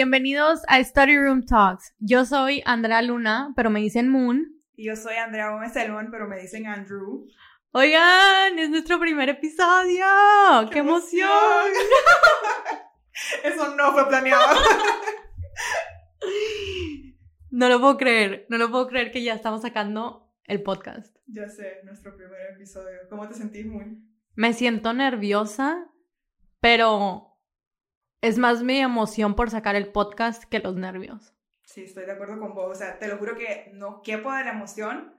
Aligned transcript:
bienvenidos 0.00 0.62
a 0.66 0.82
Study 0.82 1.18
Room 1.18 1.44
Talks. 1.44 1.94
Yo 1.98 2.24
soy 2.24 2.62
Andrea 2.64 3.02
Luna, 3.02 3.52
pero 3.54 3.68
me 3.68 3.80
dicen 3.80 4.08
Moon. 4.08 4.58
Y 4.74 4.86
yo 4.86 4.96
soy 4.96 5.16
Andrea 5.16 5.50
Gómez 5.50 5.74
Selman, 5.74 6.10
pero 6.10 6.26
me 6.26 6.40
dicen 6.40 6.66
Andrew. 6.66 7.26
Oigan, 7.72 8.58
es 8.58 8.70
nuestro 8.70 8.98
primer 8.98 9.28
episodio. 9.28 10.06
¡Qué, 10.72 10.78
emoción! 10.78 11.28
Eso 13.44 13.76
no 13.76 13.92
fue 13.92 14.08
planeado. 14.08 14.58
no 17.50 17.68
lo 17.68 17.78
puedo 17.78 17.98
creer, 17.98 18.46
no 18.48 18.56
lo 18.56 18.70
puedo 18.70 18.88
creer 18.88 19.10
que 19.10 19.22
ya 19.22 19.34
estamos 19.34 19.60
sacando 19.60 20.32
el 20.44 20.62
podcast. 20.62 21.14
Ya 21.26 21.46
sé, 21.46 21.82
nuestro 21.84 22.16
primer 22.16 22.52
episodio. 22.54 23.00
¿Cómo 23.10 23.28
te 23.28 23.34
sentís, 23.34 23.66
Moon? 23.66 24.10
Me 24.34 24.54
siento 24.54 24.94
nerviosa, 24.94 25.90
pero 26.58 27.29
es 28.22 28.38
más 28.38 28.62
mi 28.62 28.78
emoción 28.78 29.34
por 29.34 29.50
sacar 29.50 29.76
el 29.76 29.92
podcast 29.92 30.44
que 30.44 30.58
los 30.58 30.76
nervios. 30.76 31.34
Sí, 31.64 31.84
estoy 31.84 32.04
de 32.04 32.12
acuerdo 32.12 32.38
con 32.38 32.54
vos. 32.54 32.70
O 32.70 32.74
sea, 32.74 32.98
te 32.98 33.08
lo 33.08 33.16
juro 33.16 33.36
que 33.36 33.70
no 33.74 34.02
quepo 34.02 34.32
de 34.32 34.44
la 34.44 34.52
emoción. 34.52 35.14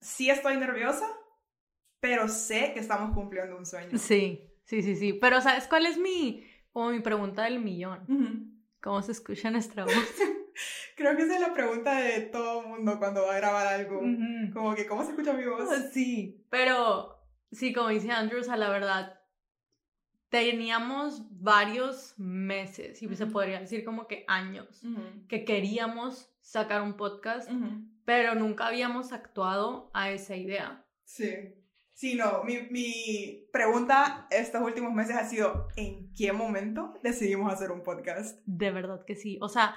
Sí 0.00 0.28
estoy 0.30 0.56
nerviosa, 0.56 1.06
pero 2.00 2.28
sé 2.28 2.72
que 2.74 2.80
estamos 2.80 3.14
cumpliendo 3.14 3.56
un 3.56 3.64
sueño. 3.64 3.96
Sí, 3.96 4.52
sí, 4.64 4.82
sí, 4.82 4.96
sí. 4.96 5.12
Pero 5.12 5.40
¿sabes 5.40 5.68
cuál 5.68 5.86
es 5.86 5.96
mi, 5.96 6.44
como 6.72 6.90
mi 6.90 7.00
pregunta 7.00 7.44
del 7.44 7.60
millón? 7.60 8.58
¿Cómo 8.82 9.00
se 9.00 9.12
escucha 9.12 9.50
nuestra 9.50 9.84
voz? 9.84 9.94
Creo 10.96 11.16
que 11.16 11.22
esa 11.22 11.36
es 11.36 11.40
la 11.40 11.54
pregunta 11.54 12.00
de 12.00 12.20
todo 12.22 12.62
mundo 12.62 12.98
cuando 12.98 13.22
va 13.22 13.34
a 13.34 13.38
grabar 13.38 13.66
algo. 13.66 14.00
Como 14.52 14.74
que, 14.74 14.86
¿cómo 14.86 15.04
se 15.04 15.10
escucha 15.10 15.32
mi 15.32 15.46
voz? 15.46 15.68
Sí, 15.92 16.44
pero 16.50 17.24
sí, 17.52 17.72
como 17.72 17.88
dice 17.88 18.10
Andrews, 18.10 18.48
a 18.48 18.56
la 18.56 18.68
verdad, 18.68 19.21
teníamos 20.32 21.26
varios 21.42 22.14
meses, 22.16 23.02
y 23.02 23.16
se 23.16 23.26
podría 23.26 23.60
decir 23.60 23.84
como 23.84 24.06
que 24.08 24.24
años, 24.26 24.80
que 25.28 25.44
queríamos 25.44 26.34
sacar 26.40 26.80
un 26.80 26.96
podcast, 26.96 27.50
pero 28.06 28.34
nunca 28.34 28.68
habíamos 28.68 29.12
actuado 29.12 29.90
a 29.92 30.10
esa 30.10 30.34
idea. 30.34 30.86
Sí. 31.04 31.34
Sí, 31.92 32.14
no, 32.14 32.42
mi, 32.44 32.62
mi, 32.70 33.46
pregunta 33.52 34.26
estos 34.30 34.62
últimos 34.62 34.94
meses 34.94 35.16
ha 35.16 35.28
sido, 35.28 35.68
¿en 35.76 36.10
qué 36.14 36.32
momento 36.32 36.94
decidimos 37.02 37.52
hacer 37.52 37.70
un 37.70 37.82
podcast? 37.82 38.40
De 38.46 38.70
verdad 38.70 39.04
que 39.06 39.14
sí. 39.14 39.38
O 39.42 39.50
sea, 39.50 39.76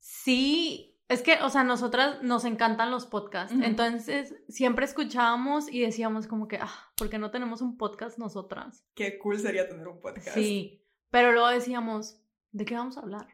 sí 0.00 0.93
es 1.08 1.22
que, 1.22 1.34
o 1.42 1.50
sea, 1.50 1.64
nosotras 1.64 2.22
nos 2.22 2.44
encantan 2.44 2.90
los 2.90 3.06
podcasts. 3.06 3.54
Entonces, 3.62 4.34
siempre 4.48 4.86
escuchábamos 4.86 5.70
y 5.70 5.80
decíamos 5.80 6.26
como 6.26 6.48
que, 6.48 6.56
ah, 6.56 6.92
¿por 6.96 7.10
qué 7.10 7.18
no 7.18 7.30
tenemos 7.30 7.60
un 7.60 7.76
podcast 7.76 8.18
nosotras? 8.18 8.86
Qué 8.94 9.18
cool 9.18 9.38
sería 9.38 9.68
tener 9.68 9.86
un 9.86 10.00
podcast. 10.00 10.34
Sí, 10.34 10.82
pero 11.10 11.32
luego 11.32 11.48
decíamos, 11.48 12.20
¿de 12.52 12.64
qué 12.64 12.74
vamos 12.74 12.96
a 12.96 13.00
hablar? 13.00 13.28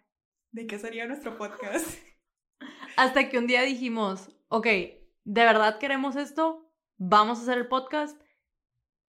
¿De 0.51 0.67
qué 0.67 0.79
sería 0.79 1.07
nuestro 1.07 1.39
podcast? 1.39 1.98
Hasta 2.97 3.29
que 3.29 3.39
un 3.39 3.47
día 3.47 3.63
dijimos, 3.63 4.31
ok, 4.48 4.67
¿de 4.67 5.01
verdad 5.45 5.79
queremos 5.79 6.17
esto? 6.17 6.73
Vamos 6.97 7.39
a 7.39 7.43
hacer 7.43 7.59
el 7.59 7.69
podcast. 7.69 8.21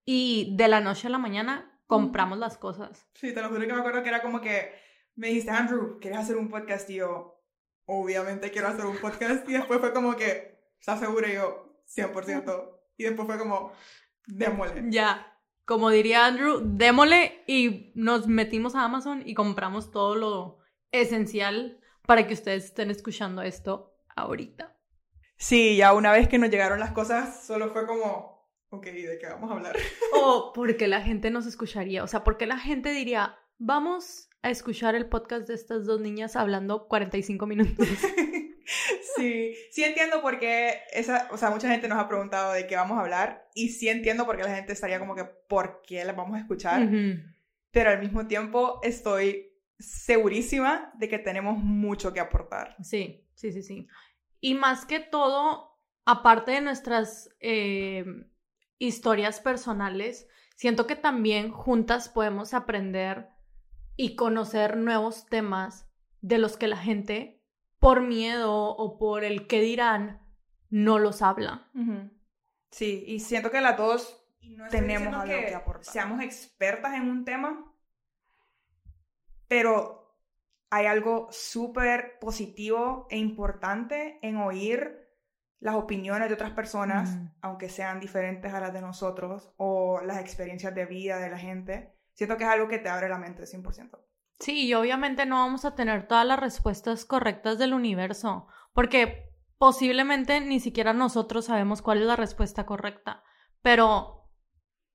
Y 0.06 0.56
de 0.56 0.68
la 0.68 0.82
noche 0.82 1.08
a 1.08 1.12
la 1.12 1.18
mañana 1.18 1.80
compramos 1.88 2.38
las 2.38 2.58
cosas. 2.58 3.08
Sí, 3.14 3.34
te 3.34 3.42
lo 3.42 3.50
juro 3.50 3.62
que 3.62 3.74
me 3.74 3.80
acuerdo 3.80 4.04
que 4.04 4.10
era 4.10 4.22
como 4.22 4.40
que 4.40 4.72
me 5.16 5.28
dijiste, 5.28 5.52
Andrew, 5.52 6.00
¿quieres 6.00 6.20
hacer 6.20 6.38
un 6.38 6.50
podcast? 6.50 6.90
Y 6.90 6.96
yo, 6.96 7.41
obviamente 7.92 8.52
quiero 8.52 8.70
hacer 8.70 8.86
un 8.86 8.98
podcast. 8.98 9.48
Y 9.50 9.54
después 9.54 9.80
fue 9.80 9.94
como 9.94 10.16
que, 10.16 10.58
¿estás 10.80 11.00
segura? 11.00 11.28
Y 11.30 11.34
yo, 11.34 11.84
100%. 11.94 12.80
Y 12.98 13.04
después 13.04 13.28
fue 13.28 13.38
como, 13.38 13.74
démole. 14.26 14.86
Ya. 14.90 15.28
Como 15.66 15.90
diría 15.90 16.26
Andrew, 16.26 16.62
démole 16.64 17.44
y 17.48 17.92
nos 17.96 18.28
metimos 18.28 18.76
a 18.76 18.84
Amazon 18.84 19.24
y 19.26 19.36
compramos 19.36 19.92
todo 19.92 20.16
lo 20.16 20.58
esencial 20.92 21.80
para 22.06 22.28
que 22.28 22.34
ustedes 22.34 22.66
estén 22.66 22.90
escuchando 22.90 23.42
esto 23.42 23.94
ahorita. 24.16 24.76
Sí, 25.38 25.78
ya 25.78 25.94
una 25.94 26.12
vez 26.12 26.28
que 26.28 26.40
nos 26.40 26.50
llegaron 26.50 26.80
las 26.80 26.92
cosas, 26.92 27.46
solo 27.46 27.70
fue 27.72 27.86
como, 27.86 28.50
ok, 28.70 28.86
¿de 28.86 29.18
qué 29.20 29.28
vamos 29.28 29.50
a 29.50 29.54
hablar? 29.54 29.78
O 30.14 30.52
porque 30.54 30.88
la 30.88 31.02
gente 31.02 31.30
nos 31.30 31.46
escucharía, 31.46 32.04
o 32.04 32.08
sea, 32.08 32.24
porque 32.24 32.48
la 32.48 32.58
gente 32.58 32.92
diría, 32.92 33.38
vamos 33.58 34.30
a 34.42 34.50
escuchar 34.50 34.96
el 34.96 35.08
podcast 35.08 35.48
de 35.48 35.54
estas 35.54 35.86
dos 35.86 36.02
niñas 36.02 36.36
hablando 36.36 36.88
45 36.88 37.46
minutos. 37.46 37.88
Sí, 39.18 39.54
sí 39.72 39.84
entiendo 39.84 40.22
por 40.22 40.40
qué 40.40 40.80
esa, 40.94 41.28
o 41.32 41.38
sea, 41.38 41.50
mucha 41.50 41.70
gente 41.70 41.88
nos 41.88 42.00
ha 42.00 42.08
preguntado 42.08 42.54
de 42.54 42.68
qué 42.68 42.76
vamos 42.76 42.98
a 42.98 43.02
hablar 43.02 43.50
y 43.54 43.70
sí 43.70 43.90
entiendo 43.90 44.26
por 44.26 44.38
qué 44.38 44.44
la 44.44 44.56
gente 44.56 44.74
estaría 44.74 45.00
como 45.00 45.16
que 45.16 45.26
por 45.26 45.82
qué 45.82 46.06
las 46.06 46.16
vamos 46.16 46.36
a 46.38 46.40
escuchar, 46.40 46.90
pero 47.72 47.90
al 47.90 48.00
mismo 48.00 48.28
tiempo 48.28 48.80
estoy 48.84 49.52
segurísima 49.80 50.92
de 50.96 51.10
que 51.10 51.20
tenemos 51.20 51.58
mucho 51.58 52.14
que 52.14 52.20
aportar. 52.20 52.76
Sí, 52.82 53.28
sí, 53.36 53.52
sí, 53.52 53.64
sí. 53.64 53.88
Y 54.40 54.54
más 54.54 54.86
que 54.86 55.00
todo, 55.00 55.78
aparte 56.06 56.52
de 56.52 56.62
nuestras 56.62 57.30
eh, 57.40 58.06
historias 58.80 59.40
personales, 59.40 60.28
siento 60.56 60.88
que 60.88 60.96
también 60.96 61.52
juntas 61.52 62.10
podemos 62.10 62.54
aprender 62.54 63.30
y 63.96 64.16
conocer 64.16 64.78
nuevos 64.78 65.26
temas 65.28 65.90
de 66.22 66.38
los 66.38 66.58
que 66.58 66.68
la 66.68 66.78
gente, 66.78 67.44
por 67.80 68.02
miedo 68.02 68.70
o 68.70 68.98
por 68.98 69.24
el 69.24 69.48
que 69.48 69.62
dirán, 69.62 70.22
no 70.70 71.00
los 71.00 71.22
habla. 71.22 71.70
Sí, 72.72 73.04
y 73.08 73.20
siento 73.20 73.52
que 73.52 73.62
las 73.62 73.78
dos 73.78 74.26
tenemos 74.70 75.14
algo 75.14 75.26
que, 75.26 75.54
aportar. 75.54 75.86
Seamos 75.86 76.22
expertas 76.22 76.96
en 76.96 77.10
un 77.10 77.26
tema, 77.26 77.74
pero 79.48 80.18
hay 80.70 80.86
algo 80.86 81.28
súper 81.32 82.18
positivo 82.20 83.08
e 83.10 83.18
importante 83.18 84.20
en 84.22 84.38
oír 84.38 85.02
las 85.60 85.76
opiniones 85.76 86.28
de 86.30 86.34
otras 86.34 86.52
personas, 86.52 87.18
aunque 87.42 87.70
sean 87.70 88.00
diferentes 88.00 88.54
a 88.54 88.60
las 88.60 88.74
de 88.74 88.82
nosotros, 88.82 89.54
o 89.58 90.02
las 90.02 90.20
experiencias 90.20 90.74
de 90.74 90.86
vida 90.86 91.20
de 91.20 91.30
la 91.30 91.38
gente 91.38 92.01
siento 92.14 92.38
que 92.38 92.44
es 92.44 92.50
algo 92.50 92.68
que 92.68 92.80
te 92.80 92.90
abre 92.90 93.10
la 93.10 93.18
mente 93.18 93.44
100%. 93.44 94.00
Sí, 94.40 94.66
y 94.66 94.74
obviamente 94.74 95.26
no 95.26 95.36
vamos 95.38 95.66
a 95.66 95.76
tener 95.76 96.08
todas 96.08 96.26
las 96.26 96.40
respuestas 96.40 97.06
correctas 97.06 97.60
del 97.60 97.74
universo, 97.74 98.48
porque 98.74 99.30
posiblemente 99.58 100.42
ni 100.42 100.60
siquiera 100.60 100.94
nosotros 100.94 101.46
sabemos 101.46 101.84
cuál 101.84 102.00
es 102.00 102.08
la 102.08 102.16
respuesta 102.16 102.66
correcta, 102.66 103.24
pero 103.62 104.32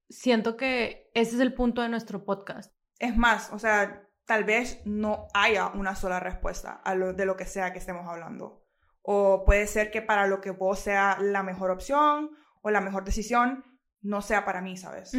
siento 0.09 0.56
que 0.56 1.10
ese 1.15 1.37
es 1.37 1.41
el 1.41 1.55
punto 1.55 1.82
de 1.82 1.88
nuestro 1.88 2.25
podcast. 2.25 2.75
Es 2.99 3.16
más, 3.16 3.53
o 3.53 3.59
sea, 3.59 4.03
tal 4.25 4.44
vez 4.44 4.81
no 4.84 5.28
haya 5.34 5.69
una 5.69 5.94
sola 5.94 6.21
respuesta 6.21 6.72
a 6.72 6.94
lo, 6.94 7.12
de 7.12 7.26
lo 7.26 7.37
que 7.37 7.47
sea 7.47 7.72
que 7.72 7.78
estemos 7.78 8.06
hablando. 8.09 8.65
O 9.03 9.44
puede 9.44 9.69
ser 9.69 9.91
que 9.91 10.03
para 10.03 10.26
lo 10.26 10.41
que 10.41 10.50
vos 10.50 10.81
sea 10.81 11.19
la 11.21 11.44
mejor 11.44 11.71
opción 11.71 12.31
o 12.62 12.71
la 12.71 12.81
mejor 12.81 13.05
decisión, 13.05 13.65
no 14.06 14.22
sea 14.22 14.44
para 14.44 14.61
mí, 14.61 14.77
¿sabes? 14.77 15.12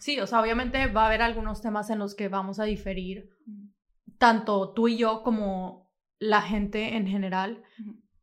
Sí, 0.00 0.18
o 0.18 0.26
sea, 0.26 0.40
obviamente 0.40 0.88
va 0.88 1.04
a 1.04 1.06
haber 1.06 1.22
algunos 1.22 1.62
temas 1.62 1.90
en 1.90 1.98
los 2.00 2.14
que 2.16 2.28
vamos 2.28 2.58
a 2.58 2.64
diferir, 2.64 3.30
tanto 4.18 4.72
tú 4.72 4.88
y 4.88 4.96
yo 4.96 5.22
como 5.22 5.90
la 6.18 6.42
gente 6.42 6.96
en 6.96 7.06
general, 7.06 7.62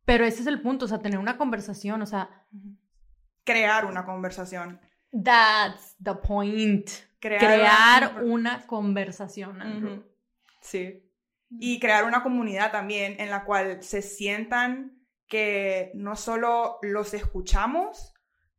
pero 0.03 0.25
ese 0.25 0.41
es 0.41 0.47
el 0.47 0.62
punto, 0.62 0.85
o 0.85 0.88
sea, 0.88 1.00
tener 1.00 1.19
una 1.19 1.38
conversación, 1.38 2.02
o 2.02 2.06
sea... 2.06 2.30
Crear 3.46 3.85
una 3.85 4.06
conversación. 4.06 4.80
That's 5.24 5.96
the 6.03 6.16
point. 6.16 6.90
Crear, 7.19 8.22
una... 8.24 8.66
conversación. 8.68 10.03
Sí. 10.62 11.09
Y 11.50 11.80
crear 11.80 12.03
una 12.03 12.24
comunidad 12.24 12.72
también 12.72 13.16
en 13.19 13.30
la 13.30 13.46
cual 13.46 13.81
se 13.81 14.01
sientan 14.01 15.00
que 15.28 15.92
no 15.95 16.15
solo 16.15 16.77
los 16.81 17.13
escuchamos, 17.13 18.13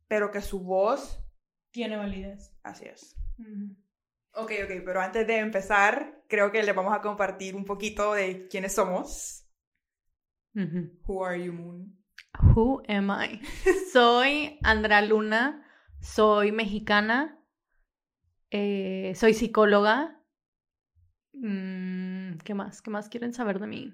pero 0.07 0.31
que 0.31 0.41
su 0.41 0.59
voz 0.59 1.20
tiene 1.71 1.97
validez. 1.97 2.53
Así 2.63 2.85
es. 2.85 3.15
Ok, 4.33 4.51
ok, 4.63 4.83
pero 4.85 5.01
antes 5.01 5.25
de 5.27 5.39
empezar, 5.39 6.23
creo 6.27 6.51
que 6.51 6.63
le 6.63 6.73
vamos 6.73 6.93
a 6.93 7.01
compartir 7.01 7.55
un 7.55 7.65
poquito 7.65 8.13
de 8.13 8.47
quiénes 8.47 8.73
somos. 8.73 9.45
Who 10.53 11.25
are 11.25 11.43
you, 11.43 11.53
Moon? 11.53 11.97
Who 12.55 12.81
am 12.87 13.09
I? 13.09 13.41
soy 13.91 14.59
Andrea 14.63 15.01
Luna, 15.01 15.65
soy 15.99 16.51
mexicana, 16.51 17.39
eh, 18.51 19.13
soy 19.15 19.33
psicóloga. 19.33 20.21
Mm, 21.33 22.37
¿Qué 22.43 22.53
más? 22.53 22.81
¿Qué 22.81 22.89
más 22.89 23.09
quieren 23.09 23.33
saber 23.33 23.59
de 23.59 23.67
mí? 23.67 23.93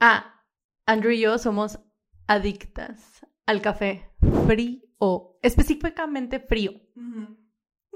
Ah, 0.00 0.44
Andrew 0.86 1.12
y 1.12 1.20
yo 1.20 1.38
somos 1.38 1.80
adictas 2.26 3.26
al 3.46 3.62
café 3.62 4.10
frío 4.46 4.85
o 4.98 5.38
específicamente 5.42 6.40
frío. 6.40 6.72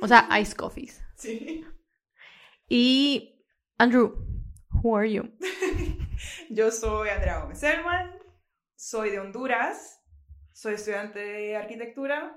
O 0.01 0.09
sea, 0.09 0.29
ice 0.41 0.55
coffees. 0.55 1.03
Sí. 1.17 1.65
Y 2.69 3.45
Andrew, 3.79 4.15
who 4.71 4.97
are 4.97 5.11
you? 5.11 5.25
Yo 6.51 6.71
soy 6.71 7.09
Andrea 7.09 7.41
Gómez 7.41 7.59
Selman, 7.59 8.11
soy 8.77 9.11
de 9.11 9.21
Honduras, 9.21 10.03
soy 10.53 10.75
estudiante 10.75 11.19
de 11.19 11.57
arquitectura 11.57 12.37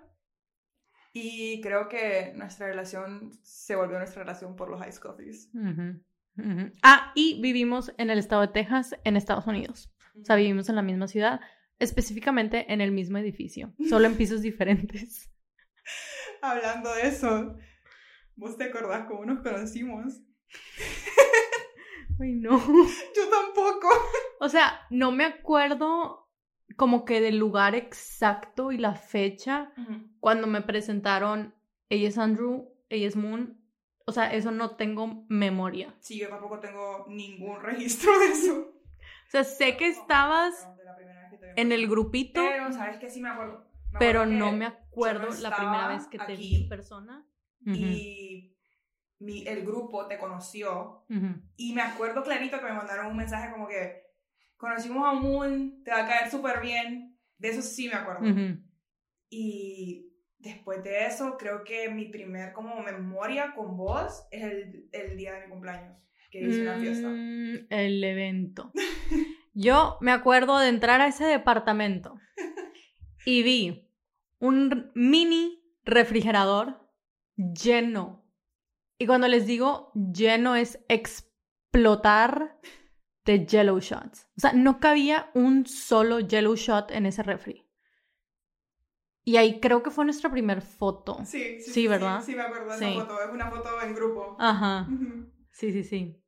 y 1.11 1.61
creo 1.61 1.87
que 1.89 2.33
nuestra 2.35 2.67
relación 2.67 3.31
se 3.43 3.75
volvió 3.75 3.97
nuestra 3.97 4.23
relación 4.23 4.55
por 4.55 4.69
los 4.69 4.85
ice 4.87 4.99
coffees. 4.99 5.49
Ah, 6.81 7.11
y 7.15 7.39
vivimos 7.41 7.93
en 7.97 8.09
el 8.09 8.17
estado 8.17 8.41
de 8.41 8.47
Texas, 8.47 8.95
en 9.03 9.15
Estados 9.17 9.45
Unidos. 9.45 9.93
O 10.19 10.25
sea, 10.25 10.35
vivimos 10.35 10.69
en 10.69 10.75
la 10.75 10.81
misma 10.81 11.07
ciudad, 11.07 11.41
específicamente 11.79 12.71
en 12.71 12.81
el 12.81 12.91
mismo 12.91 13.17
edificio, 13.17 13.73
solo 13.89 14.07
en 14.07 14.15
pisos 14.15 14.41
diferentes. 14.41 15.29
Hablando 16.41 16.93
de 16.95 17.07
eso, 17.07 17.55
¿vos 18.35 18.57
te 18.57 18.65
acordás 18.65 19.05
cómo 19.07 19.25
nos 19.25 19.41
conocimos? 19.41 20.21
Ay, 22.19 22.33
no. 22.35 22.57
Yo 23.15 23.29
tampoco. 23.29 23.87
O 24.39 24.49
sea, 24.49 24.81
no 24.89 25.11
me 25.11 25.25
acuerdo 25.25 26.29
como 26.75 27.05
que 27.05 27.21
del 27.21 27.37
lugar 27.37 27.75
exacto 27.75 28.71
y 28.71 28.77
la 28.77 28.95
fecha 28.95 29.71
cuando 30.19 30.47
me 30.47 30.61
presentaron, 30.61 31.53
ella 31.89 32.07
es 32.07 32.17
Andrew, 32.17 32.73
ella 32.89 33.07
es 33.07 33.15
Moon. 33.15 33.59
O 34.05 34.11
sea, 34.11 34.33
eso 34.33 34.51
no 34.51 34.75
tengo 34.75 35.25
memoria. 35.29 35.95
Sí, 35.99 36.19
yo 36.19 36.29
tampoco 36.29 36.59
tengo 36.59 37.05
ningún 37.07 37.61
registro 37.61 38.17
de 38.19 38.25
eso. 38.27 38.73
O 39.27 39.29
sea, 39.29 39.43
sé 39.43 39.77
que 39.77 39.87
estabas 39.87 40.67
en 41.55 41.71
el 41.71 41.87
grupito. 41.87 42.41
Pero, 42.41 42.71
¿sabes 42.71 42.97
qué? 42.97 43.09
Sí 43.09 43.21
me 43.21 43.29
acuerdo. 43.29 43.65
pero 43.99 44.25
no 44.25 44.51
me 44.51 44.65
acuerdo 44.65 45.29
la 45.41 45.55
primera 45.55 45.87
vez 45.89 46.07
que 46.07 46.17
te 46.17 46.35
vi 46.35 46.63
en 46.63 46.69
persona. 46.69 47.25
Y 47.65 48.57
mi, 49.19 49.47
el 49.47 49.65
grupo 49.65 50.07
te 50.07 50.17
conoció. 50.17 51.05
Y 51.55 51.73
me 51.73 51.81
acuerdo 51.81 52.23
clarito 52.23 52.59
que 52.59 52.65
me 52.65 52.73
mandaron 52.73 53.07
un 53.07 53.17
mensaje 53.17 53.51
como 53.51 53.67
que 53.67 54.03
conocimos 54.57 55.05
a 55.05 55.13
Moon, 55.13 55.83
te 55.83 55.91
va 55.91 56.05
a 56.05 56.07
caer 56.07 56.31
súper 56.31 56.61
bien. 56.61 57.17
De 57.37 57.49
eso 57.49 57.61
sí 57.61 57.87
me 57.87 57.95
acuerdo. 57.95 58.25
Y 59.29 60.13
después 60.37 60.83
de 60.83 61.05
eso, 61.07 61.37
creo 61.37 61.63
que 61.63 61.89
mi 61.89 62.05
primer 62.05 62.53
como 62.53 62.81
memoria 62.83 63.53
con 63.55 63.75
vos 63.77 64.27
es 64.29 64.43
el, 64.43 64.89
el 64.91 65.17
día 65.17 65.33
de 65.33 65.45
mi 65.45 65.51
cumpleaños, 65.51 65.97
que 66.29 66.41
hice 66.41 66.61
una 66.61 66.77
fiesta. 66.77 67.09
Mm, 67.09 67.67
el 67.69 68.03
evento. 68.03 68.71
Yo 69.53 69.97
me 70.01 70.11
acuerdo 70.11 70.57
de 70.57 70.69
entrar 70.69 71.01
a 71.01 71.07
ese 71.07 71.25
departamento 71.25 72.19
y 73.25 73.43
vi 73.43 73.89
un 74.39 74.91
mini 74.95 75.63
refrigerador 75.83 76.89
lleno 77.35 78.25
y 78.97 79.05
cuando 79.05 79.27
les 79.27 79.45
digo 79.45 79.91
lleno 79.93 80.55
es 80.55 80.79
explotar 80.87 82.59
de 83.25 83.45
Jello 83.47 83.79
Shots. 83.79 84.27
O 84.37 84.39
sea, 84.39 84.53
no 84.53 84.79
cabía 84.79 85.29
un 85.33 85.65
solo 85.65 86.19
Jello 86.27 86.55
Shot 86.55 86.91
en 86.91 87.05
ese 87.05 87.23
refri. 87.23 87.65
Y 89.25 89.37
ahí 89.37 89.61
creo 89.61 89.81
que 89.83 89.91
fue 89.91 90.03
nuestra 90.03 90.29
primera 90.29 90.59
foto. 90.59 91.19
Sí, 91.25 91.61
sí, 91.61 91.71
sí, 91.71 91.87
¿verdad? 91.87 92.21
Sí, 92.21 92.35
me 92.35 92.41
acuerdo 92.41 92.77
de 92.77 92.91
esa 92.91 93.01
foto. 93.01 93.21
Es 93.21 93.29
una 93.31 93.49
foto 93.49 93.81
en 93.81 93.95
grupo. 93.95 94.35
Ajá. 94.39 94.87
Sí, 95.51 95.71
sí, 95.71 95.83
sí. 95.83 96.21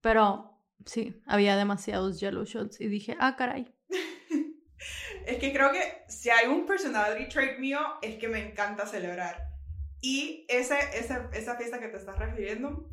Pero 0.00 0.55
sí, 0.86 1.20
había 1.26 1.56
demasiados 1.56 2.18
Jello 2.18 2.44
Shots 2.44 2.80
y 2.80 2.88
dije, 2.88 3.16
ah, 3.20 3.36
caray. 3.36 3.74
es 5.26 5.38
que 5.38 5.52
creo 5.52 5.72
que 5.72 6.04
si 6.08 6.30
hay 6.30 6.46
un 6.48 6.64
personality 6.64 7.28
trait 7.28 7.58
mío, 7.58 7.78
es 8.00 8.16
que 8.16 8.28
me 8.28 8.48
encanta 8.48 8.86
celebrar. 8.86 9.50
Y 10.00 10.46
ese, 10.48 10.76
esa, 10.94 11.28
esa 11.32 11.56
fiesta 11.56 11.80
que 11.80 11.88
te 11.88 11.96
estás 11.96 12.18
refiriendo 12.18 12.88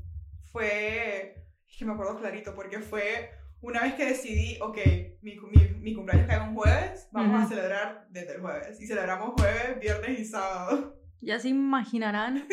fue, 0.51 1.45
es 1.67 1.77
que 1.77 1.85
me 1.85 1.93
acuerdo 1.93 2.19
clarito, 2.19 2.55
porque 2.55 2.79
fue 2.79 3.31
una 3.61 3.81
vez 3.83 3.93
que 3.93 4.05
decidí, 4.05 4.59
ok, 4.61 4.77
mi, 5.21 5.35
mi, 5.35 5.67
mi 5.79 5.93
cumpleaños 5.93 6.27
cae 6.27 6.41
un 6.41 6.55
jueves, 6.55 7.07
vamos 7.11 7.43
a 7.43 7.47
celebrar 7.47 8.07
desde 8.09 8.35
el 8.35 8.41
jueves. 8.41 8.81
Y 8.81 8.87
celebramos 8.87 9.33
jueves, 9.37 9.79
viernes 9.79 10.19
y 10.19 10.25
sábado. 10.25 10.99
Ya 11.21 11.39
se 11.39 11.49
imaginarán 11.49 12.45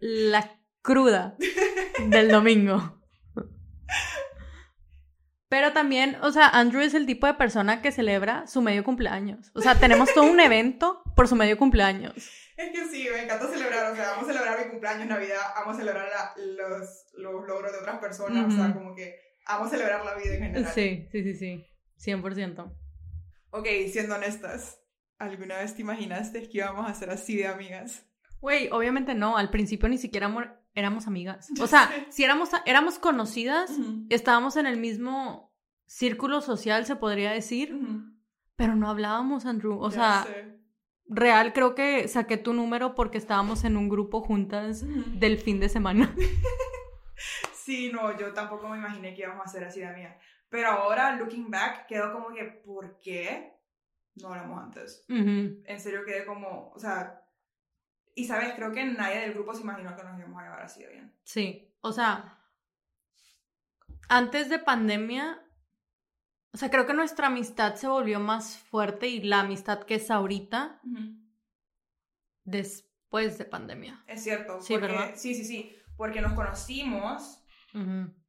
la 0.00 0.60
cruda 0.82 1.36
del 2.08 2.28
domingo. 2.28 3.00
Pero 5.48 5.72
también, 5.72 6.16
o 6.22 6.30
sea, 6.30 6.48
Andrew 6.48 6.82
es 6.82 6.94
el 6.94 7.06
tipo 7.06 7.26
de 7.26 7.34
persona 7.34 7.80
que 7.80 7.90
celebra 7.90 8.46
su 8.46 8.60
medio 8.60 8.84
cumpleaños. 8.84 9.50
O 9.54 9.60
sea, 9.60 9.74
tenemos 9.76 10.12
todo 10.12 10.30
un 10.30 10.40
evento 10.40 11.02
por 11.16 11.26
su 11.26 11.36
medio 11.36 11.56
cumpleaños. 11.56 12.14
Es 12.58 12.72
que 12.72 12.88
sí, 12.88 13.06
me 13.08 13.22
encanta 13.22 13.46
celebrar, 13.46 13.92
o 13.92 13.94
sea, 13.94 14.10
vamos 14.10 14.28
a 14.28 14.32
celebrar 14.32 14.58
mi 14.58 14.68
cumpleaños, 14.68 15.06
Navidad, 15.06 15.42
vamos 15.54 15.76
a 15.76 15.78
celebrar 15.78 16.08
los, 16.36 17.06
los, 17.14 17.46
logros 17.46 17.70
de 17.70 17.78
otras 17.78 17.98
personas, 18.00 18.52
o 18.52 18.56
sea, 18.56 18.74
como 18.74 18.96
que 18.96 19.14
vamos 19.46 19.68
a 19.68 19.70
celebrar 19.70 20.04
la 20.04 20.16
vida 20.16 20.34
en 20.34 20.42
general. 20.42 20.72
Sí, 20.74 21.06
sí, 21.12 21.22
sí, 21.22 21.34
sí, 21.34 22.10
100%. 22.10 22.74
Ok, 23.50 23.66
siendo 23.92 24.16
honestas, 24.16 24.82
¿alguna 25.18 25.58
vez 25.58 25.76
te 25.76 25.82
imaginaste 25.82 26.48
que 26.48 26.58
íbamos 26.58 26.90
a 26.90 26.94
ser 26.94 27.10
así 27.10 27.36
de 27.36 27.46
amigas? 27.46 28.04
Güey, 28.40 28.70
obviamente 28.72 29.14
no, 29.14 29.36
al 29.36 29.50
principio 29.50 29.88
ni 29.88 29.98
siquiera 29.98 30.57
éramos 30.74 31.06
amigas. 31.06 31.48
O 31.60 31.66
sea, 31.66 31.90
si 32.10 32.24
éramos, 32.24 32.50
éramos 32.66 32.98
conocidas, 32.98 33.70
estábamos 34.08 34.56
en 34.56 34.66
el 34.66 34.78
mismo 34.78 35.52
círculo 35.86 36.40
social, 36.40 36.86
se 36.86 36.96
podría 36.96 37.32
decir, 37.32 37.78
pero 38.56 38.76
no 38.76 38.88
hablábamos, 38.88 39.46
Andrew. 39.46 39.78
O 39.80 39.90
sea, 39.90 40.26
real 41.06 41.52
creo 41.52 41.74
que 41.74 42.08
saqué 42.08 42.36
tu 42.36 42.52
número 42.52 42.94
porque 42.94 43.18
estábamos 43.18 43.64
en 43.64 43.76
un 43.76 43.88
grupo 43.88 44.20
juntas 44.20 44.84
del 45.18 45.38
fin 45.38 45.60
de 45.60 45.68
semana. 45.68 46.14
Sí, 47.52 47.90
no, 47.92 48.16
yo 48.16 48.32
tampoco 48.32 48.66
me 48.66 48.78
imaginé 48.78 49.12
que 49.12 49.22
íbamos 49.22 49.44
a 49.44 49.50
ser 49.50 49.64
así 49.64 49.80
de 49.80 49.92
mía. 49.92 50.18
Pero 50.48 50.68
ahora, 50.68 51.16
looking 51.16 51.50
back, 51.50 51.86
quedó 51.86 52.14
como 52.14 52.32
que, 52.32 52.44
¿por 52.44 52.98
qué 53.00 53.52
no 54.14 54.28
hablamos 54.28 54.62
antes? 54.62 55.04
En 55.08 55.78
serio 55.78 56.00
quedé 56.06 56.24
como, 56.24 56.70
o 56.70 56.78
sea, 56.78 57.22
y 58.18 58.24
sabes, 58.24 58.54
creo 58.54 58.72
que 58.72 58.84
nadie 58.84 59.20
del 59.20 59.34
grupo 59.34 59.54
se 59.54 59.62
imaginó 59.62 59.94
que 59.94 60.02
nos 60.02 60.18
íbamos 60.18 60.40
a 60.40 60.44
llevar 60.44 60.62
así 60.62 60.82
de 60.82 60.88
bien. 60.88 61.14
Sí, 61.22 61.72
o 61.82 61.92
sea, 61.92 62.36
antes 64.08 64.48
de 64.48 64.58
pandemia, 64.58 65.40
o 66.52 66.56
sea, 66.56 66.68
creo 66.68 66.84
que 66.84 66.94
nuestra 66.94 67.28
amistad 67.28 67.76
se 67.76 67.86
volvió 67.86 68.18
más 68.18 68.58
fuerte 68.58 69.06
y 69.06 69.22
la 69.22 69.40
amistad 69.40 69.84
que 69.84 69.94
es 69.94 70.10
ahorita 70.10 70.80
después 72.42 73.38
de 73.38 73.44
pandemia. 73.44 74.02
Es 74.08 74.24
cierto. 74.24 74.60
Sí, 74.60 74.76
¿verdad? 74.76 75.12
Sí, 75.14 75.36
sí, 75.36 75.44
sí. 75.44 75.72
Porque 75.96 76.20
nos 76.20 76.32
conocimos, 76.32 77.40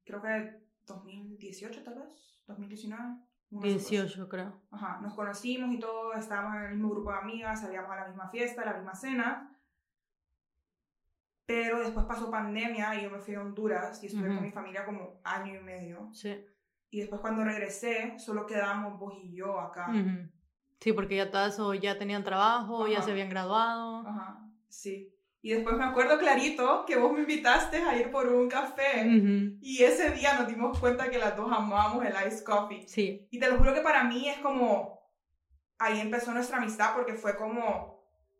creo 0.03 0.21
que 0.21 0.67
2018 0.85 1.83
tal 1.83 1.95
vez, 1.95 2.43
2019. 2.45 3.25
18 3.49 4.29
creo. 4.29 4.61
Ajá, 4.69 4.99
nos 5.01 5.15
conocimos 5.15 5.73
y 5.73 5.79
todo, 5.79 6.13
estábamos 6.13 6.57
en 6.57 6.63
el 6.65 6.71
mismo 6.73 6.91
grupo 6.91 7.11
de 7.11 7.17
amigas, 7.17 7.61
salíamos 7.61 7.89
a 7.89 7.95
la 7.95 8.07
misma 8.07 8.29
fiesta, 8.29 8.61
a 8.61 8.65
la 8.65 8.73
misma 8.73 8.93
cena. 8.93 9.55
Pero 11.49 11.79
después 11.79 12.05
pasó 12.05 12.29
pandemia 12.29 12.93
y 12.93 13.01
yo 13.05 13.09
me 13.09 13.17
fui 13.17 13.33
a 13.33 13.41
Honduras 13.41 14.03
y 14.03 14.05
estuve 14.05 14.27
con 14.27 14.43
mi 14.43 14.51
familia 14.51 14.85
como 14.85 15.19
año 15.23 15.55
y 15.55 15.63
medio. 15.63 16.07
Sí. 16.13 16.45
Y 16.91 16.99
después 16.99 17.21
cuando 17.21 17.43
regresé, 17.43 18.19
solo 18.19 18.45
quedábamos 18.45 18.99
vos 18.99 19.15
y 19.23 19.35
yo 19.35 19.59
acá. 19.59 19.91
Sí, 20.79 20.93
porque 20.93 21.15
ya 21.15 21.31
todas 21.31 21.59
ya 21.81 21.97
tenían 21.97 22.23
trabajo, 22.23 22.87
ya 22.87 23.01
se 23.01 23.09
habían 23.09 23.29
graduado. 23.29 24.07
Ajá, 24.07 24.47
sí. 24.67 25.11
Y 25.41 25.49
después 25.49 25.75
me 25.75 25.85
acuerdo 25.85 26.19
clarito 26.19 26.85
que 26.85 26.97
vos 26.97 27.11
me 27.13 27.21
invitaste 27.21 27.77
a 27.77 27.97
ir 27.97 28.11
por 28.11 28.27
un 28.27 28.47
café. 28.47 29.07
Y 29.59 29.81
ese 29.81 30.11
día 30.11 30.35
nos 30.37 30.47
dimos 30.47 30.77
cuenta 30.77 31.09
que 31.09 31.17
las 31.17 31.35
dos 31.35 31.51
amábamos 31.51 32.05
el 32.05 32.13
ice 32.27 32.43
coffee. 32.43 32.87
Sí. 32.87 33.27
Y 33.31 33.39
te 33.39 33.49
lo 33.49 33.57
juro 33.57 33.73
que 33.73 33.81
para 33.81 34.03
mí 34.03 34.29
es 34.29 34.37
como... 34.37 34.99
Ahí 35.79 35.99
empezó 35.99 36.31
nuestra 36.31 36.57
amistad 36.57 36.93
porque 36.93 37.15
fue 37.15 37.35
como... 37.35 37.88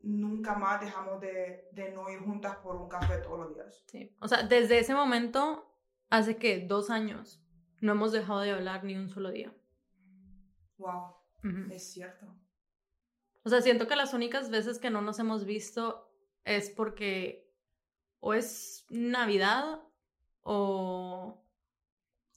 Nunca 0.02 0.56
más 0.56 0.80
dejamos 0.80 1.20
de, 1.20 1.68
de 1.74 1.92
no 1.92 2.10
ir 2.10 2.20
juntas 2.20 2.58
por 2.58 2.76
un 2.76 2.88
café 2.88 3.18
todos 3.18 3.40
los 3.40 3.56
días. 3.56 3.84
Sí. 3.88 4.16
O 4.20 4.28
sea, 4.28 4.44
desde 4.44 4.80
ese 4.80 4.94
momento, 4.94 5.76
hace 6.10 6.38
que 6.38 6.66
dos 6.66 6.90
años, 6.90 7.44
no 7.82 7.94
hemos 7.94 8.12
dejado 8.12 8.42
de 8.42 8.52
hablar 8.52 8.84
ni 8.84 8.96
un 8.96 9.10
solo 9.10 9.32
día. 9.32 9.54
Wow, 10.78 11.16
es 11.72 11.92
cierto. 11.92 12.28
O 13.44 13.50
sea, 13.50 13.62
siento 13.62 13.88
que 13.88 13.96
las 13.96 14.14
únicas 14.14 14.50
veces 14.50 14.80
que 14.80 14.90
no 14.90 15.02
nos 15.02 15.20
hemos 15.20 15.46
visto 15.46 16.10
es 16.44 16.70
porque 16.70 17.50
o 18.20 18.34
es 18.34 18.86
Navidad 18.90 19.82
o... 20.42 21.44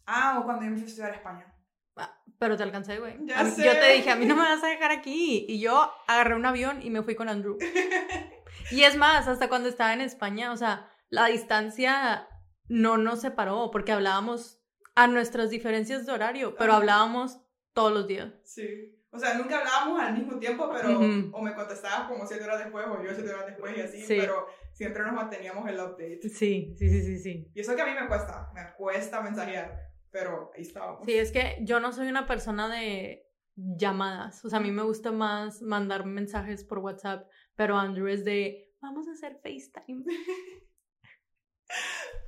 Ah, 0.06 0.40
o 0.40 0.44
cuando 0.44 0.64
yo 0.64 0.70
me 0.70 0.76
fui 0.76 0.84
a 0.84 0.88
estudiar 0.88 1.12
a 1.12 1.16
España. 1.16 1.51
Ah, 1.96 2.22
pero 2.38 2.56
te 2.56 2.62
alcancé, 2.62 2.98
güey. 2.98 3.18
Yo 3.24 3.72
te 3.72 3.92
dije, 3.92 4.10
a 4.10 4.16
mí 4.16 4.26
no 4.26 4.36
me 4.36 4.42
vas 4.42 4.62
a 4.62 4.68
dejar 4.68 4.90
aquí. 4.90 5.46
Y 5.48 5.60
yo 5.60 5.92
agarré 6.06 6.34
un 6.34 6.46
avión 6.46 6.82
y 6.82 6.90
me 6.90 7.02
fui 7.02 7.14
con 7.14 7.28
Andrew. 7.28 7.58
y 8.70 8.82
es 8.82 8.96
más, 8.96 9.28
hasta 9.28 9.48
cuando 9.48 9.68
estaba 9.68 9.92
en 9.92 10.00
España, 10.00 10.52
o 10.52 10.56
sea, 10.56 10.90
la 11.08 11.26
distancia 11.26 12.28
no 12.68 12.96
nos 12.96 13.20
separó 13.20 13.70
porque 13.70 13.92
hablábamos 13.92 14.62
a 14.94 15.06
nuestras 15.06 15.50
diferencias 15.50 16.06
de 16.06 16.12
horario, 16.12 16.54
pero 16.56 16.74
hablábamos 16.74 17.40
todos 17.72 17.92
los 17.92 18.06
días. 18.06 18.32
Sí. 18.44 18.98
O 19.10 19.18
sea, 19.18 19.34
nunca 19.34 19.58
hablábamos 19.58 20.00
al 20.00 20.14
mismo 20.14 20.38
tiempo, 20.38 20.70
pero 20.72 20.98
o 20.98 21.42
me 21.42 21.54
contestabas 21.54 22.08
como 22.08 22.26
siete 22.26 22.44
horas 22.44 22.60
después 22.60 22.86
o 22.86 23.02
yo 23.02 23.14
siete 23.14 23.30
horas 23.30 23.46
después 23.46 23.76
y 23.76 23.80
así, 23.82 24.04
pero 24.08 24.46
siempre 24.72 25.02
nos 25.02 25.12
manteníamos 25.12 25.68
el 25.68 25.78
update. 25.78 26.20
Sí, 26.22 26.74
sí, 26.78 26.88
sí, 26.88 27.02
sí, 27.02 27.18
sí. 27.18 27.50
Y 27.54 27.60
eso 27.60 27.76
que 27.76 27.82
a 27.82 27.86
mí 27.86 27.92
me 27.92 28.08
cuesta, 28.08 28.50
me 28.54 28.72
cuesta 28.74 29.20
mensajear, 29.20 29.91
pero 30.12 30.50
ahí 30.54 30.62
estábamos. 30.62 31.04
Sí, 31.04 31.14
es 31.14 31.32
que 31.32 31.56
yo 31.62 31.80
no 31.80 31.92
soy 31.92 32.08
una 32.08 32.26
persona 32.26 32.68
de 32.68 33.26
llamadas, 33.56 34.44
o 34.44 34.50
sea, 34.50 34.60
a 34.60 34.62
mí 34.62 34.70
me 34.70 34.82
gusta 34.82 35.10
más 35.10 35.60
mandar 35.62 36.06
mensajes 36.06 36.64
por 36.64 36.78
WhatsApp, 36.78 37.28
pero 37.56 37.76
Andrew 37.76 38.06
es 38.06 38.24
de, 38.24 38.72
vamos 38.80 39.08
a 39.08 39.12
hacer 39.12 39.40
FaceTime. 39.42 40.04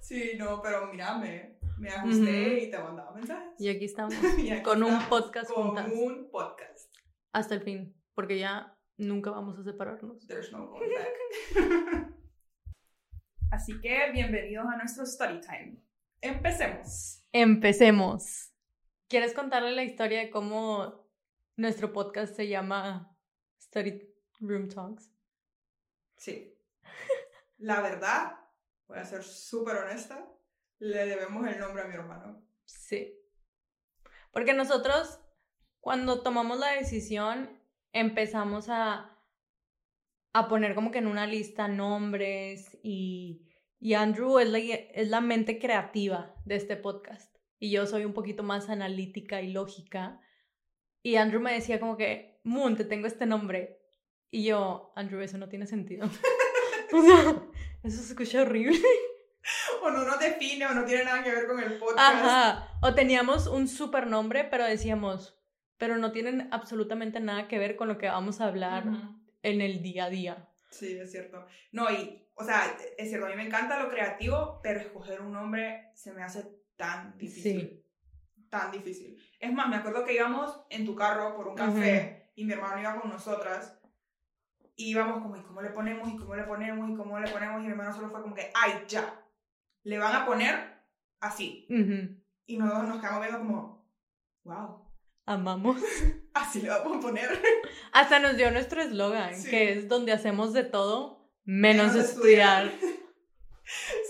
Sí, 0.00 0.32
no, 0.38 0.60
pero 0.62 0.90
mírame, 0.90 1.58
me 1.78 1.88
ajusté 1.88 2.64
y 2.64 2.70
te 2.70 2.78
mandaba 2.78 3.12
mensajes. 3.12 3.58
Y 3.58 3.68
aquí 3.68 3.86
estamos, 3.86 4.14
Y 4.38 4.50
aquí 4.50 4.62
con 4.62 4.82
un 4.82 4.98
podcast 5.08 5.50
con 5.50 5.68
juntas. 5.68 5.90
un 5.92 6.30
podcast. 6.30 6.94
Hasta 7.32 7.54
el 7.54 7.62
fin, 7.62 7.94
porque 8.14 8.38
ya 8.38 8.76
nunca 8.98 9.30
vamos 9.30 9.58
a 9.58 9.64
separarnos. 9.64 10.26
There's 10.26 10.52
no 10.52 10.68
going 10.68 10.90
back. 10.90 12.14
Así 13.50 13.80
que 13.80 14.10
bienvenidos 14.12 14.66
a 14.66 14.76
nuestro 14.76 15.04
story 15.04 15.40
time. 15.40 15.83
Empecemos. 16.24 17.22
Empecemos. 17.32 18.50
¿Quieres 19.08 19.34
contarle 19.34 19.72
la 19.72 19.84
historia 19.84 20.20
de 20.20 20.30
cómo 20.30 21.06
nuestro 21.54 21.92
podcast 21.92 22.34
se 22.34 22.48
llama 22.48 23.14
Study 23.60 24.10
Room 24.40 24.70
Talks? 24.70 25.12
Sí. 26.16 26.58
La 27.58 27.82
verdad, 27.82 28.38
voy 28.88 29.00
a 29.00 29.04
ser 29.04 29.22
súper 29.22 29.76
honesta, 29.76 30.26
le 30.78 31.04
debemos 31.04 31.46
el 31.46 31.58
nombre 31.58 31.82
a 31.82 31.88
mi 31.88 31.94
hermano. 31.94 32.42
Sí. 32.64 33.20
Porque 34.32 34.54
nosotros, 34.54 35.20
cuando 35.78 36.22
tomamos 36.22 36.58
la 36.58 36.70
decisión, 36.70 37.62
empezamos 37.92 38.70
a, 38.70 39.14
a 40.32 40.48
poner 40.48 40.74
como 40.74 40.90
que 40.90 41.00
en 41.00 41.06
una 41.06 41.26
lista 41.26 41.68
nombres 41.68 42.78
y, 42.82 43.46
y 43.84 43.92
Andrew 43.92 44.38
es 44.38 44.48
la, 44.48 44.58
es 44.58 45.08
la 45.10 45.20
mente 45.20 45.58
creativa 45.58 46.34
de 46.46 46.56
este 46.56 46.74
podcast. 46.74 47.36
Y 47.58 47.70
yo 47.70 47.86
soy 47.86 48.06
un 48.06 48.14
poquito 48.14 48.42
más 48.42 48.70
analítica 48.70 49.42
y 49.42 49.52
lógica. 49.52 50.22
Y 51.02 51.16
Andrew 51.16 51.38
me 51.42 51.52
decía 51.52 51.78
como 51.78 51.98
que, 51.98 52.40
Moon, 52.44 52.78
te 52.78 52.86
tengo 52.86 53.06
este 53.06 53.26
nombre. 53.26 53.78
Y 54.30 54.44
yo, 54.44 54.90
Andrew, 54.96 55.20
eso 55.20 55.36
no 55.36 55.50
tiene 55.50 55.66
sentido. 55.66 56.06
o 56.94 57.02
sea, 57.02 57.42
eso 57.82 57.98
se 57.98 58.12
escucha 58.12 58.40
horrible. 58.40 58.80
O 59.82 59.90
no 59.90 60.02
nos 60.06 60.18
define 60.18 60.64
o 60.64 60.72
no 60.72 60.86
tiene 60.86 61.04
nada 61.04 61.22
que 61.22 61.32
ver 61.32 61.46
con 61.46 61.62
el 61.62 61.74
podcast. 61.74 61.98
Ajá. 62.00 62.78
O 62.80 62.94
teníamos 62.94 63.46
un 63.48 63.68
super 63.68 64.06
nombre, 64.06 64.44
pero 64.44 64.64
decíamos, 64.64 65.38
pero 65.76 65.98
no 65.98 66.10
tienen 66.10 66.48
absolutamente 66.52 67.20
nada 67.20 67.48
que 67.48 67.58
ver 67.58 67.76
con 67.76 67.88
lo 67.88 67.98
que 67.98 68.06
vamos 68.06 68.40
a 68.40 68.46
hablar 68.46 68.88
Ujú. 68.88 69.20
en 69.42 69.60
el 69.60 69.82
día 69.82 70.06
a 70.06 70.08
día. 70.08 70.48
Sí, 70.74 70.98
es 70.98 71.12
cierto. 71.12 71.46
No, 71.72 71.90
y, 71.90 72.28
o 72.34 72.44
sea, 72.44 72.76
es 72.98 73.08
cierto, 73.08 73.26
a 73.26 73.30
mí 73.30 73.36
me 73.36 73.46
encanta 73.46 73.80
lo 73.80 73.88
creativo, 73.88 74.60
pero 74.62 74.80
escoger 74.80 75.20
un 75.20 75.32
nombre 75.32 75.90
se 75.94 76.12
me 76.12 76.22
hace 76.22 76.44
tan 76.76 77.16
difícil. 77.16 77.60
Sí. 77.60 77.80
Tan 78.50 78.72
difícil. 78.72 79.16
Es 79.38 79.52
más, 79.52 79.68
me 79.68 79.76
acuerdo 79.76 80.04
que 80.04 80.14
íbamos 80.14 80.64
en 80.70 80.84
tu 80.84 80.96
carro 80.96 81.36
por 81.36 81.48
un 81.48 81.54
café 81.54 82.32
y 82.34 82.44
mi 82.44 82.52
hermano 82.52 82.80
iba 82.80 83.00
con 83.00 83.10
nosotras. 83.10 83.78
Y 84.76 84.90
íbamos 84.90 85.22
como, 85.22 85.36
¿y 85.36 85.42
cómo 85.42 85.62
le 85.62 85.70
ponemos? 85.70 86.08
¿Y 86.08 86.16
cómo 86.16 86.34
le 86.34 86.42
ponemos? 86.42 86.90
¿Y 86.90 86.96
cómo 86.96 87.20
le 87.20 87.30
ponemos? 87.30 87.60
Y 87.60 87.64
mi 87.64 87.70
hermano 87.70 87.94
solo 87.94 88.10
fue 88.10 88.22
como 88.22 88.34
que, 88.34 88.50
¡ay, 88.54 88.84
ya! 88.88 89.24
Le 89.84 89.98
van 89.98 90.16
a 90.16 90.26
poner 90.26 90.82
así. 91.20 91.66
Y 92.46 92.58
nosotros 92.58 92.88
nos 92.88 93.00
quedamos 93.00 93.20
viendo 93.20 93.38
como, 93.38 93.88
¡wow! 94.42 94.92
Amamos. 95.24 95.80
Así 96.34 96.60
le 96.60 96.68
vamos 96.68 96.98
a 96.98 97.00
poner. 97.00 97.40
Hasta 97.92 98.18
nos 98.18 98.36
dio 98.36 98.50
nuestro 98.50 98.82
eslogan, 98.82 99.34
Sí. 99.36 99.48
que 99.50 99.72
es 99.72 99.88
donde 99.88 100.12
hacemos 100.12 100.52
de 100.52 100.64
todo 100.64 101.30
menos, 101.44 101.92
Menos 101.94 102.10
estudiar. 102.10 102.70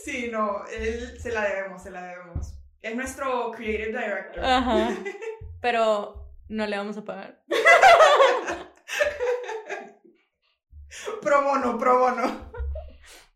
Sí, 0.04 0.28
no, 0.33 0.66
él 0.66 1.16
se 1.21 1.31
la 1.31 1.45
debemos, 1.49 1.81
se 1.83 1.90
la 1.93 2.02
debemos. 2.02 2.54
Es 2.83 2.97
nuestro 2.97 3.52
creative 3.52 3.97
director. 3.99 4.45
Ajá. 4.45 4.88
Pero 5.61 6.28
no 6.49 6.66
le 6.66 6.76
vamos 6.76 6.97
a 6.97 7.04
pagar. 7.04 7.40
Pro 11.23 11.43
bono, 11.45 11.78
pro 11.78 11.99
bono. 12.00 12.50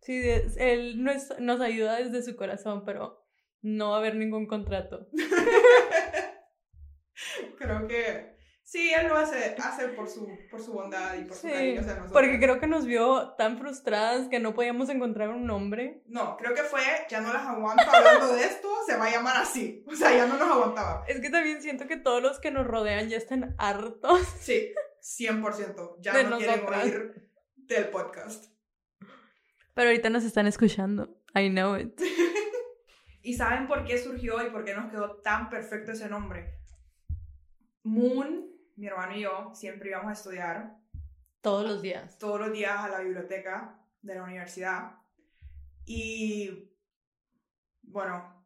Sí, 0.00 0.20
él 0.56 1.02
nos, 1.04 1.38
nos 1.38 1.60
ayuda 1.60 1.96
desde 1.96 2.22
su 2.22 2.34
corazón, 2.36 2.84
pero 2.84 3.24
no 3.62 3.90
va 3.90 3.96
a 3.96 3.98
haber 3.98 4.16
ningún 4.16 4.46
contrato. 4.46 5.06
Creo 7.58 7.86
que 7.86 8.37
sí, 8.70 8.92
él 8.92 9.08
lo 9.08 9.16
hace, 9.16 9.56
hace 9.62 9.88
por, 9.88 10.08
su, 10.08 10.28
por 10.50 10.60
su 10.62 10.72
bondad 10.74 11.14
y 11.18 11.24
por 11.24 11.34
su 11.36 11.46
Sí, 11.46 11.52
cariño 11.52 11.80
hacia 11.80 11.92
nosotros. 11.94 12.12
porque 12.12 12.38
creo 12.38 12.60
que 12.60 12.66
nos 12.66 12.84
vio 12.84 13.30
tan 13.38 13.56
frustradas 13.58 14.28
que 14.28 14.40
no 14.40 14.52
podíamos 14.54 14.88
encontrar 14.90 15.30
un 15.30 15.46
nombre. 15.46 16.02
No, 16.06 16.36
creo 16.36 16.54
que 16.54 16.62
fue, 16.62 16.80
ya 17.08 17.20
no 17.22 17.32
las 17.32 17.46
aguanto 17.46 17.82
hablando 17.90 18.34
de 18.34 18.44
esto, 18.44 18.68
se 18.86 18.96
va 18.96 19.06
a 19.06 19.10
llamar 19.10 19.36
así. 19.38 19.84
O 19.86 19.94
sea, 19.96 20.12
ya 20.14 20.26
no 20.26 20.36
nos 20.36 20.50
aguantaba. 20.50 21.04
Es 21.08 21.20
que 21.20 21.30
también 21.30 21.62
siento 21.62 21.86
que 21.86 21.96
todos 21.96 22.22
los 22.22 22.38
que 22.40 22.50
nos 22.50 22.66
rodean 22.66 23.08
ya 23.08 23.16
están 23.16 23.54
hartos. 23.58 24.20
Sí, 24.40 24.72
100%. 25.02 25.96
Ya 26.00 26.12
De 26.12 26.24
no 26.24 26.36
quieren 26.38 26.56
nosotras. 26.56 26.84
oír 26.84 27.30
del 27.56 27.88
podcast. 27.88 28.52
Pero 29.74 29.88
ahorita 29.90 30.10
nos 30.10 30.24
están 30.24 30.46
escuchando. 30.46 31.16
I 31.34 31.48
know 31.50 31.76
it. 31.76 31.98
¿Y 33.22 33.34
saben 33.34 33.66
por 33.66 33.84
qué 33.84 33.98
surgió 33.98 34.44
y 34.46 34.50
por 34.50 34.64
qué 34.64 34.74
nos 34.74 34.90
quedó 34.90 35.16
tan 35.20 35.48
perfecto 35.50 35.92
ese 35.92 36.08
nombre? 36.08 36.54
Moon, 37.82 38.46
mi 38.78 38.86
hermano 38.86 39.16
y 39.16 39.20
yo, 39.22 39.50
siempre 39.54 39.90
íbamos 39.90 40.10
a 40.10 40.12
estudiar 40.12 40.76
Todos 41.40 41.66
los 41.68 41.82
días. 41.82 42.16
todos 42.18 42.40
los 42.40 42.52
días 42.52 42.78
a 42.78 42.88
la 42.88 43.00
biblioteca 43.00 43.78
de 44.02 44.14
la 44.14 44.22
universidad. 44.22 44.92
Y 45.84 46.70
bueno, 47.82 48.44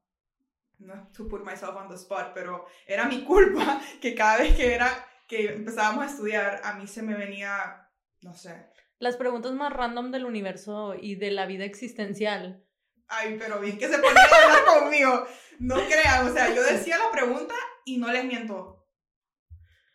no 0.78 1.08
to 1.12 1.28
put 1.28 1.44
myself 1.44 1.76
on 1.76 1.88
the 1.88 1.94
spot, 1.96 2.32
pero 2.34 2.66
era 2.86 3.04
mi 3.06 3.24
culpa 3.24 3.80
que 4.00 4.14
cada 4.14 4.38
vez 4.38 4.54
que 4.56 4.74
era 4.74 4.88
que 5.28 5.52
empezábamos 5.54 6.04
a 6.04 6.08
estudiar, 6.10 6.60
a 6.64 6.74
mí 6.74 6.86
se 6.86 7.02
me 7.02 7.14
venía, 7.14 7.88
no 8.20 8.34
sé, 8.34 8.66
Las 8.98 9.16
preguntas 9.16 9.52
más 9.52 9.72
random 9.72 10.10
del 10.10 10.24
universo 10.26 10.94
y 10.94 11.14
de 11.16 11.30
la 11.30 11.46
vida 11.46 11.64
existencial. 11.64 12.64
ay, 13.08 13.36
pero 13.38 13.60
bien 13.60 13.78
que 13.78 13.88
se 13.88 13.98
ponía 13.98 14.22
a 14.22 14.44
hablar 14.44 14.80
conmigo. 14.80 15.26
No 15.58 15.76
crean, 15.76 16.28
o 16.28 16.32
sea, 16.32 16.54
yo 16.54 16.62
decía 16.62 16.98
la 16.98 17.10
pregunta 17.10 17.54
y 17.84 17.98
no 17.98 18.10
les 18.12 18.24
miento. 18.24 18.71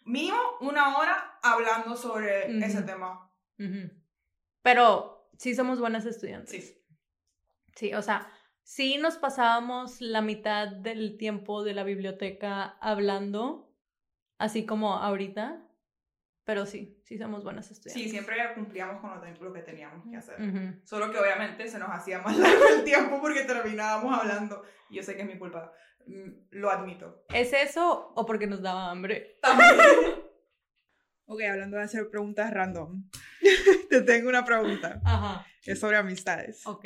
Mío, 0.08 0.36
una 0.62 0.98
hora 0.98 1.38
hablando 1.44 1.96
sobre 1.96 2.56
Ujú. 2.56 2.66
ese 2.66 2.82
tema. 2.84 3.30
Ujú. 3.60 3.92
Pero 4.62 5.30
sí 5.38 5.54
somos 5.54 5.80
buenas 5.80 6.06
estudiantes. 6.06 6.50
Sí. 6.52 6.74
Sí, 7.76 7.94
o 7.94 8.02
sea, 8.02 8.32
sí 8.64 8.98
nos 8.98 9.18
pasábamos 9.18 10.02
la 10.02 10.22
mitad 10.22 10.68
del 10.70 11.18
tiempo 11.18 11.64
de 11.64 11.74
la 11.74 11.84
biblioteca 11.84 12.78
hablando, 12.82 13.76
así 14.40 14.66
como 14.66 14.94
ahorita. 14.96 15.64
Pero 16.46 16.66
sí, 16.66 17.02
sí 17.04 17.18
somos 17.18 17.44
buenas 17.44 17.70
estudiantes. 17.70 18.04
Sí, 18.04 18.10
siempre 18.10 18.38
cumplíamos 18.56 19.02
con 19.02 19.12
lo 19.42 19.54
que 19.54 19.62
teníamos 19.62 20.10
que 20.10 20.16
hacer. 20.16 20.42
Ujú. 20.42 20.80
Solo 20.86 21.12
que 21.12 21.20
obviamente 21.20 21.68
se 21.68 21.78
nos 21.78 21.90
hacía 21.90 22.20
más 22.20 22.38
largo 22.38 22.64
el 22.70 22.86
tiempo 22.86 23.20
porque 23.20 23.44
terminábamos 23.44 24.18
hablando. 24.18 24.64
Yo 24.90 25.04
sé 25.04 25.18
que 25.18 25.24
es 25.24 25.28
mi 25.28 25.38
culpa. 25.38 25.74
Mm, 26.08 26.48
Lo 26.52 26.72
admito. 26.72 27.26
¿Es 27.34 27.54
eso 27.54 28.14
o 28.16 28.26
porque 28.26 28.48
nos 28.48 28.62
daba 28.62 28.90
hambre? 28.90 29.38
También. 29.42 29.70
ok, 31.26 31.42
hablando 31.42 31.78
de 31.78 31.84
hacer 31.84 32.10
preguntas 32.10 32.52
random. 32.52 33.10
Te 33.90 34.02
tengo 34.02 34.30
una 34.30 34.46
pregunta. 34.46 35.02
Ajá. 35.04 35.46
Es 35.66 35.80
sobre 35.80 35.98
amistades. 35.98 36.66
Ok. 36.66 36.86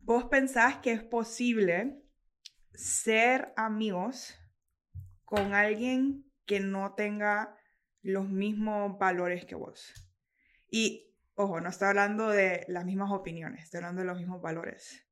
¿Vos 0.00 0.24
pensás 0.24 0.76
que 0.76 0.92
es 0.92 1.02
posible 1.02 2.02
ser 2.74 3.54
amigos 3.56 4.34
con 5.24 5.54
alguien 5.54 6.30
que 6.44 6.60
no 6.60 6.94
tenga 6.94 7.56
los 8.02 8.28
mismos 8.28 8.98
valores 8.98 9.46
que 9.46 9.54
vos? 9.54 9.94
Y, 10.70 11.16
ojo, 11.36 11.62
no 11.62 11.70
estoy 11.70 11.88
hablando 11.88 12.28
de 12.28 12.66
las 12.68 12.84
mismas 12.84 13.10
opiniones, 13.12 13.64
estoy 13.64 13.78
hablando 13.78 14.02
de 14.02 14.08
los 14.08 14.18
mismos 14.18 14.42
valores. 14.42 15.03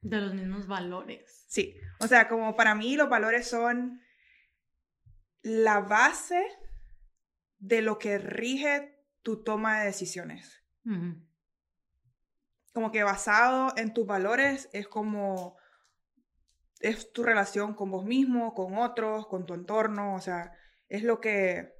De 0.00 0.20
los 0.20 0.34
mismos 0.34 0.66
valores. 0.66 1.44
Sí, 1.48 1.76
o 2.00 2.06
sea, 2.06 2.28
como 2.28 2.54
para 2.54 2.74
mí 2.74 2.96
los 2.96 3.08
valores 3.08 3.48
son 3.48 4.00
la 5.42 5.80
base 5.80 6.44
de 7.58 7.82
lo 7.82 7.98
que 7.98 8.18
rige 8.18 9.04
tu 9.22 9.42
toma 9.42 9.80
de 9.80 9.86
decisiones. 9.86 10.62
Como 12.72 12.92
que 12.92 13.02
basado 13.02 13.74
en 13.76 13.92
tus 13.92 14.06
valores 14.06 14.70
es 14.72 14.88
como 14.88 15.56
es 16.80 17.12
tu 17.12 17.24
relación 17.24 17.74
con 17.74 17.90
vos 17.90 18.04
mismo, 18.04 18.54
con 18.54 18.78
otros, 18.78 19.26
con 19.26 19.44
tu 19.46 19.54
entorno, 19.54 20.14
o 20.14 20.20
sea, 20.20 20.52
es 20.88 21.02
lo 21.02 21.20
que 21.20 21.74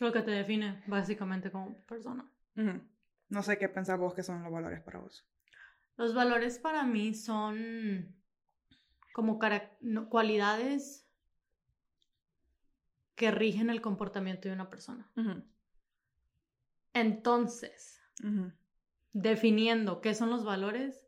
Lo 0.00 0.12
que 0.12 0.22
te 0.22 0.32
define 0.32 0.82
básicamente 0.86 1.50
como 1.50 1.84
persona. 1.86 2.30
no 3.28 3.42
sé 3.42 3.58
qué 3.58 3.68
pensás 3.68 3.98
vos 3.98 4.12
que 4.12 4.24
son 4.24 4.42
los 4.42 4.52
valores 4.52 4.80
para 4.80 4.98
vos. 4.98 5.29
Los 6.00 6.14
valores 6.14 6.58
para 6.58 6.84
mí 6.84 7.12
son 7.12 8.16
como 9.12 9.38
no, 9.82 10.08
cualidades 10.08 11.06
que 13.14 13.30
rigen 13.30 13.68
el 13.68 13.82
comportamiento 13.82 14.48
de 14.48 14.54
una 14.54 14.70
persona. 14.70 15.12
Entonces, 16.94 18.00
definiendo 19.12 20.00
qué 20.00 20.14
son 20.14 20.30
los 20.30 20.42
valores, 20.42 21.06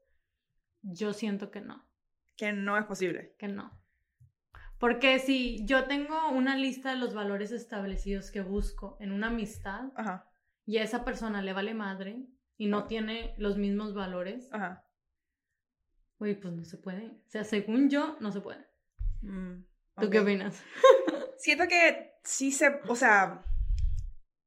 yo 0.82 1.14
siento 1.14 1.50
que 1.50 1.62
no, 1.62 1.88
Que 2.37 2.52
no 2.52 2.76
es 2.76 2.84
posible. 2.84 3.34
que 3.38 3.49
no. 3.49 3.72
Porque 4.78 5.20
si 5.20 5.64
yo 5.64 5.87
tengo 5.87 6.28
una 6.32 6.54
lista 6.54 6.90
de 6.90 6.96
los 6.99 7.14
valores 7.14 7.50
establecidos 7.50 8.30
que 8.30 8.42
busco 8.42 8.99
en 9.00 9.12
una 9.12 9.28
amistad 9.28 9.90
Ajá. 9.96 10.30
y 10.66 10.76
a 10.76 10.82
esa 10.82 11.02
persona 11.02 11.40
le 11.40 11.54
vale 11.54 11.72
madre 11.72 12.26
y 12.62 12.69
no 12.69 12.87
tiene 12.87 13.35
los 13.38 13.59
mismos 13.59 13.92
valores, 13.92 14.49
Ajá. 14.52 14.87
Uy, 16.21 16.37
pues 16.37 16.54
no 16.54 16.64
se 16.64 16.76
puede. 16.76 17.09
O 17.09 17.28
sea, 17.28 17.42
según 17.42 17.90
yo, 17.90 18.16
no 18.21 18.31
se 18.31 18.40
puede. 18.40 18.64
Mm, 19.21 19.64
¿Tú 20.00 20.09
qué 20.09 20.21
opinas? 20.21 20.62
Siento 21.38 21.66
que 21.66 22.14
sí 22.23 22.52
se, 22.52 22.81
o 22.87 22.95
sea, 22.95 23.42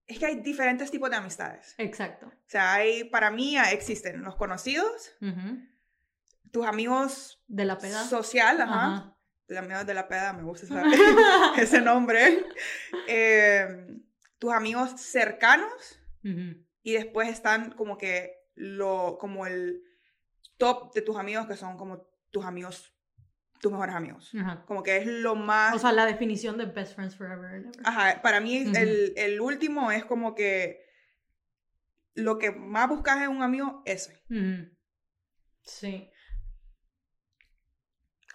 es 0.08 0.18
que 0.18 0.28
hay 0.28 0.36
diferentes 0.40 0.90
tipos 0.92 1.10
de 1.10 1.18
amistades. 1.18 1.76
Exacto. 1.78 2.28
O 2.28 2.48
sea, 2.50 2.76
hay, 2.76 3.04
para 3.04 3.32
mí 3.32 3.58
existen 3.58 4.24
los 4.24 4.38
conocidos, 4.38 5.12
tus 6.52 6.66
amigos 6.66 7.44
De 7.48 7.66
la 7.66 7.78
peda. 7.78 8.06
social, 8.06 8.62
ajá. 8.62 8.86
Ajá. 8.86 9.18
Los 9.48 9.60
amigos 9.60 9.86
de 9.86 9.94
la 9.94 10.08
peda, 10.08 10.32
me 10.32 10.44
gusta 10.44 10.68
ese 11.58 11.82
nombre. 11.82 12.46
Eh, 13.10 13.68
tus 14.40 14.54
amigos 14.54 15.02
cercanos. 15.02 16.00
Y 16.86 16.94
después 16.94 17.30
están 17.30 17.72
como 17.72 17.98
que 17.98 18.38
lo, 18.54 19.18
como 19.20 19.48
el 19.48 19.82
top 20.58 20.94
de 20.94 21.02
tus 21.02 21.18
amigos 21.18 21.48
que 21.48 21.58
son 21.58 21.78
como 21.78 22.08
tus 22.30 22.46
amigos, 22.46 22.96
tus 23.60 23.72
mejores 23.72 23.96
amigos. 23.96 24.32
Ajá. 24.40 24.64
Como 24.68 24.84
que 24.84 24.98
es 24.98 25.08
lo 25.08 25.34
más... 25.34 25.76
O 25.76 25.80
sea, 25.80 25.92
la 25.92 26.06
definición 26.06 26.60
de 26.60 26.66
best 26.68 26.94
friends 26.94 27.16
forever 27.16 27.56
and 27.56 27.66
ever. 27.66 27.82
Ajá, 27.88 28.22
para 28.22 28.40
mí 28.40 28.58
el, 28.58 29.14
el 29.18 29.42
último 29.42 29.92
es 29.92 30.06
como 30.06 30.36
que 30.36 30.86
lo 32.14 32.38
que 32.38 32.52
más 32.52 32.88
buscas 32.88 33.24
en 33.24 33.30
un 33.30 33.42
amigo, 33.42 33.82
ese. 33.86 34.24
Ujú. 34.30 34.72
Sí. 35.64 36.12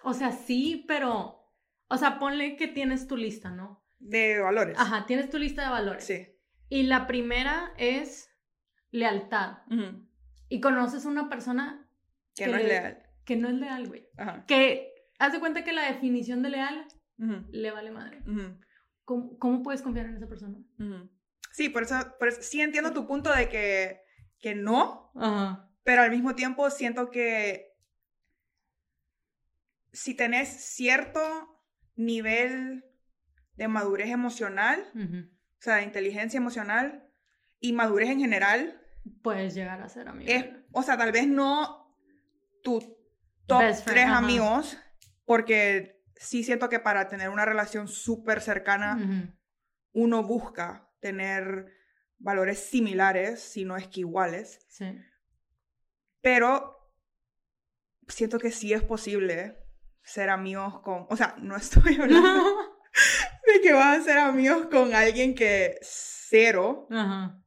O 0.03 0.13
sea, 0.13 0.33
sí, 0.33 0.83
pero. 0.89 1.39
O 1.87 1.97
sea, 1.97 2.19
ponle 2.19 2.57
que 2.57 2.67
tienes 2.67 3.07
tu 3.07 3.15
lista, 3.15 3.49
¿no? 3.49 3.87
De 3.97 4.39
valores. 4.39 4.77
Ajá, 4.77 5.05
tienes 5.05 5.29
tu 5.29 5.39
lista 5.39 5.63
de 5.63 5.69
valores. 5.69 6.03
Sí. 6.03 6.27
Y 6.67 6.83
la 6.83 7.07
primera 7.07 7.73
es 7.77 8.30
lealtad. 8.91 9.57
Y 10.49 10.59
conoces 10.61 11.05
una 11.05 11.29
persona 11.29 11.87
Que 12.35 12.45
Que 12.45 12.51
no 12.51 12.57
es 12.57 12.63
le- 12.63 12.67
leal. 12.69 13.03
que 13.25 13.35
no 13.35 13.47
es 13.49 13.55
leal, 13.55 13.87
güey. 13.87 14.07
Ajá. 14.17 14.45
Que 14.45 14.93
haz 15.19 15.31
de 15.33 15.39
cuenta 15.39 15.63
que 15.63 15.73
la 15.73 15.91
definición 15.91 16.41
de 16.43 16.49
leal 16.49 16.87
le 17.51 17.71
vale 17.71 17.91
madre. 17.91 18.21
¿Cómo, 19.05 19.37
cómo 19.37 19.61
puedes 19.63 19.81
confiar 19.81 20.05
en 20.07 20.15
esa 20.17 20.27
persona? 20.27 20.57
Sí, 21.51 21.69
por 21.69 21.83
eso, 21.83 21.95
por 22.19 22.27
eso 22.29 22.41
sí 22.41 22.61
entiendo 22.61 22.93
tu 22.93 23.05
punto 23.07 23.33
de 23.35 23.49
que, 23.49 24.01
que 24.39 24.55
no, 24.55 25.11
pero 25.83 26.01
al 26.03 26.11
mismo 26.11 26.35
tiempo 26.35 26.69
siento 26.69 27.09
que 27.11 27.67
si 29.93 30.15
tenés 30.15 30.47
cierto 30.49 31.19
nivel 31.95 32.85
de 33.55 33.67
madurez 33.67 34.09
emocional, 34.09 34.89
o 34.95 35.61
sea, 35.61 35.75
de 35.77 35.83
inteligencia 35.83 36.37
emocional 36.37 37.07
y 37.59 37.73
madurez 37.73 38.09
en 38.09 38.19
general, 38.19 38.80
Puedes 39.23 39.53
llegar 39.53 39.81
a 39.81 39.89
ser 39.89 40.07
amigo. 40.07 40.31
es, 40.31 40.45
o 40.71 40.83
sea, 40.83 40.97
tal 40.97 41.11
vez 41.11 41.27
no 41.27 41.95
tu 42.63 42.79
top 43.47 43.59
friend, 43.61 43.83
tres 43.85 44.05
ajá. 44.05 44.17
amigos, 44.17 44.77
porque 45.25 46.01
sí 46.15 46.43
siento 46.43 46.69
que 46.69 46.79
para 46.79 47.07
tener 47.07 47.29
una 47.29 47.45
relación 47.45 47.87
súper 47.87 48.41
cercana, 48.41 49.35
uno 49.93 50.23
busca 50.23 50.87
tener 50.99 51.73
valores 52.19 52.59
similares, 52.59 53.41
si 53.41 53.65
no 53.65 53.75
es 53.75 53.87
que 53.87 54.01
iguales, 54.01 54.59
Sí. 54.69 54.95
pero 56.21 56.77
siento 58.07 58.37
que 58.39 58.51
sí 58.51 58.73
es 58.73 58.83
posible 58.83 59.57
ser 60.03 60.29
amigos 60.29 60.81
con, 60.81 61.07
o 61.09 61.17
sea, 61.17 61.35
no 61.39 61.55
estoy 61.55 61.95
hablando 62.01 62.43
de 63.47 63.61
que 63.61 63.73
vas 63.73 63.99
a 63.99 64.03
ser 64.03 64.17
amigos 64.19 64.67
con 64.67 64.93
alguien 64.93 65.33
que 65.33 65.79
cero, 65.81 66.87
Ajá. 66.91 67.40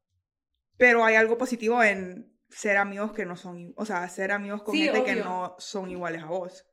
Pero 0.77 1.05
hay 1.05 1.15
algo 1.17 1.39
positivo 1.39 1.83
en 1.83 2.33
ser 2.49 2.77
amigos 2.77 3.13
que 3.13 3.27
no 3.27 3.37
son, 3.37 3.73
o 3.77 3.85
sea, 3.85 4.09
ser 4.09 4.33
amigos 4.33 4.63
con 4.63 4.75
Sí, 4.75 4.83
gente 4.85 5.05
que 5.05 5.17
no 5.17 5.57
son 5.59 5.91
iguales 5.91 6.23
a 6.23 6.27
vos. 6.27 6.65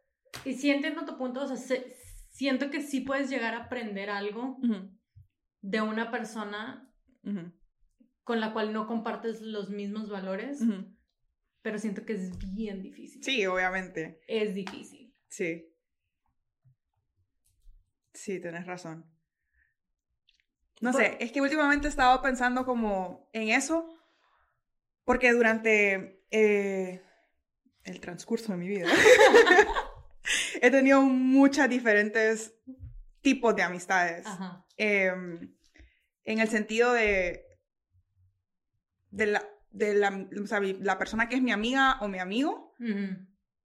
Y 0.46 0.54
sí 0.54 0.70
entiendo 0.70 1.06
tu 1.06 1.18
punto, 1.18 1.44
o 1.44 1.48
sea, 1.48 1.58
se- 1.58 1.96
siento 2.30 2.70
que 2.70 2.82
sí 2.82 3.02
puedes 3.02 3.30
llegar 3.30 3.54
a 3.54 3.66
aprender 3.66 4.10
algo 4.10 4.58
de 5.62 5.82
una 5.82 6.12
persona 6.12 6.94
con 8.24 8.40
la 8.40 8.54
cual 8.54 8.74
no 8.74 8.88
compartes 8.88 9.42
los 9.42 9.70
mismos 9.70 10.10
valores, 10.10 10.62
pero 11.62 11.78
siento 11.80 12.06
que 12.06 12.14
es 12.14 12.32
bien 12.56 12.82
difícil. 12.82 13.24
Sí, 13.24 13.46
obviamente, 13.46 14.22
Es 14.28 14.54
difícil. 14.56 15.16
sí. 15.28 15.68
Sí, 18.14 18.40
tenés 18.42 18.66
razón. 18.66 19.06
No 20.82 20.92
sé, 20.94 21.18
es 21.20 21.32
que 21.32 21.42
últimamente 21.42 21.88
he 21.88 21.90
estado 21.90 22.22
pensando 22.22 22.66
como 22.66 23.30
en 23.34 23.50
eso, 23.50 23.88
porque 25.06 25.32
durante 25.32 26.26
eh, 26.32 27.02
el 27.84 28.00
transcurso 28.00 28.52
de 28.52 28.58
mi 28.58 28.68
vida 28.68 28.88
he 30.62 30.72
tenido 30.72 31.02
muchas 31.02 31.70
diferentes 31.70 32.54
tipos 33.22 33.56
de 33.56 33.62
amistades. 33.64 34.26
Em, 34.78 35.54
en 36.24 36.40
el 36.40 36.48
sentido 36.50 36.94
de, 36.94 37.46
de, 39.12 39.26
la, 39.28 39.44
de 39.72 39.94
la, 39.96 40.28
o 40.44 40.48
sea, 40.48 40.60
mi- 40.60 40.74
la 40.82 40.98
persona 40.98 41.30
que 41.30 41.36
es 41.36 41.42
mi 41.42 41.52
amiga 41.52 41.98
o 42.02 42.08
mi 42.08 42.20
amigo 42.20 42.74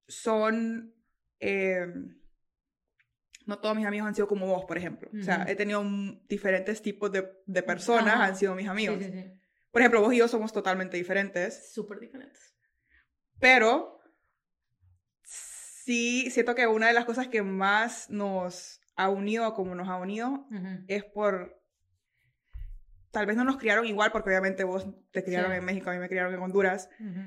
son... 0.09 0.95
eh, 1.41 1.87
no 3.47 3.59
todos 3.59 3.75
mis 3.77 3.87
amigos 3.87 4.09
han 4.09 4.15
sido 4.15 4.29
como 4.29 4.47
vos, 4.47 4.65
por 4.67 4.77
ejemplo. 4.77 5.11
O 5.19 5.23
sea, 5.23 5.45
he 5.49 5.55
tenido 5.57 5.81
un- 5.81 6.25
diferentes 6.29 6.83
tipos 6.83 7.11
de, 7.13 7.27
de 7.47 7.63
personas, 7.63 8.15
Ajá. 8.15 8.25
han 8.27 8.37
sido 8.37 8.55
mis 8.55 8.69
amigos. 8.69 8.99
Sí, 8.99 9.05
sí, 9.05 9.13
sí. 9.23 9.33
Por 9.71 9.83
ejemplo, 9.83 10.01
vos 10.03 10.13
y 10.13 10.19
yo 10.19 10.29
somos 10.29 10.53
totalmente 10.53 10.97
diferentes, 10.97 11.73
Súper 11.73 11.99
diferentes. 12.01 12.55
pero 13.39 14.01
sí 15.25 16.31
siento 16.31 16.55
que 16.55 16.67
una 16.67 16.89
de 16.89 16.93
las 16.93 17.05
cosas 17.05 17.29
que 17.29 17.43
más 17.43 18.11
nos 18.11 18.81
ha 18.97 19.09
unido 19.11 19.53
como 19.55 19.75
nos 19.75 19.89
ha 19.89 19.97
unido 19.97 20.47
Ujú. 20.51 20.85
es 20.89 21.05
por... 21.05 21.61
Tal 23.11 23.25
vez 23.27 23.37
no 23.37 23.45
nos 23.45 23.57
criaron 23.57 23.87
igual, 23.87 24.13
porque 24.13 24.29
obviamente 24.31 24.65
vos 24.65 24.87
te 25.11 25.25
criaron 25.25 25.53
en 25.53 25.65
México, 25.65 25.89
a 25.89 25.95
mí 25.95 25.99
me 25.99 26.09
criaron 26.09 26.35
en 26.35 26.41
Honduras, 26.41 26.91
Ujú. 27.01 27.21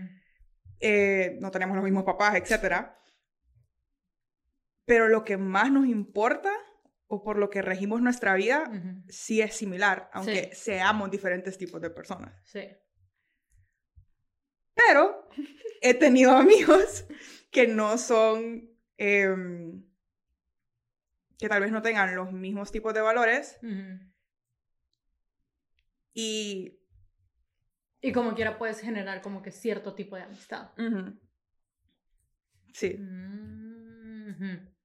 eh, 0.82 1.38
no 1.42 1.50
tenemos 1.52 1.76
los 1.76 1.84
mismos 1.84 2.04
papás, 2.04 2.36
etc. 2.36 2.90
Pero 4.90 5.08
lo 5.08 5.24
que 5.24 5.38
más 5.38 5.72
nos 5.72 5.86
importa, 5.86 6.52
o 7.06 7.22
por 7.22 7.38
lo 7.38 7.52
que 7.52 7.62
regimos 7.62 8.02
nuestra 8.02 8.34
vida, 8.34 8.64
sí 9.08 9.40
es 9.40 9.54
similar, 9.56 10.10
aunque 10.14 10.50
Sí. 10.56 10.62
seamos 10.64 11.12
diferentes 11.12 11.60
tipos 11.60 11.80
de 11.80 11.92
personas. 11.92 12.34
Sí. 12.44 12.68
Pero 14.74 15.30
he 15.82 15.94
tenido 15.94 16.32
amigos 16.36 17.06
que 17.52 17.68
no 17.68 18.00
son, 18.00 18.68
em, 18.98 19.84
que 21.38 21.48
tal 21.48 21.62
vez 21.62 21.72
no 21.72 21.84
tengan 21.84 22.16
los 22.16 22.32
mismos 22.32 22.72
tipos 22.72 22.92
de 22.96 23.02
valores 23.02 23.60
y... 26.16 26.80
Y 28.02 28.12
como 28.12 28.34
quiera 28.34 28.58
puedes 28.58 28.80
generar 28.80 29.22
como 29.22 29.44
que 29.44 29.52
cierto 29.52 29.94
tipo 29.94 30.16
de 30.16 30.24
amistad. 30.24 30.72
ujú, 30.80 31.16
Sí, 32.74 32.96
Mm. 32.98 34.79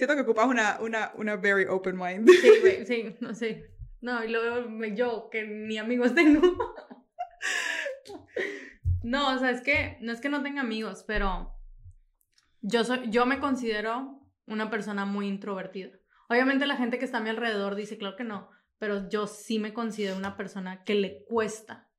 Siento 0.00 0.14
que 0.14 0.22
ocupas 0.22 0.46
una, 0.46 0.78
una, 0.80 1.12
una 1.16 1.36
very 1.36 1.66
open 1.66 1.98
mind. 1.98 2.26
Sí, 2.26 2.50
güey, 2.62 2.86
sí, 2.86 3.16
no 3.20 3.34
sé. 3.34 3.70
No, 4.00 4.24
y 4.24 4.28
luego 4.28 4.66
yo, 4.94 5.28
que 5.30 5.46
ni 5.46 5.76
amigos 5.76 6.14
tengo. 6.14 6.40
No, 9.02 9.34
o 9.34 9.38
sea, 9.38 9.50
es 9.50 9.60
que 9.60 9.98
no 10.00 10.12
es 10.12 10.20
que 10.20 10.30
no 10.30 10.42
tenga 10.42 10.62
amigos, 10.62 11.04
pero 11.06 11.54
yo 12.62 12.84
soy, 12.84 13.10
yo 13.10 13.26
me 13.26 13.40
considero 13.40 14.22
una 14.46 14.70
persona 14.70 15.04
muy 15.04 15.26
introvertida. 15.28 15.90
Obviamente 16.28 16.66
la 16.66 16.76
gente 16.76 16.98
que 16.98 17.04
está 17.04 17.18
a 17.18 17.22
mi 17.22 17.28
alrededor 17.28 17.74
dice, 17.74 17.98
claro 17.98 18.16
que 18.16 18.24
no, 18.24 18.50
pero 18.78 19.08
yo 19.10 19.26
sí 19.26 19.58
me 19.58 19.74
considero 19.74 20.16
una 20.16 20.36
persona 20.36 20.82
que 20.84 20.94
le 20.94 21.24
cuesta 21.24 21.90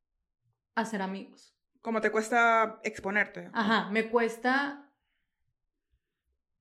hacer 0.73 1.03
amigos. 1.03 1.55
Como 1.81 2.01
te 2.01 2.11
cuesta 2.11 2.79
exponerte. 2.83 3.49
Ajá, 3.53 3.89
me 3.91 4.09
cuesta 4.09 4.90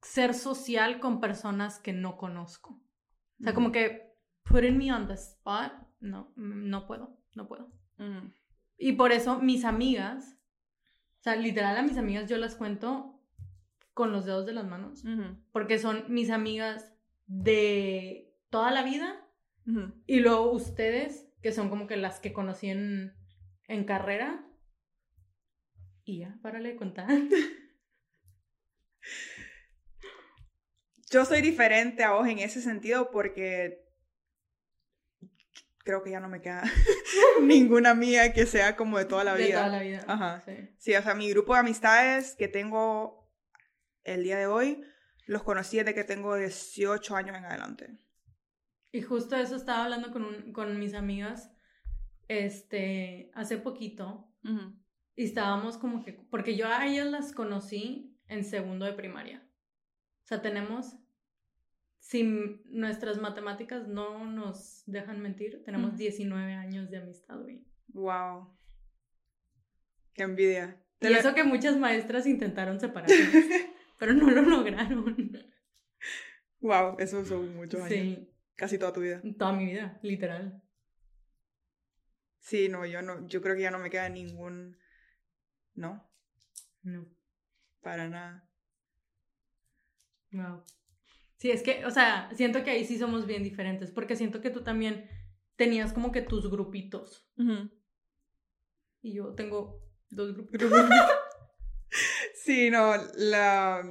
ser 0.03 0.35
social 0.35 1.01
con 1.01 1.21
personas 1.21 1.79
que 1.79 1.93
no 1.93 2.17
conozco. 2.17 2.81
O 3.41 3.45
sea, 3.45 3.55
como 3.55 3.73
que 3.73 4.15
putting 4.45 4.77
me 4.77 4.93
on 4.93 5.07
the 5.07 5.15
spot, 5.15 5.73
no, 6.01 6.33
mm, 6.37 6.69
no 6.69 6.87
puedo, 6.87 7.17
no 7.35 7.47
puedo. 7.47 7.71
Y 8.79 8.93
por 8.93 9.13
eso 9.13 9.41
mis 9.41 9.65
amigas, 9.65 10.39
o 11.21 11.23
sea, 11.23 11.37
literal 11.37 11.77
a 11.77 11.83
mis 11.83 11.99
amigas 11.99 12.31
yo 12.31 12.39
las 12.39 12.55
cuento 12.55 13.21
con 13.93 14.11
los 14.11 14.25
dedos 14.25 14.47
de 14.47 14.55
las 14.55 14.67
manos, 14.67 15.05
porque 15.53 15.79
son 15.79 16.05
mis 16.09 16.31
amigas 16.31 16.95
de 17.27 18.35
toda 18.49 18.71
la 18.71 18.83
vida 18.83 19.23
y 20.07 20.21
luego 20.21 20.51
ustedes, 20.51 21.31
que 21.43 21.53
son 21.53 21.69
como 21.69 21.87
que 21.87 21.97
las 21.97 22.21
que 22.21 22.33
conocí 22.33 22.69
en, 22.69 23.13
en 23.69 23.85
carrera. 23.85 24.47
Y 26.05 26.21
ya, 26.21 26.39
párale 26.43 26.71
de 26.71 26.77
contar. 26.77 27.09
Yo 31.11 31.25
soy 31.25 31.41
diferente 31.43 32.05
a 32.05 32.13
vos 32.13 32.27
en 32.29 32.39
ese 32.39 32.63
sentido 32.63 33.11
porque 33.11 33.85
creo 35.85 36.03
que 36.03 36.11
ya 36.11 36.21
no 36.21 36.29
me 36.29 36.41
queda 36.41 36.63
ninguna 37.43 37.91
amiga 37.91 38.33
que 38.33 38.47
sea 38.47 38.77
como 38.77 38.99
de 38.99 39.05
toda 39.07 39.25
la 39.25 39.35
vida. 39.35 39.47
De 39.47 39.53
toda 39.53 39.69
la 39.69 39.81
vida. 39.83 40.05
Ajá. 40.07 40.43
Sí. 40.45 40.53
Sí, 40.79 40.95
o 40.95 41.03
sea, 41.03 41.15
mi 41.15 41.29
grupo 41.31 41.55
de 41.55 41.61
amistades 41.61 42.37
que 42.37 42.49
tengo 42.49 43.29
el 44.05 44.23
día 44.23 44.39
de 44.39 44.47
hoy, 44.47 44.83
los 45.27 45.43
conocí 45.43 45.79
desde 45.79 45.95
que 45.95 46.05
tengo 46.05 46.37
18 46.37 47.17
años 47.17 47.37
en 47.37 47.45
adelante. 47.45 47.99
Y 48.93 49.03
justo 49.03 49.37
eso 49.37 49.57
estaba 49.57 49.85
hablando 49.85 50.11
con, 50.11 50.25
un- 50.25 50.53
con 50.53 50.79
mis 50.79 50.95
amigas, 50.95 51.51
este, 52.29 53.31
hace 53.35 53.57
poquito, 53.59 54.27
y 55.17 55.25
estábamos 55.25 55.77
como 55.77 56.03
que, 56.03 56.13
porque 56.15 56.57
yo 56.57 56.67
a 56.67 56.87
ellas 56.87 57.07
las 57.07 57.33
conocí 57.33 58.19
en 58.27 58.45
segundo 58.45 58.87
de 58.87 58.95
primaria. 58.95 59.47
O 60.25 60.27
sea, 60.27 60.41
tenemos, 60.41 60.97
si 62.01 62.23
nuestras 62.65 63.19
matemáticas 63.19 63.87
no 63.87 64.27
nos 64.27 64.83
dejan 64.87 65.21
mentir, 65.21 65.63
tenemos 65.65 65.91
Ujú. 65.91 65.99
19 65.99 66.53
años 66.55 66.91
de 66.91 66.99
amistad, 66.99 67.39
güey. 67.41 67.65
Wow. 67.89 68.57
Qué 70.15 70.25
envidia. 70.25 70.83
Y 71.01 71.07
eso 71.13 71.35
que 71.35 71.45
muchas 71.45 71.77
maestras 71.79 72.27
intentaron 72.27 72.81
separarnos, 72.81 73.17
pero 73.99 74.13
no 74.13 74.31
lo 74.31 74.43
lograron. 74.43 75.33
Wow, 76.61 76.97
eso 76.99 77.25
son 77.25 77.55
muchos 77.57 77.81
años. 77.81 77.91
Sí, 77.91 78.27
Casi 78.55 78.79
toda 78.79 78.93
tu 78.93 79.01
vida. 79.01 79.23
toda 79.39 79.53
mi 79.53 79.65
vida, 79.67 79.99
literal. 80.03 80.63
Sí, 82.41 82.69
no, 82.69 82.85
yo 82.85 83.01
no, 83.03 83.27
yo 83.29 83.41
creo 83.41 83.55
que 83.57 83.63
ya 83.63 83.71
no 83.71 83.79
me 83.79 83.89
queda 83.91 84.09
ningún. 84.09 84.77
No, 85.75 86.07
No. 86.83 87.07
para 87.81 88.09
nada. 88.09 88.47
Wow. 90.33 90.65
Sí, 91.41 91.51
es 91.51 91.63
que, 91.63 91.87
o 91.87 91.91
sea, 91.91 92.29
siento 92.35 92.63
que 92.63 92.71
ahí 92.71 92.85
sí 92.85 92.99
somos 92.99 93.27
bien 93.27 93.43
diferentes, 93.43 93.91
porque 93.91 94.15
siento 94.15 94.43
que 94.43 94.51
tú 94.51 94.63
también 94.63 95.09
tenías 95.57 95.95
como 95.95 96.13
que 96.13 96.21
tus 96.21 96.51
grupitos. 96.51 97.27
Y 99.01 99.15
yo 99.15 99.35
tengo 99.35 99.83
dos 100.11 100.35
grupitos. 100.35 100.71
Sí, 102.35 102.71
no, 102.71 102.95
la, 103.17 103.83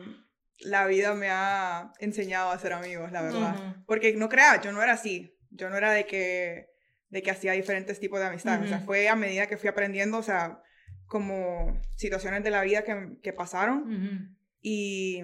la 0.59 0.88
vida 0.88 1.13
me 1.13 1.27
ha 1.29 1.91
enseñado 1.99 2.49
a 2.49 2.57
ser 2.57 2.71
amigos, 2.71 3.12
la 3.12 3.21
verdad. 3.21 3.75
Porque 3.85 4.15
no 4.15 4.29
creas, 4.29 4.63
yo 4.63 4.71
no 4.71 4.81
era 4.81 4.93
así. 4.93 5.38
Yo 5.51 5.69
no 5.69 5.75
era 5.75 5.91
de 5.91 6.05
que, 6.05 6.69
de 7.09 7.21
que 7.21 7.31
hacía 7.31 7.51
diferentes 7.51 7.99
tipos 7.99 8.19
de 8.19 8.27
amistades. 8.27 8.65
O 8.65 8.69
sea, 8.69 8.79
fue 8.79 9.09
a 9.09 9.17
medida 9.17 9.47
que 9.47 9.57
fui 9.57 9.67
aprendiendo, 9.69 10.17
o 10.17 10.23
sea, 10.23 10.62
como 11.07 11.79
situaciones 11.97 12.43
de 12.43 12.51
la 12.51 12.63
vida 12.63 12.83
que, 12.83 13.17
que 13.21 13.33
pasaron. 13.33 14.38
Y 14.62 15.21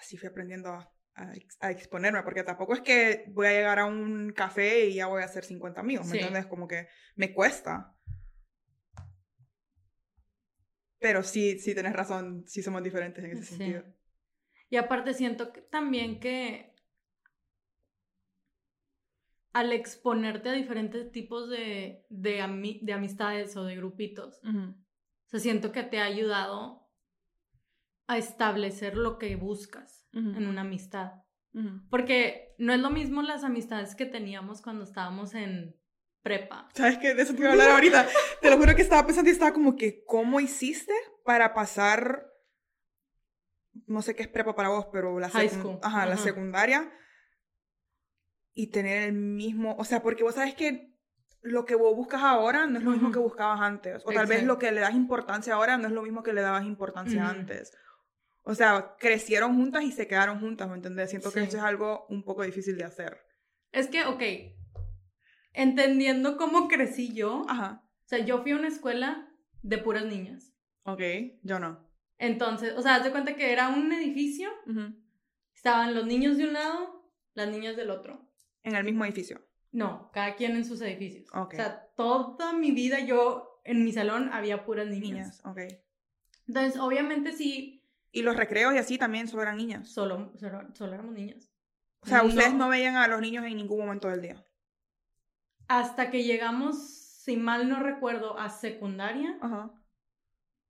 así 0.00 0.16
fui 0.16 0.28
aprendiendo 0.28 0.70
a, 0.70 0.92
a 1.14 1.34
ex- 1.36 1.56
a 1.60 1.70
exponerme, 1.70 2.22
porque 2.22 2.42
tampoco 2.42 2.74
es 2.74 2.80
que 2.80 3.24
voy 3.28 3.46
a 3.46 3.52
llegar 3.52 3.78
a 3.78 3.84
un 3.86 4.32
café 4.32 4.86
y 4.86 4.94
ya 4.94 5.06
voy 5.06 5.22
a 5.22 5.26
hacer 5.26 5.44
50 5.44 5.80
amigos, 5.80 6.06
¿me 6.06 6.12
Sí. 6.12 6.18
entiendes? 6.18 6.46
Como 6.46 6.66
que 6.66 6.88
me 7.16 7.32
cuesta. 7.32 7.94
Pero 10.98 11.22
sí, 11.22 11.58
sí 11.58 11.74
tienes 11.74 11.92
razón, 11.94 12.44
sí 12.46 12.62
somos 12.62 12.82
diferentes 12.82 13.24
en 13.24 13.30
ese 13.32 13.44
Sí. 13.44 13.56
sentido. 13.56 13.84
Y 14.68 14.76
aparte 14.76 15.14
siento 15.14 15.52
que 15.52 15.62
también 15.62 16.20
que 16.20 16.74
al 19.52 19.72
exponerte 19.72 20.48
a 20.48 20.52
diferentes 20.52 21.10
tipos 21.10 21.48
de, 21.50 22.04
de, 22.08 22.40
ami- 22.40 22.80
de 22.82 22.92
amistades 22.92 23.56
o 23.56 23.64
de 23.64 23.76
grupitos, 23.76 24.40
o 24.44 24.74
sea, 25.28 25.40
siento 25.40 25.72
que 25.72 25.82
te 25.82 25.98
ha 25.98 26.04
ayudado 26.04 26.79
a 28.10 28.18
establecer 28.18 28.96
lo 28.96 29.18
que 29.18 29.36
buscas 29.36 30.04
en 30.12 30.48
una 30.48 30.62
amistad. 30.62 31.12
Porque 31.90 32.56
no 32.58 32.72
es 32.72 32.80
lo 32.80 32.90
mismo 32.90 33.22
las 33.22 33.44
amistades 33.44 33.94
que 33.94 34.04
teníamos 34.04 34.62
cuando 34.62 34.82
estábamos 34.82 35.32
en 35.34 35.76
prepa. 36.20 36.68
¿Sabes 36.74 36.98
qué? 36.98 37.14
De 37.14 37.22
eso 37.22 37.34
te 37.34 37.40
iba 37.40 37.50
a 37.50 37.52
hablar 37.52 37.70
ahorita. 37.70 38.08
Te 38.42 38.50
lo 38.50 38.56
juro 38.56 38.74
que 38.74 38.82
estaba 38.82 39.06
pensando 39.06 39.30
y 39.30 39.32
estaba 39.32 39.52
como 39.52 39.76
que, 39.76 40.02
¿cómo 40.04 40.40
hiciste 40.40 40.92
para 41.24 41.54
pasar, 41.54 42.26
no 43.86 44.02
sé 44.02 44.16
qué 44.16 44.22
es 44.22 44.28
prepa 44.28 44.56
para 44.56 44.70
vos, 44.70 44.86
pero 44.90 45.20
la, 45.20 45.30
High 45.30 45.48
school. 45.48 45.78
Ajá, 45.80 46.04
la 46.06 46.14
Ajá. 46.14 46.24
secundaria 46.24 46.92
y 48.54 48.72
tener 48.72 49.04
el 49.04 49.12
mismo, 49.12 49.76
o 49.78 49.84
sea, 49.84 50.02
porque 50.02 50.24
vos 50.24 50.34
sabes 50.34 50.56
que 50.56 50.96
lo 51.42 51.64
que 51.64 51.76
vos 51.76 51.94
buscas 51.94 52.22
ahora 52.22 52.66
no 52.66 52.78
es 52.78 52.84
lo 52.84 52.90
mismo 52.90 53.12
que 53.12 53.20
buscabas 53.20 53.60
antes, 53.60 54.02
o 54.04 54.10
tal 54.10 54.26
vez 54.26 54.38
Exacto. 54.38 54.46
lo 54.46 54.58
que 54.58 54.72
le 54.72 54.80
das 54.80 54.94
importancia 54.94 55.54
ahora 55.54 55.78
no 55.78 55.86
es 55.86 55.92
lo 55.92 56.02
mismo 56.02 56.24
que 56.24 56.32
le 56.32 56.40
dabas 56.40 56.64
importancia 56.64 57.28
antes. 57.28 57.72
O 58.42 58.54
sea, 58.54 58.96
crecieron 58.98 59.54
juntas 59.56 59.82
y 59.84 59.92
se 59.92 60.06
quedaron 60.06 60.40
juntas, 60.40 60.68
¿me 60.68 60.74
entiendes? 60.76 61.10
Siento 61.10 61.30
que 61.32 61.40
Sí. 61.40 61.46
eso 61.46 61.56
es 61.58 61.62
algo 61.62 62.06
un 62.08 62.22
poco 62.24 62.42
difícil 62.42 62.76
de 62.76 62.84
hacer. 62.84 63.18
Es 63.72 63.86
que, 63.88 64.04
ok, 64.04 64.22
entendiendo 65.52 66.36
cómo 66.36 66.68
crecí 66.68 67.12
yo, 67.12 67.44
Ajá. 67.48 67.82
o 68.04 68.08
sea, 68.08 68.18
yo 68.24 68.42
fui 68.42 68.52
a 68.52 68.56
una 68.56 68.68
escuela 68.68 69.28
de 69.62 69.78
puras 69.78 70.04
niñas. 70.06 70.52
Ok, 70.84 71.02
yo 71.42 71.58
no. 71.58 71.88
Entonces, 72.18 72.74
o 72.76 72.82
sea, 72.82 72.96
haz 72.96 73.04
de 73.04 73.10
cuenta 73.12 73.34
que 73.36 73.52
era 73.52 73.68
un 73.68 73.92
edificio, 73.92 74.50
Ujú. 74.66 74.94
estaban 75.54 75.94
los 75.94 76.06
niños 76.06 76.36
de 76.36 76.44
un 76.44 76.52
lado, 76.52 77.10
las 77.34 77.48
niñas 77.48 77.76
del 77.76 77.90
otro. 77.90 78.28
En 78.62 78.74
el 78.74 78.84
mismo 78.84 79.04
edificio. 79.04 79.40
No, 79.72 80.10
cada 80.12 80.34
quien 80.34 80.56
en 80.56 80.64
sus 80.64 80.80
edificios. 80.82 81.28
Ok. 81.32 81.54
O 81.54 81.56
sea, 81.56 81.86
toda 81.96 82.52
mi 82.52 82.72
vida 82.72 83.00
yo, 83.00 83.60
en 83.64 83.84
mi 83.84 83.92
salón 83.92 84.30
había 84.32 84.64
puras 84.64 84.86
niñas. 84.88 85.02
Niñas, 85.10 85.42
ok. 85.44 85.58
Entonces, 86.48 86.80
obviamente 86.80 87.32
sí, 87.32 87.79
Y 88.12 88.22
los 88.22 88.36
recreos 88.36 88.74
y 88.74 88.78
así 88.78 88.98
también 88.98 89.28
solo 89.28 89.42
eran 89.42 89.56
niñas. 89.56 89.88
solo, 89.88 90.32
solo, 90.38 90.68
solo 90.74 90.94
éramos 90.94 91.14
niñas. 91.14 91.48
O 92.00 92.06
sea, 92.06 92.18
No. 92.22 92.28
ustedes 92.28 92.54
no 92.54 92.68
veían 92.68 92.96
a 92.96 93.06
los 93.08 93.20
niños 93.20 93.44
en 93.44 93.56
ningún 93.56 93.78
momento 93.80 94.08
del 94.08 94.22
día. 94.22 94.44
Hasta 95.68 96.10
que 96.10 96.24
llegamos, 96.24 96.76
si 97.22 97.36
mal 97.36 97.68
no 97.68 97.80
recuerdo, 97.82 98.38
a 98.38 98.48
secundaria 98.48 99.38
Ajá. 99.40 99.70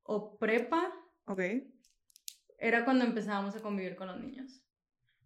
o 0.03 0.37
prepa, 0.39 0.93
Ok. 1.27 1.41
era 2.59 2.85
cuando 2.85 3.05
empezábamos 3.05 3.55
a 3.57 3.61
convivir 3.63 3.97
con 3.97 4.09
los 4.09 4.21
niños. 4.21 4.63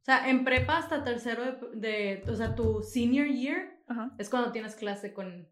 O 0.01 0.05
sea, 0.05 0.29
en 0.29 0.45
prepa 0.45 0.77
hasta 0.79 1.03
tercero 1.03 1.71
de, 1.73 2.21
de- 2.23 2.31
o 2.31 2.37
sea, 2.37 2.55
tu 2.55 2.83
senior 2.83 3.27
year 3.27 3.81
Ajá. 3.89 4.15
es 4.19 4.29
cuando 4.31 4.53
tienes 4.53 4.77
clase 4.77 5.13
con, 5.15 5.49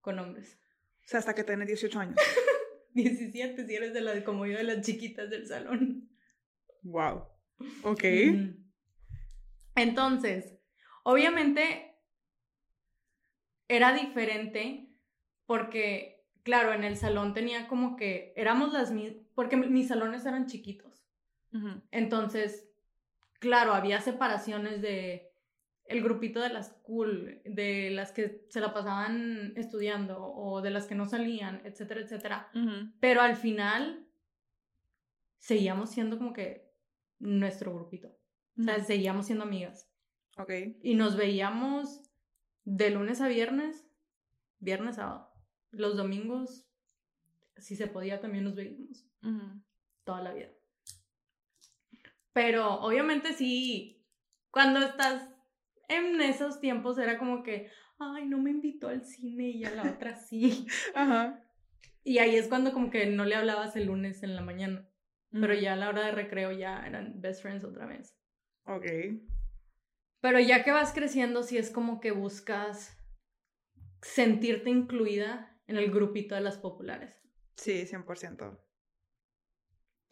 con 0.00 0.18
hombres. 0.20 0.58
O 1.04 1.08
sea, 1.08 1.18
hasta 1.18 1.34
que 1.34 1.44
tenés 1.44 1.66
18 1.66 1.98
años. 2.00 2.16
17 3.02 3.66
si 3.66 3.74
eres 3.74 3.94
de 3.94 4.00
las, 4.00 4.22
como 4.24 4.46
yo, 4.46 4.56
de 4.58 4.64
las 4.64 4.84
chiquitas 4.84 5.30
del 5.30 5.46
salón. 5.46 6.08
wow. 6.82 7.24
Ok. 7.84 8.04
Entonces, 9.74 10.54
obviamente 11.04 11.94
era 13.68 13.92
diferente 13.92 14.88
porque, 15.46 16.24
claro, 16.42 16.72
en 16.72 16.84
el 16.84 16.96
salón 16.96 17.34
tenía 17.34 17.68
como 17.68 17.96
que 17.96 18.32
éramos 18.36 18.72
las 18.72 18.90
mismas, 18.90 19.22
porque 19.34 19.56
mi- 19.56 19.68
mis 19.68 19.88
salones 19.88 20.24
eran 20.26 20.46
chiquitos. 20.46 21.04
Entonces, 21.90 22.68
claro, 23.40 23.72
había 23.74 24.00
separaciones 24.00 24.82
de 24.82 25.27
el 25.88 26.02
grupito 26.02 26.40
de 26.40 26.50
las 26.50 26.70
cool, 26.82 27.40
de 27.44 27.90
las 27.90 28.12
que 28.12 28.46
se 28.50 28.60
la 28.60 28.74
pasaban 28.74 29.54
estudiando 29.56 30.22
o 30.22 30.60
de 30.60 30.70
las 30.70 30.86
que 30.86 30.94
no 30.94 31.06
salían, 31.06 31.62
etcétera, 31.64 32.02
etcétera. 32.02 32.50
Pero 33.00 33.22
al 33.22 33.36
final 33.36 34.06
seguíamos 35.38 35.90
siendo 35.90 36.18
como 36.18 36.32
que 36.32 36.70
nuestro 37.18 37.74
grupito. 37.74 38.08
O 38.58 38.62
sea, 38.62 38.82
seguíamos 38.84 39.26
siendo 39.26 39.44
amigas. 39.44 39.90
Ok. 40.36 40.50
Y 40.82 40.94
nos 40.94 41.16
veíamos 41.16 42.02
de 42.64 42.90
lunes 42.90 43.20
a 43.20 43.28
viernes, 43.28 43.88
viernes, 44.58 44.96
sábado. 44.96 45.32
Los 45.70 45.96
domingos, 45.96 46.66
si 47.56 47.76
se 47.76 47.86
podía, 47.86 48.20
también 48.20 48.44
nos 48.44 48.54
veíamos 48.54 49.06
toda 50.04 50.22
la 50.22 50.34
vida. 50.34 50.50
Pero 52.32 52.74
obviamente 52.80 53.32
sí, 53.32 54.06
cuando 54.50 54.80
estás 54.80 55.28
en 55.88 56.20
esos 56.20 56.60
tiempos 56.60 56.98
era 56.98 57.18
como 57.18 57.42
que, 57.42 57.70
ay, 57.98 58.26
no 58.26 58.38
me 58.38 58.50
invitó 58.50 58.88
al 58.88 59.04
cine 59.04 59.48
y 59.48 59.64
a 59.64 59.74
la 59.74 59.90
otra 59.90 60.14
sí. 60.14 60.66
Ajá. 60.94 61.42
Y 62.04 62.18
ahí 62.18 62.36
es 62.36 62.48
cuando 62.48 62.72
como 62.72 62.90
que 62.90 63.06
no 63.06 63.24
le 63.24 63.34
hablabas 63.34 63.76
el 63.76 63.86
lunes 63.86 64.22
en 64.22 64.34
la 64.34 64.42
mañana. 64.42 64.88
Pero 65.30 65.52
ya 65.54 65.74
a 65.74 65.76
la 65.76 65.88
hora 65.88 66.06
de 66.06 66.12
recreo 66.12 66.52
ya 66.52 66.86
eran 66.86 67.20
best 67.20 67.42
friends 67.42 67.64
otra 67.64 67.86
vez. 67.86 68.16
Ok. 68.64 68.86
Pero 70.20 70.40
ya 70.40 70.64
que 70.64 70.72
vas 70.72 70.92
creciendo, 70.92 71.42
sí 71.42 71.58
es 71.58 71.70
como 71.70 72.00
que 72.00 72.10
buscas 72.12 72.96
sentirte 74.02 74.70
incluida 74.70 75.56
en 75.66 75.76
el 75.76 75.90
grupito 75.90 76.34
de 76.34 76.40
las 76.40 76.58
populares. 76.58 77.20
Sí, 77.56 77.86
100%. 77.86 78.58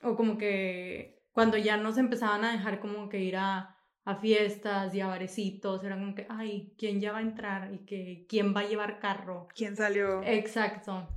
O 0.02 0.16
como 0.16 0.36
que 0.36 1.24
cuando 1.32 1.56
ya 1.56 1.76
nos 1.76 1.98
empezaban 1.98 2.44
a 2.44 2.52
dejar 2.52 2.80
como 2.80 3.08
que 3.08 3.20
ir 3.20 3.36
a, 3.36 3.75
a 4.06 4.14
fiestas 4.14 4.94
y 4.94 5.00
a 5.00 5.08
barecitos, 5.08 5.82
era 5.82 5.98
como 5.98 6.14
que, 6.14 6.26
ay, 6.30 6.72
¿quién 6.78 7.00
ya 7.00 7.10
va 7.10 7.18
a 7.18 7.22
entrar? 7.22 7.74
Y 7.74 7.78
que, 7.78 8.24
¿quién 8.28 8.54
va 8.54 8.60
a 8.60 8.68
llevar 8.68 9.00
carro? 9.00 9.48
¿Quién 9.52 9.76
salió? 9.76 10.22
Exacto. 10.22 11.08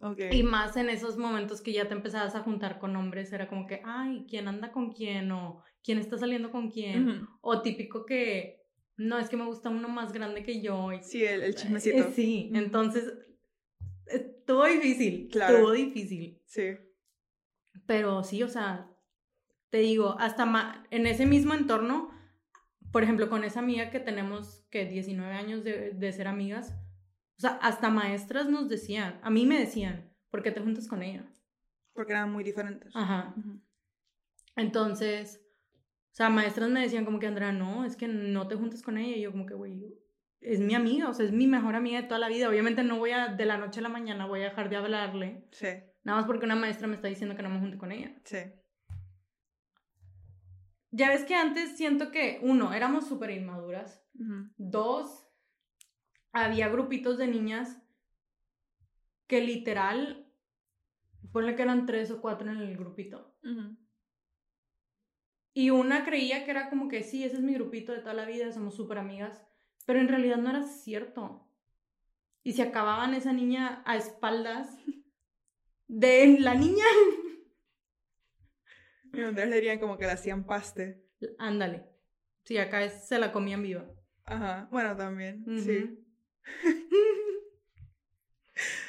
ok. 0.00 0.18
Y 0.32 0.42
más 0.42 0.78
en 0.78 0.88
esos 0.88 1.18
momentos 1.18 1.60
que 1.60 1.74
ya 1.74 1.88
te 1.88 1.94
empezabas 1.94 2.34
a 2.34 2.40
juntar 2.40 2.78
con 2.78 2.96
hombres, 2.96 3.30
era 3.34 3.48
como 3.48 3.66
que, 3.66 3.82
ay, 3.84 4.24
¿quién 4.30 4.48
anda 4.48 4.72
con 4.72 4.92
quién? 4.92 5.30
O 5.30 5.62
¿quién 5.84 5.98
está 5.98 6.16
saliendo 6.16 6.50
con 6.50 6.70
quién? 6.70 7.28
O 7.42 7.60
típico 7.60 8.06
que 8.06 8.64
no, 8.96 9.18
es 9.18 9.28
que 9.28 9.36
me 9.36 9.44
gusta 9.44 9.68
uno 9.68 9.88
más 9.88 10.12
grande 10.14 10.42
que 10.42 10.62
yo. 10.62 10.88
Sí, 11.02 11.22
el, 11.22 11.42
el 11.42 11.54
chismecito. 11.54 11.98
Eh, 11.98 12.12
sí, 12.14 12.50
entonces 12.54 13.12
estuvo 14.06 14.64
difícil, 14.64 15.28
claro. 15.30 15.56
estuvo 15.56 15.72
difícil. 15.72 16.40
Sí. 16.46 16.76
Pero 17.86 18.24
sí, 18.24 18.42
o 18.42 18.48
sea, 18.48 18.89
te 19.70 19.78
digo, 19.78 20.16
hasta 20.18 20.84
en 20.90 21.06
ese 21.06 21.26
mismo 21.26 21.54
entorno, 21.54 22.10
por 22.92 23.02
ejemplo, 23.02 23.28
con 23.28 23.44
esa 23.44 23.60
amiga 23.60 23.90
que 23.90 24.00
tenemos, 24.00 24.66
que 24.70 24.84
19 24.84 25.32
años 25.32 25.64
de, 25.64 25.92
de 25.92 26.12
ser 26.12 26.28
amigas, 26.28 26.74
o 27.36 27.40
sea, 27.40 27.58
hasta 27.62 27.88
maestras 27.88 28.48
nos 28.48 28.68
decían, 28.68 29.18
a 29.22 29.30
mí 29.30 29.46
me 29.46 29.58
decían, 29.58 30.12
¿por 30.30 30.42
qué 30.42 30.50
te 30.50 30.60
juntas 30.60 30.88
con 30.88 31.02
ella? 31.02 31.24
Porque 31.94 32.12
eran 32.12 32.32
muy 32.32 32.44
diferentes. 32.44 32.94
Ajá. 32.94 33.34
Entonces, 34.56 35.40
o 36.12 36.14
sea, 36.14 36.28
maestras 36.28 36.68
me 36.70 36.80
decían 36.80 37.04
como 37.04 37.18
que, 37.18 37.26
Andrea, 37.26 37.52
no, 37.52 37.84
es 37.84 37.96
que 37.96 38.08
no 38.08 38.48
te 38.48 38.56
juntas 38.56 38.82
con 38.82 38.98
ella. 38.98 39.16
Y 39.16 39.22
yo 39.22 39.30
como 39.30 39.46
que, 39.46 39.54
güey, 39.54 39.98
es 40.40 40.60
mi 40.60 40.74
amiga, 40.74 41.08
o 41.08 41.14
sea, 41.14 41.24
es 41.24 41.32
mi 41.32 41.46
mejor 41.46 41.76
amiga 41.76 42.02
de 42.02 42.08
toda 42.08 42.18
la 42.18 42.28
vida. 42.28 42.48
Obviamente 42.48 42.82
no 42.82 42.98
voy 42.98 43.12
a, 43.12 43.28
de 43.28 43.44
la 43.46 43.58
noche 43.58 43.80
a 43.80 43.84
la 43.84 43.88
mañana, 43.88 44.26
voy 44.26 44.40
a 44.40 44.50
dejar 44.50 44.68
de 44.68 44.76
hablarle. 44.76 45.44
Sí. 45.52 45.68
Nada 46.02 46.18
más 46.18 46.26
porque 46.26 46.46
una 46.46 46.56
maestra 46.56 46.88
me 46.88 46.94
está 46.94 47.08
diciendo 47.08 47.36
que 47.36 47.42
no 47.42 47.50
me 47.50 47.60
junte 47.60 47.78
con 47.78 47.92
ella. 47.92 48.14
Sí. 48.24 48.38
Ya 50.90 51.08
ves 51.08 51.24
que 51.24 51.34
antes 51.34 51.76
siento 51.76 52.10
que, 52.10 52.40
uno, 52.42 52.72
éramos 52.72 53.06
súper 53.06 53.30
inmaduras. 53.30 54.02
Dos, 54.56 55.26
había 56.32 56.68
grupitos 56.68 57.16
de 57.18 57.28
niñas 57.28 57.80
que 59.26 59.40
literal, 59.40 60.26
ponle 61.32 61.54
que 61.54 61.62
eran 61.62 61.86
tres 61.86 62.10
o 62.10 62.20
cuatro 62.20 62.50
en 62.50 62.58
el 62.58 62.76
grupito. 62.76 63.36
Y 65.54 65.70
una 65.70 66.04
creía 66.04 66.44
que 66.44 66.50
era 66.50 66.68
como 66.70 66.88
que 66.88 67.02
sí, 67.02 67.24
ese 67.24 67.36
es 67.36 67.42
mi 67.42 67.54
grupito 67.54 67.92
de 67.92 68.00
toda 68.00 68.14
la 68.14 68.24
vida, 68.24 68.52
somos 68.52 68.74
súper 68.74 68.98
amigas, 68.98 69.42
pero 69.86 70.00
en 70.00 70.08
realidad 70.08 70.38
no 70.38 70.50
era 70.50 70.64
cierto. 70.64 71.48
Y 72.42 72.52
se 72.52 72.62
acababan 72.62 73.14
esa 73.14 73.32
niña 73.32 73.82
a 73.86 73.96
espaldas 73.96 74.76
de 75.88 76.38
la 76.40 76.54
niña. 76.54 76.84
Y 79.14 79.20
Andrés 79.22 79.48
le 79.48 79.56
dirían 79.56 79.78
como 79.78 79.98
que 79.98 80.06
la 80.06 80.12
hacían 80.12 80.44
paste. 80.44 81.02
Ándale. 81.38 81.84
Sí, 82.44 82.58
acá 82.58 82.88
se 82.88 83.18
la 83.18 83.32
comían 83.32 83.62
viva. 83.62 83.84
Ajá, 84.24 84.68
bueno, 84.70 84.96
también, 84.96 85.44
sí. 85.58 85.98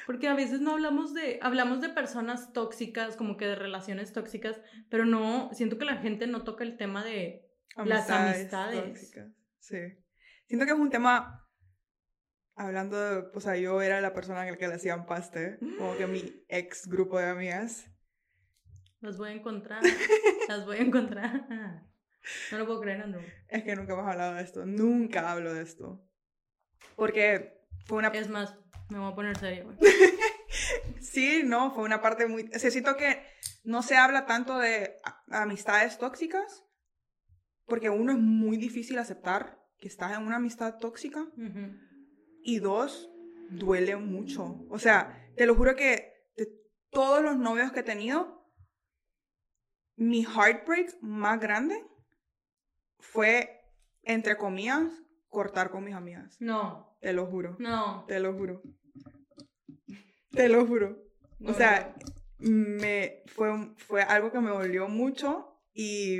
Porque 0.05 0.27
a 0.27 0.35
veces 0.35 0.61
no 0.61 0.71
hablamos 0.71 1.13
de, 1.13 1.39
hablamos 1.41 1.81
de 1.81 1.89
personas 1.89 2.53
tóxicas, 2.53 3.15
como 3.15 3.37
que 3.37 3.45
de 3.45 3.55
relaciones 3.55 4.11
tóxicas, 4.13 4.59
pero 4.89 5.05
no, 5.05 5.49
siento 5.53 5.77
que 5.77 5.85
la 5.85 5.97
gente 5.97 6.27
no 6.27 6.43
toca 6.43 6.63
el 6.63 6.77
tema 6.77 7.03
de 7.03 7.49
las 7.77 8.09
amistades. 8.09 9.13
Sí. 9.59 9.77
Siento 10.47 10.65
que 10.65 10.73
es 10.73 10.79
un 10.79 10.89
tema, 10.89 11.47
hablando 12.55 12.99
de, 12.99 13.29
o 13.33 13.39
sea, 13.39 13.55
yo 13.55 13.81
era 13.81 14.01
la 14.01 14.13
persona 14.13 14.45
en 14.45 14.51
la 14.51 14.57
que 14.57 14.67
le 14.67 14.75
hacían 14.75 15.05
paste, 15.05 15.57
como 15.77 15.95
que 15.95 16.07
mi 16.07 16.43
ex 16.49 16.87
grupo 16.87 17.17
de 17.17 17.29
amigas. 17.29 17.90
Las 19.01 19.17
voy 19.17 19.29
a 19.29 19.33
encontrar, 19.33 19.81
las 20.47 20.65
voy 20.65 20.77
a 20.77 20.81
encontrar. 20.81 21.47
No 22.51 22.57
lo 22.59 22.65
puedo 22.67 22.81
creer, 22.81 23.01
Andrew. 23.01 23.23
Es 23.47 23.63
que 23.63 23.75
nunca 23.75 23.93
hemos 23.93 24.07
hablado 24.07 24.35
de 24.35 24.43
esto, 24.43 24.65
nunca 24.65 25.31
hablo 25.31 25.53
de 25.53 25.63
esto. 25.63 26.07
Porque 26.95 27.65
fue 27.85 27.97
una... 27.97 28.09
Es 28.09 28.29
más, 28.29 28.55
me 28.89 28.99
voy 28.99 29.11
a 29.11 29.15
poner 29.15 29.37
serio, 29.37 29.75
sí, 30.99 31.41
no, 31.43 31.73
fue 31.73 31.83
una 31.83 31.99
parte 31.99 32.27
muy... 32.27 32.43
Necesito 32.43 32.95
que 32.95 33.23
no 33.63 33.81
se 33.81 33.97
habla 33.97 34.27
tanto 34.27 34.59
de 34.59 34.97
amistades 35.31 35.97
tóxicas, 35.97 36.63
porque 37.65 37.89
uno 37.89 38.11
es 38.11 38.19
muy 38.19 38.57
difícil 38.57 38.99
aceptar 38.99 39.59
que 39.79 39.87
estás 39.87 40.15
en 40.15 40.23
una 40.23 40.35
amistad 40.35 40.77
tóxica. 40.77 41.25
Y 42.43 42.59
dos, 42.59 43.09
duele 43.49 43.95
mucho. 43.95 44.63
O 44.69 44.77
sea, 44.77 45.27
te 45.35 45.47
lo 45.47 45.55
juro 45.55 45.75
que 45.75 46.27
de 46.35 46.49
todos 46.91 47.23
los 47.23 47.37
novios 47.37 47.71
que 47.71 47.79
he 47.79 47.83
tenido, 47.83 48.40
mi 50.01 50.23
heartbreak 50.23 50.99
más 51.01 51.39
grande 51.39 51.85
fue, 52.97 53.61
entre 54.01 54.35
comillas, 54.35 54.91
cortar 55.29 55.69
con 55.69 55.83
mis 55.83 55.93
amigas. 55.93 56.37
No. 56.39 56.97
Te 57.01 57.13
lo 57.13 57.27
juro. 57.27 57.55
No. 57.59 58.05
Te 58.07 58.19
lo 58.19 58.33
juro. 58.33 58.63
Te 60.31 60.49
lo 60.49 60.65
juro. 60.65 60.97
o 61.45 61.53
sea, 61.53 61.95
me 62.39 63.21
fue, 63.27 63.51
fue 63.77 64.01
algo 64.01 64.31
que 64.31 64.39
me 64.39 64.49
dolió 64.49 64.87
mucho 64.87 65.61
y 65.71 66.19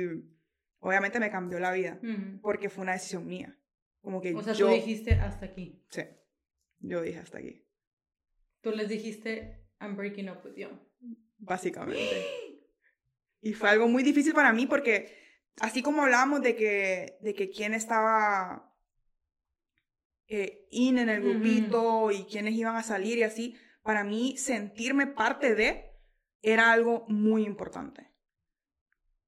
obviamente 0.78 1.18
me 1.18 1.30
cambió 1.30 1.58
la 1.58 1.72
vida 1.72 1.98
porque 2.40 2.70
fue 2.70 2.82
una 2.82 2.92
decisión 2.92 3.26
mía. 3.26 3.58
Como 4.00 4.20
que 4.20 4.32
o 4.32 4.42
sea, 4.42 4.54
tú 4.54 4.68
dijiste 4.68 5.14
hasta 5.14 5.46
aquí. 5.46 5.84
Sí. 5.88 6.02
Yo 6.78 7.02
dije 7.02 7.18
hasta 7.18 7.38
aquí. 7.38 7.66
Tú 8.60 8.70
les 8.70 8.88
dijiste, 8.88 9.66
I'm 9.80 9.96
breaking 9.96 10.28
up 10.28 10.38
with 10.44 10.54
you. 10.54 10.68
Básicamente. 11.38 12.24
y 13.42 13.52
fue 13.54 13.68
algo 13.68 13.88
muy 13.88 14.04
difícil 14.04 14.32
para 14.32 14.52
mí 14.52 14.66
porque 14.66 15.18
así 15.60 15.82
como 15.82 16.02
hablábamos 16.02 16.40
de 16.42 16.56
que, 16.56 17.18
de 17.20 17.34
que 17.34 17.50
quién 17.50 17.74
estaba 17.74 18.72
eh, 20.28 20.68
in 20.70 20.96
en 20.96 21.08
el 21.08 21.20
grupito 21.20 22.10
y 22.12 22.24
quiénes 22.24 22.54
iban 22.54 22.76
a 22.76 22.84
salir 22.84 23.18
y 23.18 23.24
así, 23.24 23.56
para 23.82 24.04
mí 24.04 24.36
sentirme 24.38 25.08
parte 25.08 25.56
de 25.56 25.90
era 26.40 26.72
algo 26.72 27.04
muy 27.08 27.44
importante. 27.44 28.12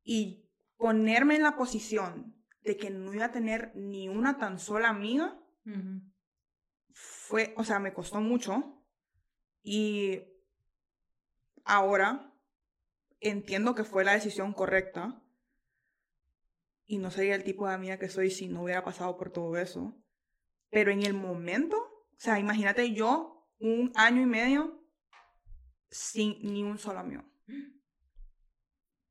Y 0.05 0.49
ponerme 0.77 1.37
en 1.37 1.43
la 1.43 1.57
posición 1.57 2.37
de 2.63 2.77
que 2.77 2.91
no 2.91 3.13
iba 3.13 3.27
a 3.27 3.33
tener 3.33 3.73
ni 3.75 4.09
una 4.09 4.39
tan 4.39 4.59
sola 4.59 4.89
amiga, 4.89 5.41
fue, 6.93 7.53
o 7.57 7.65
sea, 7.65 7.81
me 7.81 7.93
costó 7.93 8.21
mucho. 8.21 8.85
Y 9.63 10.23
ahora 11.65 12.34
entiendo 13.25 13.75
que 13.75 13.85
fue 13.85 14.05
la 14.05 14.13
decisión 14.13 14.53
correcta. 14.53 15.21
Y 16.87 16.99
no 16.99 17.11
sería 17.11 17.35
el 17.35 17.45
tipo 17.45 17.67
de 17.67 17.75
amiga 17.75 17.99
que 17.99 18.09
soy 18.09 18.31
si 18.31 18.47
no 18.47 18.63
hubiera 18.63 18.85
pasado 18.85 19.17
por 19.17 19.31
todo 19.31 19.57
eso. 19.57 19.97
Pero 20.71 20.91
en 20.91 21.03
el 21.03 21.15
momento, 21.15 21.77
o 21.79 22.19
sea, 22.19 22.39
imagínate 22.39 22.93
yo 22.93 23.49
un 23.59 23.91
año 23.95 24.23
y 24.23 24.27
medio 24.27 24.85
sin 25.91 26.39
ni 26.43 26.63
un 26.63 26.79
solo 26.79 27.01
amigo. 27.01 27.23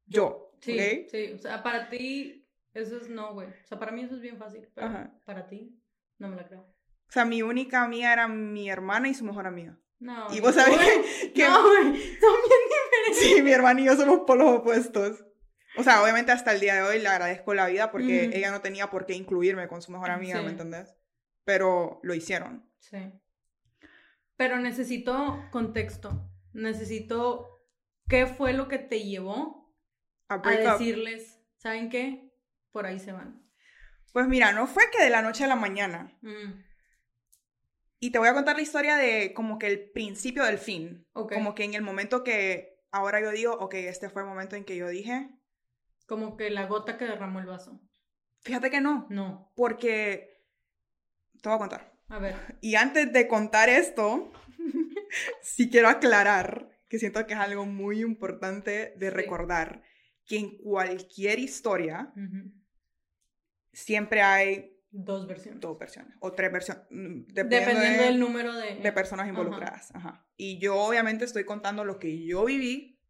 Yo. 0.05 0.51
Sí, 0.61 1.07
sí. 1.09 1.31
O 1.33 1.37
sea, 1.39 1.63
para 1.63 1.89
ti, 1.89 2.47
eso 2.73 2.97
es 2.97 3.09
no, 3.09 3.33
güey. 3.33 3.47
O 3.47 3.67
sea, 3.67 3.79
para 3.79 3.91
mí 3.91 4.03
eso 4.03 4.15
es 4.15 4.21
bien 4.21 4.37
fácil. 4.37 4.69
Pero 4.75 5.11
para 5.25 5.47
ti, 5.47 5.81
no 6.19 6.29
me 6.29 6.35
la 6.35 6.47
creo. 6.47 6.61
O 6.61 7.11
sea, 7.11 7.25
mi 7.25 7.41
única 7.41 7.83
amiga 7.83 8.13
era 8.13 8.27
mi 8.27 8.69
hermana 8.69 9.09
y 9.09 9.13
su 9.13 9.25
mejor 9.25 9.47
amiga. 9.47 9.79
No. 9.99 10.33
Y 10.33 10.39
vos 10.39 10.55
sabés 10.55 10.77
que. 11.33 11.47
No, 11.47 11.61
güey. 11.63 11.83
Son 11.83 12.35
bien. 12.47 12.72
Sí, 13.19 13.41
mi 13.41 13.51
hermana 13.51 13.81
y 13.81 13.85
yo 13.85 13.95
somos 13.95 14.21
polos 14.27 14.59
opuestos. 14.59 15.23
O 15.77 15.83
sea, 15.83 16.03
obviamente 16.03 16.31
hasta 16.31 16.51
el 16.51 16.59
día 16.59 16.75
de 16.75 16.83
hoy 16.83 16.99
le 16.99 17.07
agradezco 17.07 17.53
la 17.53 17.67
vida 17.67 17.91
porque 17.91 18.31
ella 18.33 18.51
no 18.51 18.61
tenía 18.61 18.89
por 18.89 19.05
qué 19.05 19.13
incluirme 19.13 19.67
con 19.67 19.81
su 19.81 19.91
mejor 19.91 20.11
amiga, 20.11 20.41
¿me 20.41 20.51
entendés? 20.51 20.95
pero 21.43 21.99
lo 22.03 22.13
hicieron. 22.13 22.69
Sí. 22.79 23.11
Pero 24.35 24.59
necesito 24.59 25.43
contexto. 25.51 26.29
Necesito 26.53 27.65
qué 28.07 28.27
fue 28.27 28.53
lo 28.53 28.67
que 28.67 28.79
te 28.79 29.03
llevó 29.03 29.75
a, 30.27 30.37
decirles, 30.37 31.39
¿saben 31.57 31.89
qué? 31.89 32.31
Por 32.71 32.85
ahí 32.85 32.99
se 32.99 33.11
van. 33.11 33.43
Pues 34.11 34.27
mira, 34.27 34.51
no 34.51 34.67
fue 34.67 34.83
que 34.91 35.03
de 35.03 35.09
la 35.09 35.21
noche 35.21 35.43
a 35.43 35.47
la 35.47 35.55
mañana. 35.55 36.17
Mm. 36.21 36.63
Y 37.99 38.11
te 38.11 38.19
voy 38.19 38.27
a 38.27 38.33
contar 38.33 38.55
la 38.55 38.61
historia 38.61 38.95
de 38.97 39.33
como 39.33 39.57
que 39.57 39.67
el 39.67 39.91
principio 39.91 40.43
del 40.43 40.57
fin. 40.57 41.07
Como 41.13 41.55
que 41.55 41.63
en 41.63 41.73
el 41.73 41.81
momento 41.81 42.23
que 42.23 42.72
ahora 42.93 43.19
yo 43.19 43.31
digo, 43.31 43.53
ok, 43.53 43.73
este 43.73 44.09
fue 44.09 44.21
el 44.21 44.27
momento 44.29 44.55
en 44.55 44.63
que 44.63 44.77
yo 44.77 44.87
dije. 44.87 45.29
Como 46.05 46.37
que 46.37 46.49
la 46.49 46.67
gota 46.67 46.97
que 46.97 47.05
derramó 47.05 47.39
el 47.39 47.47
vaso. 47.47 47.81
Fíjate 48.41 48.69
que 48.69 48.79
no. 48.79 49.07
No. 49.09 49.51
Porque 49.55 50.41
te 51.41 51.49
voy 51.49 51.55
a 51.55 51.59
contar. 51.59 51.93
A 52.07 52.19
ver. 52.19 52.35
Y 52.61 52.75
antes 52.75 53.11
de 53.11 53.27
contar 53.27 53.67
esto, 53.67 54.31
sí 55.41 55.69
quiero 55.69 55.89
aclarar 55.89 56.69
que 56.87 56.99
siento 56.99 57.25
que 57.25 57.33
es 57.33 57.39
algo 57.39 57.65
muy 57.65 58.01
importante 58.01 58.93
de 58.97 59.09
recordar 59.09 59.81
que 60.25 60.37
en 60.37 60.57
cualquier 60.57 61.39
historia 61.39 62.13
siempre 63.71 64.21
hay 64.21 64.72
dos 64.93 65.27
versiones. 65.27 65.59
Dos 65.59 65.77
versiones 65.77 66.15
o 66.21 66.31
tres 66.31 66.51
versiones. 66.51 66.83
Mm, 66.89 67.23
dependiendo, 67.33 68.03
del 68.03 68.19
número 68.19 68.53
de... 68.53 68.75
de 68.75 68.91
personas 68.93 69.27
involucradas. 69.27 69.93
Ajá. 69.93 70.25
Y 70.37 70.59
yo 70.59 70.77
obviamente 70.77 71.25
estoy 71.25 71.43
contando 71.43 71.83
lo 71.83 71.99
que 71.99 72.25
yo 72.25 72.45
viví, 72.45 73.01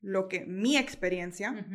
lo 0.00 0.28
que 0.28 0.44
mi 0.44 0.76
experiencia 0.76 1.66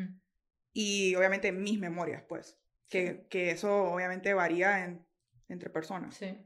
y 0.73 1.15
obviamente 1.15 1.51
mis 1.51 1.79
memorias, 1.79 2.23
pues. 2.29 2.59
Que, 2.87 3.25
que 3.31 3.49
eso 3.49 3.85
obviamente 3.85 4.35
varía 4.35 4.85
en 4.85 5.05
entre 5.47 5.69
personas. 5.69 6.15
Sí. 6.15 6.37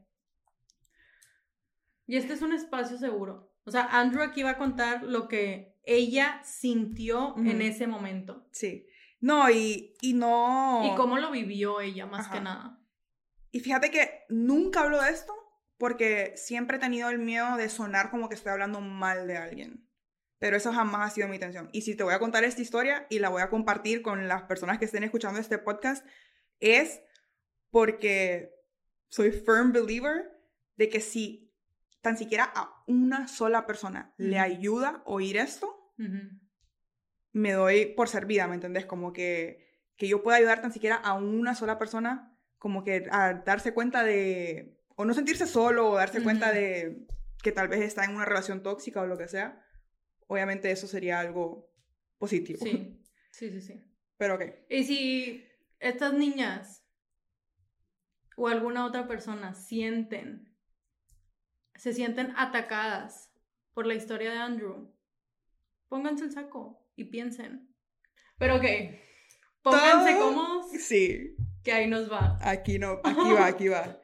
Y 2.06 2.16
este 2.16 2.32
es 2.32 2.42
un 2.42 2.52
espacio 2.52 2.98
seguro. 2.98 3.52
O 3.64 3.70
sea, 3.70 3.86
Andrew 3.90 4.22
aquí 4.22 4.42
va 4.42 4.50
a 4.50 4.58
contar 4.58 5.02
lo 5.04 5.28
que 5.28 5.76
ella 5.84 6.40
sintió 6.44 7.36
en 7.36 7.62
ese 7.62 7.86
momento. 7.86 8.48
Sí. 8.52 8.86
No, 9.20 9.50
y, 9.50 9.94
y 10.00 10.14
no... 10.14 10.82
Y 10.84 10.96
cómo 10.96 11.18
lo 11.18 11.30
vivió 11.30 11.80
ella, 11.80 12.06
más 12.06 12.28
que 12.28 12.40
nada. 12.40 12.79
Y 13.52 13.60
fíjate 13.60 13.90
que 13.90 14.24
nunca 14.28 14.80
hablo 14.80 15.02
de 15.02 15.10
esto 15.10 15.34
porque 15.76 16.34
siempre 16.36 16.76
he 16.76 16.80
tenido 16.80 17.08
el 17.08 17.18
miedo 17.18 17.56
de 17.56 17.68
sonar 17.68 18.10
como 18.10 18.28
que 18.28 18.34
estoy 18.34 18.52
hablando 18.52 18.80
mal 18.80 19.26
de 19.26 19.38
alguien. 19.38 19.88
Pero 20.38 20.56
eso 20.56 20.72
jamás 20.72 21.10
ha 21.10 21.14
sido 21.14 21.28
mi 21.28 21.36
intención. 21.36 21.68
Y 21.72 21.82
si 21.82 21.94
te 21.94 22.02
voy 22.02 22.14
a 22.14 22.18
contar 22.18 22.44
esta 22.44 22.62
historia 22.62 23.06
y 23.10 23.18
la 23.18 23.28
voy 23.28 23.42
a 23.42 23.50
compartir 23.50 24.02
con 24.02 24.28
las 24.28 24.42
personas 24.42 24.78
que 24.78 24.84
estén 24.84 25.04
escuchando 25.04 25.40
este 25.40 25.58
podcast, 25.58 26.06
es 26.60 27.02
porque 27.70 28.54
soy 29.08 29.32
firm 29.32 29.72
believer 29.72 30.30
de 30.76 30.88
que 30.88 31.00
si 31.00 31.50
tan 32.00 32.16
siquiera 32.16 32.50
a 32.54 32.82
una 32.86 33.28
sola 33.28 33.66
persona 33.66 34.14
le 34.16 34.38
ayuda 34.38 35.02
oír 35.04 35.36
esto, 35.36 35.94
me 37.32 37.52
doy 37.52 37.86
por 37.94 38.08
servida, 38.08 38.46
¿me 38.46 38.54
entendés? 38.54 38.86
Como 38.86 39.12
que, 39.12 39.66
que 39.96 40.08
yo 40.08 40.22
pueda 40.22 40.38
ayudar 40.38 40.62
tan 40.62 40.72
siquiera 40.72 40.96
a 40.96 41.14
una 41.14 41.54
sola 41.54 41.78
persona, 41.78 42.29
como 42.60 42.84
que 42.84 43.08
a 43.10 43.32
darse 43.32 43.72
cuenta 43.72 44.04
de, 44.04 44.78
o 44.94 45.06
no 45.06 45.14
sentirse 45.14 45.46
solo, 45.46 45.90
o 45.90 45.96
darse 45.96 46.22
cuenta 46.22 46.52
de 46.52 47.06
que 47.42 47.52
tal 47.52 47.68
vez 47.68 47.80
está 47.80 48.04
en 48.04 48.14
una 48.14 48.26
relación 48.26 48.62
tóxica 48.62 49.00
o 49.00 49.06
lo 49.06 49.16
que 49.16 49.28
sea, 49.28 49.66
obviamente 50.26 50.70
eso 50.70 50.86
sería 50.86 51.18
algo 51.18 51.72
positivo. 52.18 52.60
Sí, 52.62 53.02
sí, 53.32 53.50
sí, 53.50 53.60
sí. 53.62 53.82
Pero 54.18 54.34
ok. 54.34 54.42
Y 54.68 54.84
si 54.84 55.48
estas 55.78 56.12
niñas 56.12 56.84
o 58.36 58.46
alguna 58.46 58.84
otra 58.84 59.08
persona 59.08 59.54
sienten, 59.54 60.54
se 61.76 61.94
sienten 61.94 62.34
atacadas 62.36 63.32
por 63.72 63.86
la 63.86 63.94
historia 63.94 64.32
de 64.32 64.38
Andrew, 64.38 64.94
pónganse 65.88 66.24
el 66.26 66.32
saco 66.32 66.86
y 66.94 67.04
piensen. 67.04 67.74
Pero 68.36 68.56
ok, 68.56 68.66
pónganse 69.62 70.18
cómodos. 70.18 70.72
Sí. 70.72 71.36
Que 71.64 71.72
ahí 71.72 71.86
nos 71.86 72.10
va. 72.10 72.38
Aquí 72.40 72.78
no, 72.78 73.00
aquí 73.04 73.32
va, 73.32 73.46
aquí 73.46 73.68
va. 73.68 74.00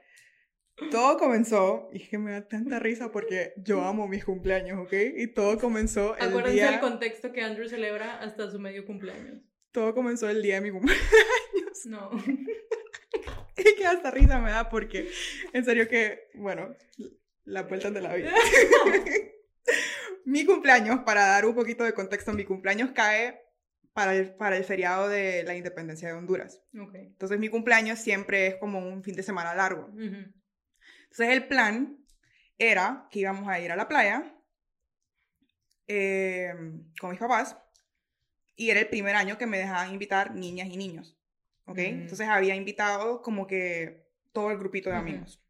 Todo 0.90 1.16
comenzó, 1.16 1.88
y 1.90 2.03
es 2.03 2.09
que 2.11 2.19
me 2.19 2.33
da 2.33 2.47
tanta 2.47 2.79
risa 2.79 3.11
porque 3.11 3.55
yo 3.57 3.81
amo 3.81 4.07
mis 4.07 4.25
cumpleaños, 4.25 4.79
¿ok? 4.79 4.92
Y 5.16 5.33
todo 5.33 5.59
comenzó 5.59 6.14
el 6.19 6.29
Acuérdense 6.29 6.55
día... 6.55 6.71
del 6.73 6.81
contexto 6.81 7.33
que 7.33 7.42
Andrew 7.42 7.66
celebra 7.66 8.21
hasta 8.21 8.51
su 8.51 8.59
medio 8.59 8.85
cumpleaños. 8.85 9.40
Todo 9.73 9.95
comenzó 9.95 10.29
el 10.29 10.42
día 10.42 10.57
de 10.57 10.61
mi 10.61 10.71
cumpleaños. 10.71 11.87
No. 11.87 12.11
Es 13.57 13.73
que 13.73 13.87
hasta 13.87 14.11
risa 14.11 14.38
me 14.38 14.51
da 14.51 14.69
porque, 14.69 15.11
en 15.53 15.64
serio 15.64 15.88
que, 15.88 16.29
bueno, 16.35 16.77
la 17.45 17.62
vuelta 17.62 17.90
de 17.90 18.03
la 18.03 18.14
vida. 18.14 18.31
mi 20.27 20.45
cumpleaños, 20.45 21.01
para 21.07 21.27
dar 21.27 21.47
un 21.47 21.55
poquito 21.55 21.83
de 21.83 21.95
contexto, 21.95 22.35
mi 22.35 22.45
cumpleaños 22.45 22.90
cae 22.92 23.46
para 23.97 24.15
el, 24.15 24.35
para 24.35 24.59
el 24.59 24.65
feriado 24.65 25.09
de 25.09 25.43
la 25.45 25.57
independencia 25.57 26.09
de 26.09 26.15
Honduras. 26.15 26.63
Ok. 26.79 26.97
Entonces 26.97 27.39
mi 27.39 27.49
cumpleaños 27.49 27.99
siempre 27.99 28.47
es 28.47 28.57
como 28.57 28.79
un 28.79 29.03
fin 29.03 29.17
de 29.17 29.23
semana 29.23 29.55
largo. 29.55 29.89
Entonces 29.89 31.31
el 31.31 31.49
plan 31.49 31.97
era 32.59 33.09
que 33.11 33.21
íbamos 33.21 33.49
a 33.49 33.59
ir 33.59 33.73
a 33.73 33.77
la 33.77 33.89
playa 33.89 34.39
eh, 35.87 36.53
con 37.01 37.09
mis 37.09 37.19
papás 37.19 37.57
y 38.55 38.69
era 38.69 38.81
el 38.81 38.89
primer 38.91 39.17
año 39.17 39.39
que 39.39 39.47
me 39.47 39.57
dejaban 39.57 39.91
invitar 39.91 40.35
niñas 40.35 40.69
y 40.69 40.77
niños. 40.77 41.17
¿Ok? 41.65 41.79
Mm. 41.79 42.03
Entonces 42.03 42.29
había 42.29 42.55
invitado 42.55 43.23
como 43.23 43.47
que 43.47 44.11
todo 44.33 44.51
el 44.51 44.59
grupito 44.59 44.91
de 44.91 44.97
amigos. 44.97 45.43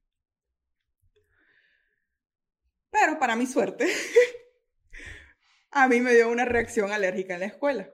Pero 2.92 3.18
para 3.18 3.34
mi 3.34 3.46
suerte, 3.46 3.88
a 5.72 5.88
mí 5.88 6.00
me 6.00 6.14
dio 6.14 6.30
una 6.30 6.44
reacción 6.44 6.92
alérgica 6.92 7.34
en 7.34 7.40
la 7.40 7.46
escuela. 7.46 7.90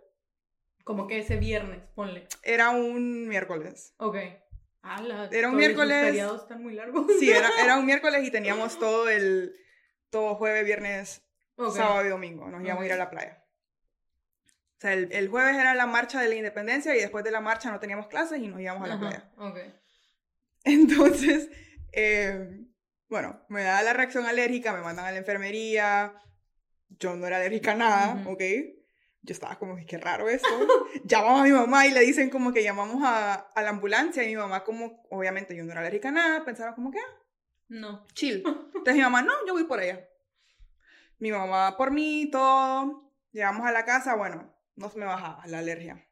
Como 0.84 1.06
que 1.06 1.18
ese 1.20 1.36
viernes, 1.36 1.80
ponle. 1.94 2.26
Era 2.42 2.70
un 2.70 3.28
miércoles. 3.28 3.94
Ok. 3.98 4.16
Ala, 4.82 5.28
Era 5.30 5.48
un 5.48 5.56
miércoles. 5.56 6.02
feriados 6.06 6.42
están 6.42 6.62
muy 6.62 6.74
largos. 6.74 7.06
Sí, 7.20 7.30
era, 7.30 7.48
era 7.62 7.76
un 7.78 7.86
miércoles 7.86 8.26
y 8.26 8.30
teníamos 8.32 8.78
todo 8.78 9.08
el, 9.08 9.54
todo 10.10 10.34
jueves, 10.34 10.64
viernes, 10.64 11.22
Ok. 11.56 11.76
sábado 11.76 12.04
y 12.04 12.08
domingo. 12.08 12.48
Nos 12.50 12.62
íbamos 12.64 12.82
a 12.82 12.86
ir 12.86 12.92
a 12.92 12.96
la 12.96 13.10
playa. 13.10 13.44
O 14.44 14.80
sea, 14.82 14.94
el, 14.94 15.12
el 15.12 15.28
jueves 15.28 15.56
era 15.56 15.74
la 15.76 15.86
marcha 15.86 16.20
de 16.20 16.28
la 16.28 16.34
independencia 16.34 16.96
y 16.96 17.00
después 17.00 17.22
de 17.22 17.30
la 17.30 17.40
marcha 17.40 17.70
no 17.70 17.78
teníamos 17.78 18.08
clases 18.08 18.40
y 18.40 18.48
nos 18.48 18.60
íbamos 18.60 18.82
a 18.82 18.88
la 18.88 18.98
playa. 18.98 19.30
Ok. 19.36 19.58
Entonces, 20.64 21.48
eh, 21.92 22.64
bueno, 23.08 23.40
me 23.48 23.62
da 23.62 23.82
la 23.82 23.92
reacción 23.92 24.26
alérgica, 24.26 24.72
me 24.72 24.80
mandan 24.80 25.04
a 25.04 25.12
la 25.12 25.18
enfermería. 25.18 26.14
Yo 26.98 27.14
no 27.14 27.26
era 27.26 27.36
alérgica 27.36 27.72
a 27.72 27.76
nada, 27.76 28.14
Ujú. 28.22 28.32
¿ok? 28.32 28.42
Yo 29.24 29.32
estaba 29.32 29.56
como, 29.58 29.76
qué 29.86 29.98
raro 29.98 30.28
esto. 30.28 30.48
Llamamos 31.04 31.40
a 31.42 31.44
mi 31.44 31.52
mamá 31.52 31.86
y 31.86 31.92
le 31.92 32.00
dicen 32.00 32.28
como 32.28 32.52
que 32.52 32.62
llamamos 32.64 33.02
a, 33.04 33.34
a 33.34 33.62
la 33.62 33.70
ambulancia 33.70 34.24
y 34.24 34.28
mi 34.28 34.36
mamá 34.36 34.64
como, 34.64 35.06
obviamente 35.10 35.54
yo 35.56 35.64
no 35.64 35.70
era 35.70 35.80
alérgica 35.80 36.08
a 36.08 36.12
nada, 36.12 36.44
pensaba 36.44 36.74
como 36.74 36.90
que, 36.90 36.98
ah, 36.98 37.18
No. 37.68 38.04
chill. 38.14 38.42
Entonces 38.74 38.94
mi 38.94 39.02
mamá, 39.02 39.22
no, 39.22 39.32
yo 39.46 39.52
voy 39.52 39.64
por 39.64 39.80
ella. 39.80 40.08
Mi 41.18 41.30
mamá 41.30 41.76
por 41.76 41.92
mí, 41.92 42.28
todo. 42.32 43.12
Llegamos 43.30 43.64
a 43.66 43.70
la 43.72 43.84
casa, 43.84 44.14
bueno, 44.16 44.52
no 44.74 44.90
se 44.90 44.98
me 44.98 45.04
bajaba 45.06 45.46
la 45.46 45.60
alergia. 45.60 46.04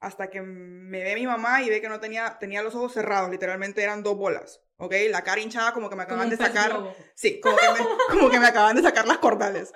Hasta 0.00 0.30
que 0.30 0.40
me 0.40 1.02
ve 1.02 1.14
mi 1.14 1.26
mamá 1.26 1.62
y 1.62 1.68
ve 1.68 1.80
que 1.80 1.88
no 1.88 2.00
tenía, 2.00 2.38
tenía 2.38 2.62
los 2.62 2.74
ojos 2.74 2.92
cerrados, 2.94 3.30
literalmente 3.30 3.82
eran 3.82 4.02
dos 4.02 4.16
bolas, 4.16 4.62
¿ok? 4.76 4.94
La 5.10 5.22
cara 5.22 5.40
hinchada 5.40 5.72
como 5.72 5.88
que 5.90 5.96
me 5.96 6.02
acaban 6.02 6.28
de 6.30 6.36
sacar, 6.36 6.94
sí, 7.14 7.40
como 7.40 7.56
que, 7.56 7.68
me, 7.68 7.78
como 8.10 8.30
que 8.30 8.38
me 8.40 8.46
acaban 8.46 8.76
de 8.76 8.82
sacar 8.82 9.06
las 9.06 9.18
cordales. 9.18 9.72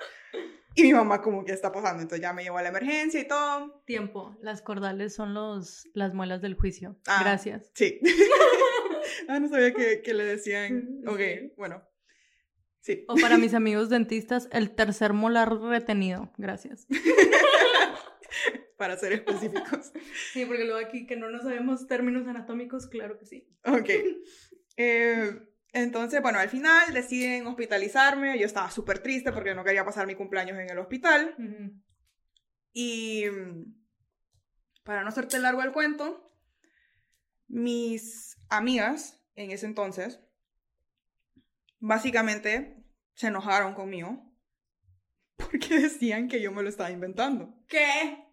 Y 0.75 0.83
mi 0.83 0.93
mamá 0.93 1.21
como, 1.21 1.43
¿qué 1.43 1.51
está 1.51 1.71
pasando? 1.71 2.01
Entonces 2.01 2.21
ya 2.21 2.31
me 2.33 2.43
llevó 2.43 2.57
a 2.57 2.61
la 2.61 2.69
emergencia 2.69 3.19
y 3.19 3.27
todo. 3.27 3.81
Tiempo. 3.85 4.37
Las 4.41 4.61
cordales 4.61 5.13
son 5.13 5.33
los, 5.33 5.87
las 5.93 6.13
muelas 6.13 6.41
del 6.41 6.55
juicio. 6.55 6.97
Ah. 7.07 7.19
Gracias. 7.21 7.71
Sí. 7.75 7.99
ah, 9.27 9.39
no 9.39 9.49
sabía 9.49 9.73
que, 9.73 10.01
que 10.01 10.13
le 10.13 10.23
decían, 10.23 11.01
ok, 11.07 11.17
Sí. 11.19 11.53
bueno. 11.57 11.83
Sí. 12.79 13.05
O 13.07 13.15
para 13.15 13.37
mis 13.37 13.53
amigos 13.53 13.89
dentistas, 13.89 14.47
el 14.51 14.71
tercer 14.71 15.13
molar 15.13 15.53
retenido. 15.59 16.31
Gracias. 16.37 16.87
Para 18.77 18.97
ser 18.97 19.13
específicos. 19.13 19.91
Sí, 20.33 20.45
porque 20.45 20.63
luego 20.65 20.79
aquí 20.79 21.05
que 21.05 21.15
no 21.15 21.29
nos 21.29 21.43
sabemos 21.43 21.85
términos 21.85 22.25
anatómicos, 22.27 22.87
claro 22.87 23.19
que 23.19 23.25
sí. 23.27 23.47
Ok. 23.65 23.89
Eh, 24.77 25.31
entonces, 25.73 26.21
bueno, 26.21 26.39
al 26.39 26.49
final 26.49 26.93
deciden 26.93 27.47
hospitalizarme. 27.47 28.37
Yo 28.37 28.45
estaba 28.45 28.69
súper 28.71 28.99
triste 28.99 29.31
porque 29.31 29.55
no 29.55 29.63
quería 29.63 29.85
pasar 29.85 30.05
mi 30.05 30.15
cumpleaños 30.15 30.57
en 30.59 30.69
el 30.69 30.79
hospital. 30.79 31.35
Y 32.73 33.25
para 34.83 35.03
no 35.03 35.09
hacerte 35.09 35.39
largo 35.39 35.61
el 35.61 35.71
cuento, 35.71 36.33
mis 37.47 38.37
amigas 38.49 39.21
en 39.35 39.51
ese 39.51 39.65
entonces 39.65 40.19
básicamente 41.79 42.83
se 43.13 43.27
enojaron 43.27 43.73
conmigo 43.73 44.31
porque 45.35 45.79
decían 45.79 46.27
que 46.27 46.41
yo 46.41 46.51
me 46.51 46.63
lo 46.63 46.69
estaba 46.69 46.91
inventando. 46.91 47.57
¿Qué? 47.67 48.25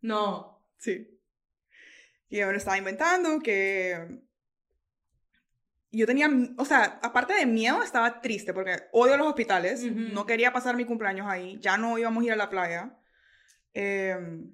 No. 0.00 0.64
Sí. 0.78 1.20
Que 2.28 2.38
yo 2.38 2.46
me 2.46 2.52
lo 2.52 2.58
estaba 2.58 2.78
inventando, 2.78 3.40
que 3.40 4.25
yo 5.96 6.06
tenía, 6.06 6.28
o 6.56 6.64
sea, 6.64 6.98
aparte 7.02 7.34
de 7.34 7.46
miedo, 7.46 7.82
estaba 7.82 8.20
triste 8.20 8.52
porque 8.52 8.84
odio 8.92 9.16
los 9.16 9.26
hospitales, 9.28 9.82
Ujú. 9.84 9.94
no 10.12 10.26
quería 10.26 10.52
pasar 10.52 10.76
mi 10.76 10.84
cumpleaños 10.84 11.26
ahí, 11.28 11.58
ya 11.60 11.76
no 11.76 11.98
íbamos 11.98 12.22
a 12.22 12.26
ir 12.26 12.32
a 12.32 12.36
la 12.36 12.50
playa. 12.50 12.98
Em, 13.72 14.52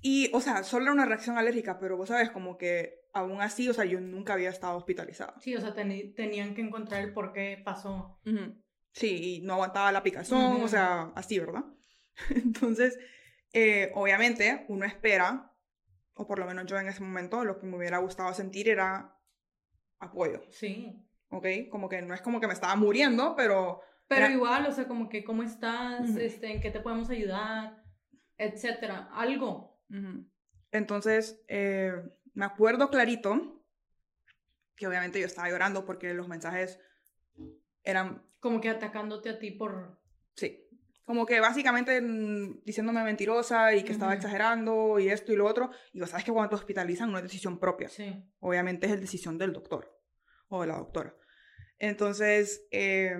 y, 0.00 0.30
o 0.34 0.40
sea, 0.40 0.64
solo 0.64 0.84
era 0.84 0.92
una 0.92 1.06
reacción 1.06 1.38
alérgica, 1.38 1.78
pero 1.78 1.96
vos 1.96 2.08
sabes, 2.08 2.30
como 2.30 2.58
que 2.58 3.02
aún 3.12 3.40
así, 3.40 3.68
o 3.68 3.74
sea, 3.74 3.84
yo 3.84 4.00
nunca 4.00 4.32
había 4.34 4.50
estado 4.50 4.76
hospitalizada. 4.76 5.34
Sí, 5.40 5.54
o 5.54 5.60
sea, 5.60 5.74
tenían 5.74 6.54
que 6.54 6.60
encontrar 6.60 7.02
el 7.02 7.12
por 7.12 7.32
qué 7.32 7.60
pasó. 7.64 8.20
Ujú. 8.26 8.62
Sí, 8.92 9.36
y 9.36 9.40
no 9.42 9.54
aguantaba 9.54 9.92
la 9.92 10.02
picazón, 10.02 10.56
Ujú. 10.56 10.64
o 10.64 10.68
sea, 10.68 11.12
así, 11.14 11.38
¿verdad? 11.38 11.64
Entonces, 12.30 12.98
eh, 13.52 13.90
obviamente, 13.94 14.66
uno 14.68 14.84
espera, 14.84 15.52
o 16.14 16.26
por 16.26 16.38
lo 16.38 16.46
menos 16.46 16.66
yo 16.66 16.78
en 16.78 16.88
ese 16.88 17.02
momento, 17.02 17.44
lo 17.44 17.58
que 17.58 17.66
me 17.66 17.76
hubiera 17.76 17.98
gustado 17.98 18.34
sentir 18.34 18.68
era 18.68 19.18
apoyo, 20.02 20.42
Sí. 20.50 21.00
¿ok? 21.30 21.46
Como 21.70 21.88
que 21.88 22.02
no 22.02 22.12
es 22.14 22.20
como 22.20 22.40
que 22.40 22.46
me 22.46 22.52
estaba 22.52 22.76
muriendo, 22.76 23.34
pero... 23.36 23.80
Pero 24.08 24.26
Era- 24.26 24.34
igual, 24.34 24.66
o 24.66 24.72
sea, 24.72 24.86
como 24.86 25.08
que 25.08 25.24
cómo 25.24 25.42
estás, 25.42 26.16
este, 26.16 26.52
en 26.52 26.60
qué 26.60 26.70
te 26.70 26.80
podemos 26.80 27.08
ayudar, 27.08 27.82
etcétera. 28.36 29.08
Algo. 29.12 29.80
Entonces, 30.70 31.42
eh, 31.48 31.92
me 32.34 32.44
acuerdo 32.44 32.90
clarito 32.90 33.64
que 34.76 34.86
obviamente 34.86 35.20
yo 35.20 35.26
estaba 35.26 35.48
llorando 35.48 35.84
porque 35.86 36.12
los 36.14 36.28
mensajes 36.28 36.78
eran 37.84 38.22
Como 38.40 38.60
que 38.60 38.68
atacándote 38.70 39.30
a 39.30 39.38
ti 39.38 39.50
por. 39.52 40.00
Sí. 40.34 40.68
Como 41.04 41.26
que 41.26 41.40
básicamente 41.40 42.00
mm, 42.00 42.62
diciéndome 42.64 43.02
mentirosa 43.02 43.74
y 43.74 43.82
que 43.82 43.92
estaba 43.92 44.14
exagerando 44.14 44.98
y 44.98 45.08
esto 45.08 45.32
y 45.32 45.36
lo 45.36 45.46
otro. 45.46 45.70
Y 45.92 46.00
vos 46.00 46.10
sabes 46.10 46.24
que 46.24 46.32
cuando 46.32 46.50
te 46.50 46.56
hospitalizan 46.56 47.10
no 47.10 47.18
es 47.18 47.24
decisión 47.24 47.58
propia. 47.58 47.88
Sí. 47.88 48.24
Obviamente 48.40 48.86
es 48.86 49.00
decisión 49.00 49.38
del 49.38 49.52
doctor 49.52 49.98
o 50.48 50.60
de 50.60 50.68
la 50.68 50.76
doctora. 50.76 51.14
Entonces, 51.78 52.66
eh, 52.70 53.16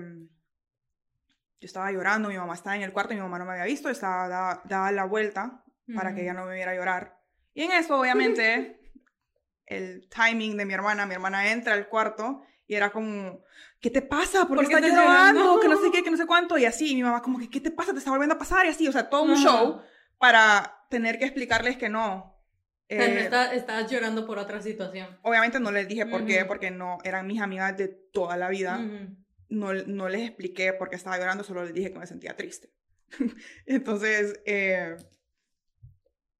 yo 1.59 1.65
estaba 1.65 1.91
llorando, 1.91 2.29
mi 2.29 2.37
mamá 2.37 2.53
estaba 2.53 2.75
en 2.75 2.83
el 2.83 2.93
cuarto, 2.93 3.13
mi 3.13 3.19
mamá 3.19 3.39
no 3.39 3.45
me 3.45 3.51
había 3.51 3.65
visto, 3.65 3.89
estaba 3.89 4.61
daba 4.63 4.91
la 4.91 5.05
vuelta 5.05 5.63
para 5.93 6.15
que 6.15 6.21
ella 6.21 6.33
no 6.33 6.45
me 6.45 6.55
viera 6.55 6.73
llorar. 6.73 7.19
Y 7.53 7.63
en 7.63 7.71
eso, 7.71 7.99
obviamente, 7.99 8.79
el 9.65 10.07
timing 10.09 10.57
de 10.57 10.65
mi 10.65 10.73
hermana. 10.73 11.05
Mi 11.05 11.13
hermana 11.13 11.51
entra 11.51 11.73
al 11.73 11.87
cuarto 11.87 12.43
y 12.67 12.75
era 12.75 12.91
como, 12.91 13.43
¿qué 13.79 13.89
te 13.89 14.01
pasa? 14.01 14.47
¿Por 14.47 14.57
qué, 14.59 14.63
¿Por 14.63 14.67
qué 14.67 14.73
estás 14.75 14.89
estás 14.91 15.03
llorando? 15.05 15.39
llorando? 15.41 15.59
Que 15.61 15.67
no 15.67 15.77
sé 15.81 15.91
qué, 15.91 16.03
que 16.03 16.11
no 16.11 16.17
sé 16.17 16.25
cuánto. 16.25 16.57
Y 16.57 16.65
así, 16.65 16.91
y 16.91 16.95
mi 16.95 17.03
mamá 17.03 17.21
como 17.21 17.39
que, 17.39 17.49
¿qué 17.49 17.59
te 17.59 17.71
pasa? 17.71 17.91
¿Te 17.93 17.99
está 17.99 18.11
volviendo 18.11 18.35
a 18.35 18.39
pasar? 18.39 18.65
Y 18.65 18.69
así, 18.69 18.87
o 18.87 18.91
sea, 18.91 19.09
todo 19.09 19.23
un 19.23 19.31
Ajá. 19.31 19.41
show 19.43 19.81
para 20.17 20.85
tener 20.89 21.19
que 21.19 21.25
explicarles 21.25 21.77
que 21.77 21.89
no. 21.89 22.39
O 22.89 22.95
sea, 22.95 23.07
no 23.07 23.13
Eh, 23.15 23.21
está- 23.23 23.53
estabas 23.53 23.89
llorando 23.91 24.25
por 24.25 24.37
otra 24.37 24.61
situación. 24.61 25.07
Obviamente 25.23 25.59
no 25.59 25.71
les 25.71 25.87
dije 25.87 26.05
por 26.05 26.25
qué, 26.25 26.39
Ujú. 26.39 26.47
porque 26.47 26.69
no, 26.71 26.97
eran 27.03 27.27
mis 27.27 27.41
amigas 27.41 27.75
de 27.77 27.87
toda 27.87 28.37
la 28.37 28.49
vida. 28.49 28.77
Ujú. 28.79 29.15
No, 29.49 29.73
no 29.73 30.09
les 30.09 30.21
expliqué 30.29 30.73
por 30.73 30.89
qué 30.89 30.95
estaba 30.95 31.17
llorando, 31.17 31.43
solo 31.43 31.63
les 31.63 31.73
dije 31.73 31.91
que 31.91 31.99
me 31.99 32.07
sentía 32.07 32.35
triste. 32.35 32.71
Entonces, 33.65 34.39
eh, 34.45 34.95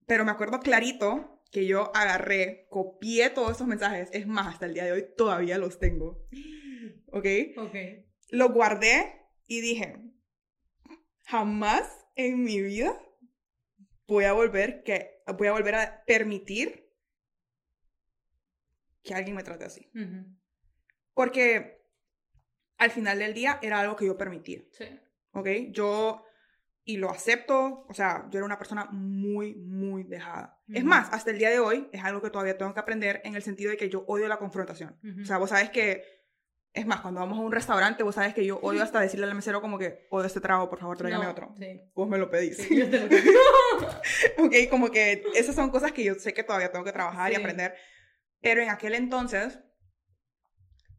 pero 0.05 0.25
me 0.25 0.31
acuerdo 0.31 0.59
clarito 0.59 1.41
que 1.53 1.67
yo 1.67 1.95
agarré, 1.95 2.65
copié 2.69 3.29
todos 3.29 3.51
esos 3.51 3.67
mensajes. 3.67 4.09
Es 4.11 4.25
más, 4.27 4.47
hasta 4.47 4.65
el 4.65 4.73
día 4.73 4.85
de 4.85 4.91
hoy 4.91 5.05
todavía 5.15 5.57
los 5.59 5.79
tengo. 5.79 6.25
¿Ok? 7.11 7.25
Ok. 7.57 7.75
Los 8.29 8.51
guardé 8.51 9.21
y 9.45 9.61
dije, 9.61 10.01
jamás 11.25 11.87
en 12.15 12.43
mi 12.43 12.59
vida 12.59 12.99
voy 14.07 14.25
a 14.25 14.33
volver 14.33 14.83
que 14.83 15.21
voy 15.37 15.47
a 15.47 15.51
volver 15.51 15.75
a 15.75 16.03
permitir 16.05 16.89
que 19.03 19.13
alguien 19.13 19.35
me 19.35 19.43
trate 19.43 19.65
así. 19.65 19.91
Porque 21.13 21.85
al 22.77 22.89
final 22.89 23.19
del 23.19 23.35
día 23.35 23.59
era 23.61 23.79
algo 23.79 23.95
que 23.95 24.07
yo 24.07 24.17
permitía, 24.17 24.63
Sí. 24.71 24.85
¿ok? 25.33 25.47
Yo, 25.69 26.22
y 26.85 26.97
lo 26.97 27.09
acepto, 27.09 27.85
o 27.87 27.93
sea, 27.93 28.27
yo 28.29 28.39
era 28.39 28.45
una 28.45 28.57
persona 28.57 28.85
muy, 28.91 29.55
muy 29.55 30.03
dejada. 30.03 30.59
Es 30.67 30.79
Ujú. 30.81 30.89
más, 30.89 31.07
hasta 31.13 31.31
el 31.31 31.37
día 31.39 31.49
de 31.49 31.59
hoy 31.59 31.87
es 31.93 32.03
algo 32.03 32.21
que 32.21 32.29
todavía 32.29 32.57
tengo 32.57 32.73
que 32.73 32.79
aprender 32.81 33.21
en 33.23 33.35
el 33.35 33.41
sentido 33.43 33.71
de 33.71 33.77
que 33.77 33.89
yo 33.89 34.03
odio 34.07 34.27
la 34.27 34.37
confrontación. 34.37 34.99
Ujú. 35.03 35.21
O 35.21 35.25
sea, 35.25 35.37
vos 35.37 35.49
sabes 35.49 35.69
que, 35.69 36.03
es 36.73 36.85
más, 36.85 36.99
cuando 37.01 37.19
vamos 37.21 37.37
a 37.37 37.41
un 37.41 37.51
restaurante, 37.51 38.03
vos 38.03 38.15
sabes 38.15 38.33
que 38.33 38.45
yo 38.45 38.57
odio 38.59 38.83
hasta 38.83 38.99
decirle 38.99 39.25
al 39.27 39.35
mesero 39.35 39.61
como 39.61 39.77
que, 39.77 40.07
odio 40.09 40.25
este 40.27 40.41
trago, 40.41 40.69
por 40.69 40.79
favor, 40.79 40.97
tráigame 40.97 41.23
No, 41.25 41.31
otro. 41.31 41.53
Sí. 41.57 41.79
Vos 41.93 42.09
me 42.09 42.17
lo 42.17 42.29
pedís. 42.29 42.57
Sí, 42.57 42.75
yo 42.77 42.89
te 42.89 42.99
lo 42.99 43.07
ok, 44.45 44.53
como 44.69 44.89
que 44.91 45.23
esas 45.35 45.55
son 45.55 45.69
cosas 45.69 45.91
que 45.93 46.03
yo 46.03 46.15
sé 46.15 46.33
que 46.33 46.43
todavía 46.43 46.71
tengo 46.71 46.83
que 46.83 46.91
trabajar 46.91 47.31
y 47.31 47.35
Sí. 47.35 47.41
aprender. 47.41 47.75
Pero 48.41 48.61
en 48.61 48.69
aquel 48.69 48.95
entonces, 48.95 49.57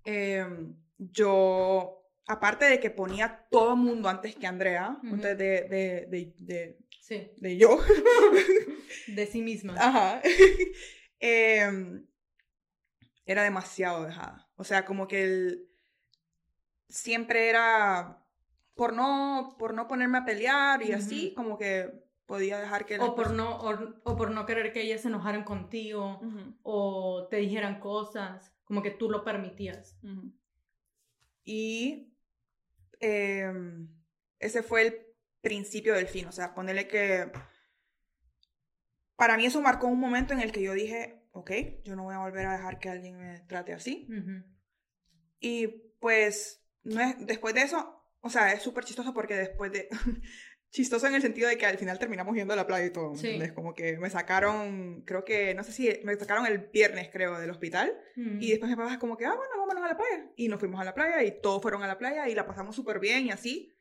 em, 0.05 0.76
yo, 0.99 2.03
aparte 2.27 2.64
de 2.66 2.81
que 2.81 2.91
ponía 2.91 3.47
todo 3.51 3.77
mundo 3.77 4.09
antes 4.09 4.35
que 4.37 4.47
Andrea, 4.47 4.99
antes 5.03 5.37
de, 5.39 5.62
de, 5.68 6.07
de, 6.09 6.35
de, 6.39 6.79
Sí. 7.01 7.31
de 7.37 7.57
yo, 7.59 7.79
De 9.09 9.27
sí 9.27 9.43
misma. 9.43 9.75
ajá, 9.77 10.22
em, 11.20 12.07
era 13.27 13.43
demasiado 13.43 14.05
dejada. 14.05 14.49
O 14.57 14.64
sea, 14.64 14.85
como 14.85 15.07
que 15.07 15.25
el, 15.25 15.68
siempre 16.89 17.49
era 17.51 18.25
por 18.75 18.93
no, 18.93 19.57
por 19.59 19.75
no 19.75 19.87
ponerme 19.87 20.18
a 20.18 20.25
pelear 20.25 20.83
y 20.83 20.93
así, 20.93 21.33
como 21.35 21.59
que 21.59 22.05
podía 22.27 22.59
dejar 22.59 22.87
que... 22.87 22.99
O 22.99 23.14
por, 23.14 23.33
no, 23.33 23.57
o, 23.61 23.72
o 24.05 24.16
por 24.16 24.31
no 24.31 24.47
querer 24.47 24.72
que 24.72 24.81
ellas 24.83 25.03
se 25.03 25.09
enojaran 25.09 25.45
contigo 25.45 26.20
Ujú. 26.22 26.57
o 26.62 27.27
te 27.31 27.37
dijeran 27.37 27.81
cosas, 27.81 28.53
como 28.64 28.83
que 28.83 28.91
tú 28.91 29.11
lo 29.11 29.25
permitías. 29.25 29.97
Y 31.45 32.14
em, 33.05 33.88
ese 34.38 34.62
fue 34.62 34.82
el 34.82 35.07
principio 35.40 35.94
del 35.94 36.09
fin, 36.09 36.26
o 36.26 36.32
sea, 36.32 36.55
ponerle 36.55 36.88
que 36.88 37.30
para 39.16 39.36
mí 39.36 39.46
eso 39.46 39.61
marcó 39.61 39.86
un 39.86 40.00
momento 40.00 40.32
en 40.32 40.40
el 40.40 40.52
que 40.52 40.62
yo 40.62 40.72
dije, 40.72 41.22
ok, 41.32 41.50
yo 41.84 41.96
no 41.96 42.05
voy 42.05 42.14
a 42.14 42.18
volver 42.18 42.46
a 42.46 42.57
dejar 42.57 42.78
que 42.78 42.88
alguien 42.88 43.18
me 43.18 43.40
trate 43.40 43.72
así. 43.72 44.09
Y 45.38 45.66
pues, 46.00 46.64
no 46.82 47.00
es, 47.00 47.26
después 47.26 47.55
de 47.55 47.62
eso, 47.62 48.02
o 48.20 48.30
sea, 48.30 48.52
es 48.52 48.62
súper 48.62 48.84
chistoso 48.84 49.12
porque 49.12 49.34
después 49.34 49.70
de... 49.72 49.88
chistoso 50.75 51.07
en 51.07 51.14
el 51.14 51.22
sentido 51.22 51.49
de 51.49 51.57
que 51.57 51.66
al 51.66 51.79
final 51.79 52.01
terminamos 52.01 52.35
yendo 52.35 52.53
a 52.53 52.57
la 52.57 52.66
playa 52.66 52.87
y 52.87 52.91
todo, 52.91 53.12
¿me 53.12 53.16
Sí. 53.16 53.39
Como 53.55 53.75
que 53.75 53.97
me 53.97 54.11
sacaron, 54.11 55.03
creo 55.07 55.25
que, 55.25 55.55
no 55.55 55.62
sé 55.62 55.70
si, 55.70 55.89
me 56.03 56.16
sacaron 56.16 56.47
el 56.47 56.59
viernes, 56.59 57.11
creo, 57.12 57.39
del 57.39 57.51
hospital. 57.51 57.97
Ujú. 58.16 58.39
Y 58.41 58.51
después 58.51 58.68
mi 58.68 58.77
papá 58.77 58.93
es 58.93 58.99
como 58.99 59.16
que, 59.16 59.25
ah, 59.25 59.37
bueno, 59.37 59.53
vámonos 59.57 59.85
a 59.85 59.89
la 59.89 59.97
playa. 59.97 60.33
Y 60.35 60.49
nos 60.49 60.59
fuimos 60.59 60.81
a 60.81 60.85
la 60.85 60.93
playa 60.93 61.22
y 61.22 61.41
todos 61.41 61.62
fueron 61.62 61.85
a 61.85 61.87
la 61.87 61.97
playa 61.97 62.29
y 62.29 62.35
la 62.35 62.45
pasamos 62.45 62.75
súper 62.75 62.99
bien 62.99 63.27
y 63.27 63.31
así. 63.31 63.72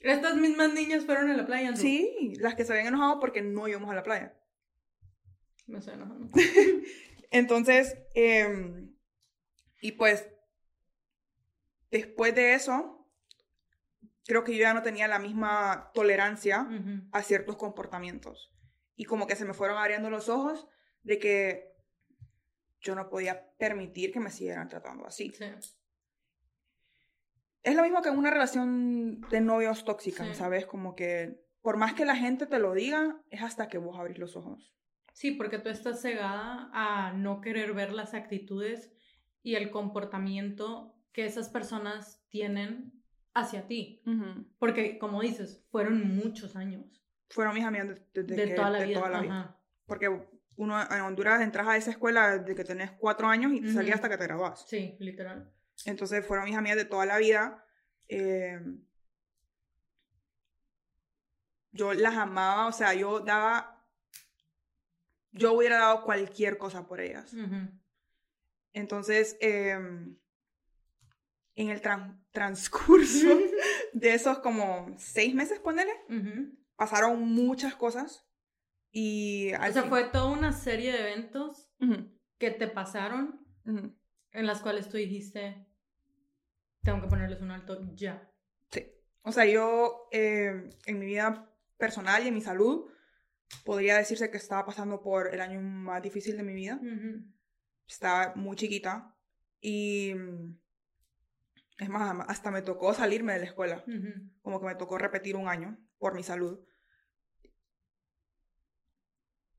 Estas 0.00 0.36
mismas 0.36 0.74
niñas 0.74 1.04
fueron 1.04 1.30
a 1.30 1.36
la 1.36 1.46
playa. 1.46 1.70
¿no? 1.70 1.76
Sí, 1.76 2.34
las 2.40 2.56
que 2.56 2.64
se 2.64 2.72
habían 2.72 2.88
enojado 2.88 3.20
porque 3.20 3.42
no 3.42 3.68
íbamos 3.68 3.88
a 3.92 3.94
la 3.94 4.02
playa. 4.02 4.34
Me 5.68 5.78
estoy 5.78 5.94
enojando. 5.94 6.28
Entonces, 7.30 7.98
em, 8.14 8.96
y 9.80 9.92
pues, 9.92 10.26
después 11.92 12.34
de 12.34 12.54
eso, 12.54 12.95
creo 14.26 14.44
que 14.44 14.52
yo 14.52 14.60
ya 14.60 14.74
no 14.74 14.82
tenía 14.82 15.08
la 15.08 15.18
misma 15.18 15.90
tolerancia 15.94 16.68
a 17.12 17.22
ciertos 17.22 17.56
comportamientos. 17.56 18.52
Y 18.96 19.04
como 19.04 19.26
que 19.26 19.36
se 19.36 19.44
me 19.44 19.54
fueron 19.54 19.78
abriendo 19.78 20.10
los 20.10 20.28
ojos 20.28 20.66
de 21.02 21.18
que 21.18 21.72
yo 22.80 22.94
no 22.94 23.08
podía 23.08 23.50
permitir 23.58 24.12
que 24.12 24.20
me 24.20 24.30
siguieran 24.30 24.68
tratando 24.68 25.06
así. 25.06 25.32
Sí. 25.32 25.44
Es 27.62 27.74
lo 27.74 27.82
mismo 27.82 28.00
que 28.00 28.08
en 28.10 28.18
una 28.18 28.30
relación 28.30 29.20
de 29.22 29.40
novios 29.40 29.84
tóxica, 29.84 30.24
Sí. 30.24 30.34
¿sabes? 30.34 30.66
Como 30.66 30.94
que 30.94 31.44
por 31.62 31.76
más 31.76 31.94
que 31.94 32.04
la 32.04 32.14
gente 32.14 32.46
te 32.46 32.60
lo 32.60 32.74
diga, 32.74 33.20
es 33.30 33.42
hasta 33.42 33.68
que 33.68 33.78
vos 33.78 33.98
abrís 33.98 34.18
los 34.18 34.36
ojos. 34.36 34.72
Sí, 35.12 35.32
porque 35.32 35.58
tú 35.58 35.68
estás 35.68 36.00
cegada 36.00 36.70
a 36.72 37.12
no 37.12 37.40
querer 37.40 37.72
ver 37.72 37.92
las 37.92 38.14
actitudes 38.14 38.92
y 39.42 39.56
el 39.56 39.70
comportamiento 39.70 40.94
que 41.12 41.24
esas 41.26 41.48
personas 41.48 42.22
tienen 42.28 42.95
hacia 43.36 43.66
ti. 43.66 44.02
Porque, 44.58 44.98
como 44.98 45.20
dices, 45.22 45.64
fueron 45.70 46.16
muchos 46.16 46.56
años. 46.56 46.84
Fueron 47.30 47.54
mis 47.54 47.64
amigas 47.64 47.88
de, 47.88 47.94
De, 47.94 48.22
desde 48.22 48.44
que- 48.50 48.54
toda 48.54 48.70
la 48.70 48.78
de 48.80 48.86
vida. 48.86 48.98
toda 48.98 49.10
la 49.10 49.20
vida. 49.20 49.60
Porque 49.86 50.08
uno 50.56 50.80
en 50.90 51.00
Honduras 51.02 51.40
entras 51.42 51.66
a 51.68 51.76
esa 51.76 51.90
escuela 51.90 52.38
desde 52.38 52.54
que 52.54 52.64
tenés 52.64 52.92
cuatro 52.92 53.28
años 53.28 53.52
y 53.52 53.60
te 53.60 53.72
salías 53.72 53.96
hasta 53.96 54.08
que 54.08 54.16
te 54.16 54.24
graduás. 54.24 54.64
Sí, 54.68 54.96
literal. 55.00 55.52
Entonces 55.84 56.24
fueron 56.26 56.46
mis 56.46 56.56
amigas 56.56 56.76
de 56.78 56.84
toda 56.86 57.04
la 57.06 57.18
vida. 57.18 57.62
eh, 58.08 58.60
yo 61.72 61.92
las 61.92 62.14
amaba, 62.16 62.68
o 62.68 62.72
sea, 62.72 62.94
yo 62.94 63.20
daba, 63.20 63.84
yo 65.32 65.52
hubiera 65.52 65.76
dado 65.78 66.04
cualquier 66.04 66.56
cosa 66.56 66.86
por 66.86 67.00
ellas. 67.00 67.34
Entonces, 68.72 69.36
eh, 69.40 69.78
en 71.56 71.70
el 71.70 71.80
tran- 71.82 72.22
transcurso 72.30 73.28
de 73.92 74.14
esos 74.14 74.38
como 74.38 74.94
seis 74.98 75.34
meses, 75.34 75.58
ponele, 75.58 75.92
Ujú. 76.08 76.56
pasaron 76.76 77.20
muchas 77.20 77.74
cosas. 77.74 78.24
Y 78.92 79.52
al 79.54 79.70
O 79.70 79.72
sea, 79.72 79.82
fin- 79.82 79.90
fue 79.90 80.04
toda 80.04 80.26
una 80.26 80.52
serie 80.52 80.92
de 80.92 81.00
eventos 81.00 81.68
Ujú, 81.80 82.08
que 82.38 82.50
te 82.50 82.68
pasaron 82.68 83.44
ujú. 83.66 83.94
en 84.32 84.46
las 84.46 84.60
cuales 84.62 84.88
tú 84.88 84.96
dijiste, 84.96 85.66
tengo 86.82 87.00
que 87.02 87.08
ponerles 87.08 87.40
un 87.42 87.50
alto 87.50 87.80
ya. 87.94 88.30
Sí. 88.70 88.86
O 89.22 89.32
sea, 89.32 89.44
yo 89.44 90.08
eh, 90.12 90.70
en 90.86 90.98
mi 90.98 91.06
vida 91.06 91.50
personal 91.78 92.24
y 92.24 92.28
en 92.28 92.34
mi 92.34 92.40
salud 92.40 92.90
podría 93.64 93.96
decirse 93.98 94.30
que 94.30 94.36
estaba 94.38 94.64
pasando 94.64 95.02
por 95.02 95.32
el 95.34 95.40
año 95.40 95.60
más 95.60 96.02
difícil 96.02 96.36
de 96.36 96.42
mi 96.42 96.54
vida. 96.54 96.80
Estaba 97.88 98.34
muy 98.34 98.56
chiquita 98.56 99.14
y 99.60 100.12
es 101.78 101.88
más, 101.88 102.24
hasta 102.28 102.50
me 102.50 102.62
tocó 102.62 102.94
salirme 102.94 103.34
de 103.34 103.40
la 103.40 103.44
escuela. 103.46 103.84
Como 104.42 104.60
que 104.60 104.66
me 104.66 104.74
tocó 104.74 104.98
repetir 104.98 105.36
un 105.36 105.48
año 105.48 105.78
por 105.98 106.14
mi 106.14 106.22
salud. 106.22 106.60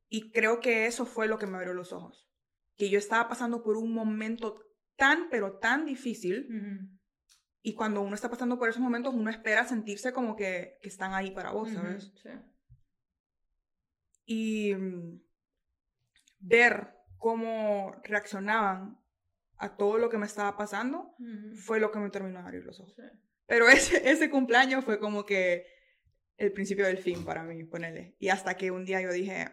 Y 0.10 0.32
creo 0.32 0.60
que 0.60 0.86
eso 0.86 1.06
fue 1.06 1.28
lo 1.28 1.38
que 1.38 1.48
me 1.48 1.58
abrió 1.58 1.74
los 1.74 1.94
ojos. 1.94 2.28
Que 2.76 2.90
yo 2.90 2.98
estaba 2.98 3.28
pasando 3.28 3.64
por 3.64 3.78
un 3.78 3.94
momento 3.94 4.64
tan, 4.96 5.30
pero 5.30 5.60
tan 5.60 5.86
difícil. 5.86 7.00
Y 7.62 7.74
cuando 7.74 8.02
uno 8.02 8.16
está 8.16 8.30
pasando 8.30 8.58
por 8.58 8.70
esos 8.70 8.82
momentos, 8.82 9.14
uno 9.14 9.30
espera 9.30 9.66
sentirse 9.66 10.14
como 10.14 10.36
que, 10.36 10.80
que 10.82 10.90
están 10.90 11.14
ahí 11.14 11.32
para 11.32 11.52
vos, 11.52 11.72
¿sabes? 11.72 12.14
Sí. 12.24 12.30
Y 14.26 14.76
mm, 14.76 15.22
ver 16.40 16.96
cómo 17.18 17.96
reaccionaban 18.04 19.00
a 19.58 19.76
todo 19.76 19.98
lo 19.98 20.10
que 20.10 20.18
me 20.18 20.26
estaba 20.26 20.56
pasando 20.58 21.16
fue 21.56 21.80
lo 21.80 21.92
que 21.92 22.00
me 22.00 22.10
terminó 22.10 22.40
de 22.40 22.46
abrir 22.46 22.66
los 22.66 22.80
ojos. 22.80 22.96
Sí. 22.96 23.04
Pero 23.46 23.68
ese, 23.70 24.10
ese 24.10 24.30
cumpleaños 24.30 24.86
fue 24.86 25.00
como 25.00 25.26
que 25.26 25.66
el 26.38 26.52
principio 26.52 26.86
del 26.86 27.00
fin 27.00 27.26
para 27.26 27.44
mí, 27.44 27.64
ponele. 27.64 28.16
Y 28.20 28.30
hasta 28.30 28.56
que 28.56 28.72
un 28.72 28.86
día 28.86 29.02
yo 29.02 29.12
dije, 29.12 29.50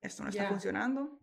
esto 0.00 0.24
no 0.24 0.30
está 0.30 0.48
funcionando. 0.48 1.20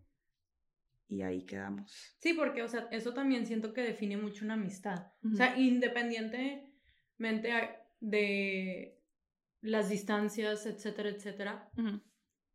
Y 1.07 1.23
ahí 1.23 1.43
quedamos. 1.45 2.15
Sí, 2.19 2.33
porque, 2.33 2.63
o 2.63 2.67
sea, 2.67 2.87
eso 2.91 3.13
también 3.13 3.45
siento 3.45 3.73
que 3.73 3.81
define 3.81 4.15
mucho 4.15 4.45
una 4.45 4.53
amistad. 4.53 5.11
Ujú. 5.23 5.33
O 5.33 5.37
sea, 5.37 5.57
independientemente 5.57 6.71
de 7.99 9.01
las 9.61 9.89
distancias, 9.89 10.65
etcétera, 10.65 11.09
etcétera, 11.09 11.71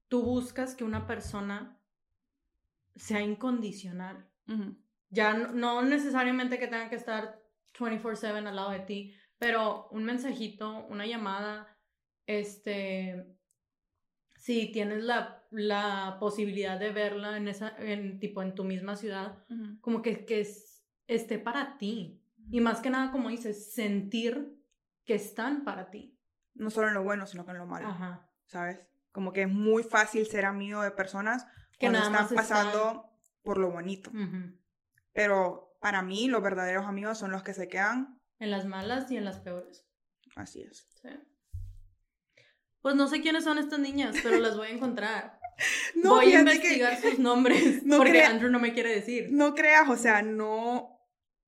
tú 0.09 0.23
buscas 0.23 0.75
que 0.75 0.85
una 0.85 1.07
persona 1.07 1.79
sea 2.95 3.21
incondicional. 3.21 4.31
Ya 5.15 5.35
no, 5.35 5.83
necesariamente 5.83 6.59
que 6.59 6.67
tenga 6.67 6.91
que 6.91 6.97
estar 6.97 7.41
24/7 7.79 8.47
al 8.47 8.57
lado 8.57 8.71
de 8.71 8.81
ti, 8.81 9.15
pero 9.39 9.89
un 9.91 10.05
mensajito, 10.05 10.87
una 10.87 11.07
llamada, 11.07 11.69
este, 12.27 13.37
si 14.37 14.73
tienes 14.73 15.05
la, 15.05 15.43
la 15.51 16.17
posibilidad 16.19 16.79
de 16.79 16.91
verla 16.91 17.37
en 17.37 17.49
esa, 17.49 17.75
en 17.79 18.19
tipo 18.19 18.43
en 18.43 18.55
tu 18.55 18.65
misma 18.65 18.97
ciudad, 18.97 19.45
como 19.81 20.03
que, 20.03 20.27
que 20.27 20.47
esté 21.07 21.39
para 21.39 21.79
ti. 21.79 22.21
Y 22.51 22.61
más 22.61 22.81
que 22.81 22.91
nada, 22.91 23.11
como 23.11 23.31
dices, 23.31 23.73
sentir 23.73 24.61
que 25.05 25.15
están 25.15 25.65
para 25.65 25.91
ti. 25.91 26.19
No 26.55 26.71
solo 26.71 26.89
en 26.89 26.95
lo 26.95 27.05
bueno, 27.05 27.27
sino 27.27 27.45
que 27.45 27.53
en 27.53 27.59
lo 27.59 27.67
malo. 27.67 27.89
Ajá. 27.89 28.29
¿Sabes? 28.47 28.81
Como 29.12 29.33
que 29.33 29.43
es 29.43 29.49
muy 29.49 29.83
fácil 29.83 30.27
ser 30.27 30.45
amigo 30.45 30.83
de 30.83 30.91
personas 30.91 31.47
que 31.79 31.87
cuando 31.89 32.01
están 32.01 32.29
pasando 32.35 33.11
por 33.43 33.59
lo 33.59 33.71
bonito. 33.71 34.11
Pero 35.15 35.75
para 35.81 36.03
mí, 36.03 36.29
los 36.29 36.43
verdaderos 36.43 36.85
amigos 36.87 37.19
son 37.19 37.31
los 37.31 37.43
que 37.43 37.55
se 37.55 37.69
quedan. 37.69 38.21
En 38.39 38.51
las 38.51 38.67
malas 38.67 39.11
y 39.11 39.17
en 39.17 39.25
las 39.25 39.39
peores. 39.41 39.87
Así 40.37 40.62
es. 40.62 40.87
Sí. 41.01 41.09
Pues 42.83 42.97
no 42.97 43.09
sé 43.09 43.23
quiénes 43.23 43.45
son 43.45 43.57
estas 43.57 43.79
niñas, 43.79 44.17
pero 44.23 44.39
las 44.39 44.57
voy 44.57 44.69
a 44.69 44.73
encontrar. 44.73 45.41
No, 45.95 46.17
voy 46.17 46.33
a 46.33 46.41
investigar 46.41 47.01
sus 47.01 47.21
nombres 47.21 47.83
no 47.85 47.99
porque 47.99 48.25
Andrew 48.25 48.51
no 48.51 48.59
me 48.59 48.75
quiere 48.75 48.93
decir. 48.93 49.29
No 49.31 49.55
creas, 49.55 49.89
o 49.89 49.97
sea, 49.97 50.21
no 50.21 50.99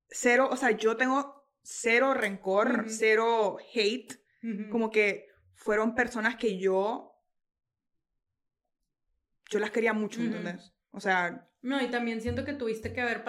cero, 0.07 0.47
o 0.49 0.55
sea, 0.55 0.71
yo 0.71 0.95
tengo 0.95 1.45
cero 1.61 2.13
rencor, 2.13 2.85
cero 2.87 3.57
hate, 3.73 4.17
como 4.71 4.91
que 4.91 5.27
fueron 5.55 5.93
personas 5.93 6.37
que 6.37 6.57
yo 6.57 7.21
yo 9.49 9.59
las 9.59 9.71
quería 9.71 9.91
mucho, 9.91 10.21
¿entendés? 10.21 10.73
O 10.91 11.01
sea, 11.01 11.49
no, 11.61 11.81
y 11.81 11.89
también 11.89 12.21
siento 12.21 12.45
que 12.45 12.53
tuviste 12.53 12.93
que 12.93 13.01
haber 13.01 13.25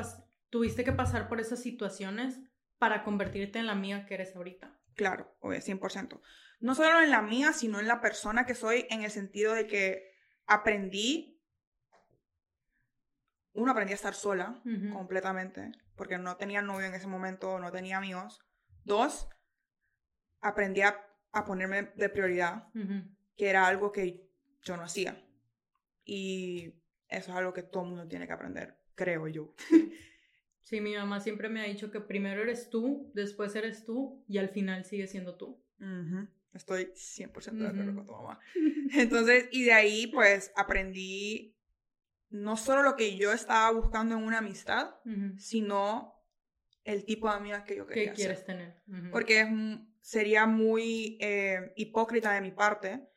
tuviste 0.51 0.85
que 0.85 0.93
pasar 0.93 1.29
por 1.29 1.41
esas 1.41 1.61
situaciones 1.61 2.41
para 2.79 3.05
convertirte 3.05 3.59
en 3.59 3.67
la 3.67 3.75
mía 3.75 4.07
que 4.07 4.15
eres 4.15 4.35
ahorita. 4.37 4.79
Claro, 4.95 5.37
obvio, 5.41 5.61
100%. 5.61 6.21
No 6.61 6.75
solo 6.75 7.01
en 7.01 7.11
la 7.11 7.23
mía, 7.23 7.53
sino 7.53 7.79
en 7.79 7.87
la 7.87 8.01
persona 8.01 8.47
que 8.47 8.55
soy 8.55 8.87
en 8.91 9.03
el 9.03 9.11
sentido 9.11 9.55
de 9.55 9.67
que 9.67 10.13
aprendí, 10.47 11.41
uno, 13.53 13.73
aprendí 13.73 13.93
a 13.93 13.97
estar 13.97 14.15
sola 14.15 14.61
completamente, 14.93 15.73
porque 15.97 16.19
no 16.19 16.37
tenía 16.37 16.63
novio 16.63 16.87
en 16.87 16.95
ese 16.95 17.07
momento, 17.07 17.59
no 17.59 17.71
tenía 17.71 17.99
amigos. 17.99 18.41
Dos, 18.85 19.29
aprendí 20.41 20.83
a, 20.83 21.05
ponerme 21.47 21.93
de 21.95 22.09
prioridad, 22.09 22.69
que 23.37 23.49
era 23.49 23.67
algo 23.67 23.93
que 23.93 24.29
yo 24.63 24.77
no 24.77 24.83
hacía. 24.83 25.25
Y 26.05 26.75
eso 27.09 27.31
es 27.31 27.37
algo 27.37 27.53
que 27.53 27.63
todo 27.63 27.85
el 27.85 27.91
mundo 27.91 28.09
tiene 28.09 28.27
que 28.27 28.33
aprender, 28.33 28.81
creo 28.95 29.29
yo. 29.29 29.55
Sí, 30.69 30.83
mi 30.83 30.95
mamá 30.95 31.19
siempre 31.21 31.49
me 31.49 31.63
ha 31.63 31.65
dicho 31.65 31.91
que 31.91 31.99
primero 31.99 32.43
eres 32.43 32.69
tú, 32.69 33.11
después 33.15 33.57
eres 33.57 33.87
tú 33.87 34.23
y 34.29 34.37
al 34.37 34.51
final 34.51 34.85
sigues 34.85 35.11
siendo 35.11 35.35
tú. 35.35 35.65
Estoy 36.53 36.93
100% 36.95 37.53
de 37.53 37.69
acuerdo 37.69 37.95
con 37.95 38.05
tu 38.05 38.13
mamá. 38.13 38.39
Entonces, 38.93 39.49
y 39.51 39.65
de 39.65 39.73
ahí 39.73 40.09
pues 40.09 40.53
aprendí 40.57 41.57
no 42.29 42.59
solo 42.59 42.83
lo 42.83 42.97
que 42.97 43.17
yo 43.17 43.33
estaba 43.33 43.71
buscando 43.71 44.15
en 44.15 44.23
una 44.23 44.39
amistad, 44.39 44.97
sino 45.39 46.23
el 46.85 47.07
tipo 47.07 47.31
de 47.31 47.37
amigas 47.37 47.65
que 47.65 47.77
yo 47.77 47.87
quería. 47.87 48.11
¿Qué 48.11 48.17
quieres 48.17 48.45
tener? 48.45 48.83
Porque 49.11 49.47
sería 50.03 50.45
muy 50.45 51.17
eh, 51.23 51.73
hipócrita 51.77 52.35
de 52.35 52.43
mi 52.43 52.51
parte 52.51 53.09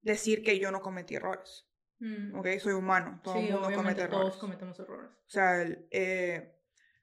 decir 0.00 0.42
que 0.42 0.58
yo 0.58 0.70
no 0.70 0.80
cometí 0.80 1.16
errores. 1.16 1.68
Mm. 1.98 2.38
¿Ok? 2.38 2.46
Soy 2.58 2.72
humano. 2.72 3.20
Todo 3.22 3.36
el 3.36 3.52
mundo 3.52 3.70
comete 3.74 4.00
errores. 4.00 4.28
Todos 4.28 4.36
cometemos 4.38 4.80
errores. 4.80 5.10
O 5.10 5.28
sea, 5.28 5.62
eh, 5.90 6.55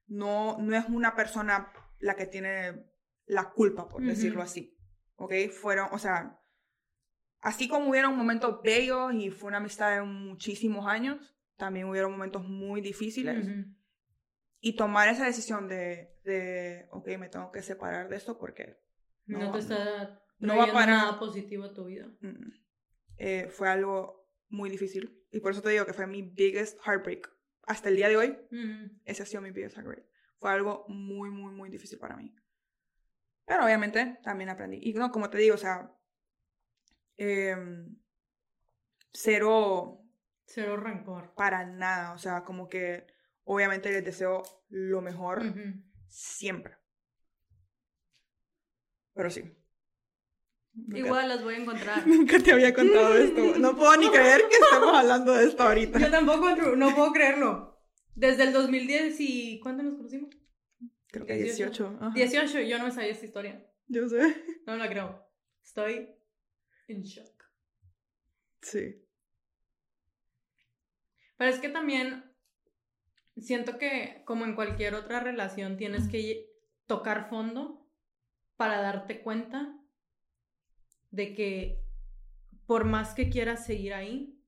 no, 0.08 0.58
no 0.60 0.76
es 0.76 0.86
una 0.90 1.16
persona 1.16 1.72
la 2.00 2.16
que 2.16 2.26
tiene 2.26 2.86
la 3.26 3.52
culpa, 3.52 3.88
por 3.88 4.04
decirlo 4.04 4.42
así. 4.42 4.78
¿Ok? 5.16 5.34
Fueron, 5.52 5.90
o 5.92 6.00
sea, 6.00 6.40
así 7.42 7.68
como 7.68 7.90
hubieron 7.90 8.18
momentos 8.18 8.62
bellos 8.64 9.14
y 9.14 9.30
fue 9.30 9.50
una 9.50 9.58
amistad 9.58 9.96
de 9.96 10.02
muchísimos 10.02 10.88
años, 10.88 11.36
también 11.56 11.88
hubieron 11.88 12.12
momentos 12.12 12.44
muy 12.44 12.82
difíciles. 12.82 13.48
Y 14.60 14.76
tomar 14.76 15.10
esa 15.10 15.26
decisión 15.26 15.68
de, 15.68 16.16
de, 16.24 16.88
ok, 16.92 17.08
me 17.20 17.30
tengo 17.30 17.52
que 17.52 17.62
separar 17.62 18.10
de 18.10 18.16
esto 18.16 18.38
porque... 18.38 18.82
No, 19.26 19.52
te 19.52 19.60
está 19.60 20.24
no 20.40 20.58
va 20.58 20.72
para 20.72 20.98
nada 20.98 21.20
positivo 21.20 21.64
a 21.64 21.74
tu 21.74 21.86
vida. 21.86 22.12
Eh, 23.18 23.48
fue 23.50 23.70
algo 23.70 24.30
muy 24.50 24.70
difícil. 24.70 25.24
Y 25.32 25.40
por 25.40 25.52
eso 25.52 25.62
te 25.62 25.70
digo 25.70 25.86
que 25.86 25.94
fue 25.94 26.08
mi 26.08 26.22
biggest 26.22 26.80
heartbreak. 26.86 27.30
Hasta 27.66 27.90
el 27.90 27.96
día 27.96 28.10
de 28.10 28.18
hoy, 28.18 28.38
ese 29.06 29.24
ha 29.24 29.26
sido 29.26 29.42
mi 29.42 29.52
biggest 29.52 29.78
heartbreak. 29.78 30.06
Fue 30.38 30.52
algo 30.52 30.86
muy, 30.90 31.30
muy, 31.30 31.54
muy 31.54 31.70
difícil 31.70 31.98
para 31.98 32.18
mí. 32.18 32.36
Pero 33.46 33.66
obviamente 33.66 34.20
también 34.24 34.50
aprendí. 34.50 34.80
Y 34.82 34.94
no, 34.94 35.12
como 35.12 35.30
te 35.30 35.38
digo, 35.38 35.56
o 35.56 35.58
sea, 35.58 35.92
em, 37.16 37.96
cero... 39.12 40.00
Cero 40.46 40.78
rencor. 40.78 41.34
Para 41.36 41.66
nada. 41.66 42.14
O 42.14 42.18
sea, 42.18 42.44
como 42.44 42.68
que 42.68 43.08
obviamente 43.46 43.92
les 43.92 44.04
deseo 44.04 44.44
lo 44.70 45.02
mejor 45.02 45.42
siempre. 46.08 46.78
Pero 49.14 49.30
sí. 49.30 49.63
Igual 50.76 51.30
las 51.30 51.44
voy 51.44 51.56
a 51.56 51.58
encontrar. 51.58 52.08
Nunca 52.08 52.40
te 52.40 52.52
había 52.52 52.74
contado 52.74 53.16
esto. 53.16 53.60
No 53.60 53.76
puedo 53.76 53.96
ni 53.98 54.10
creer 54.10 54.42
que 54.50 54.56
estemos 54.56 54.94
hablando 54.94 55.34
de 55.34 55.46
esto 55.46 55.64
ahorita. 55.64 56.00
Yo 56.00 56.10
tampoco, 56.10 56.50
no 56.76 56.96
puedo 56.96 57.12
creerlo. 57.12 57.80
Desde 58.16 58.44
el 58.44 58.54
2010 58.54 59.16
y... 59.20 59.60
¿Cuándo 59.60 59.84
nos 59.84 59.96
conocimos? 59.96 60.30
Creo 61.08 61.26
que 61.26 61.36
18. 61.36 62.00
18, 62.16 62.62
yo 62.62 62.80
no 62.80 62.86
me 62.86 62.92
sabía 62.92 63.12
esta 63.12 63.26
historia. 63.26 63.68
Yo 63.88 64.08
sé. 64.08 64.44
No 64.66 64.76
la 64.76 64.90
creo. 64.90 65.28
Estoy 65.64 66.10
en 66.88 67.04
shock. 67.04 67.44
Sí. 68.62 69.04
Pero 71.38 71.52
es 71.52 71.60
que 71.60 71.70
también 71.70 72.24
siento 73.38 73.78
que 73.78 74.24
como 74.26 74.46
en 74.46 74.56
cualquier 74.56 74.96
otra 74.96 75.20
relación 75.20 75.78
tienes 75.78 76.08
que 76.08 76.50
tocar 76.86 77.30
fondo 77.30 77.88
para 78.56 78.82
darte 78.82 79.22
cuenta 79.22 79.83
de 81.14 81.36
que 81.36 81.80
por 82.66 82.86
más 82.86 83.14
que 83.14 83.30
quieras 83.30 83.66
seguir 83.66 83.94
ahí, 83.94 84.42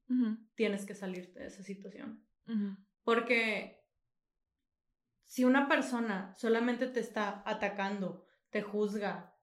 tienes 0.56 0.86
que 0.86 0.96
salirte 0.96 1.40
de 1.40 1.48
esa 1.48 1.64
situación. 1.64 2.26
Porque 3.04 3.86
si 5.24 5.44
una 5.44 5.68
persona 5.68 6.34
solamente 6.38 6.88
te 6.88 7.00
está 7.00 7.44
atacando, 7.46 8.26
te 8.50 8.64
juzga, 8.64 9.36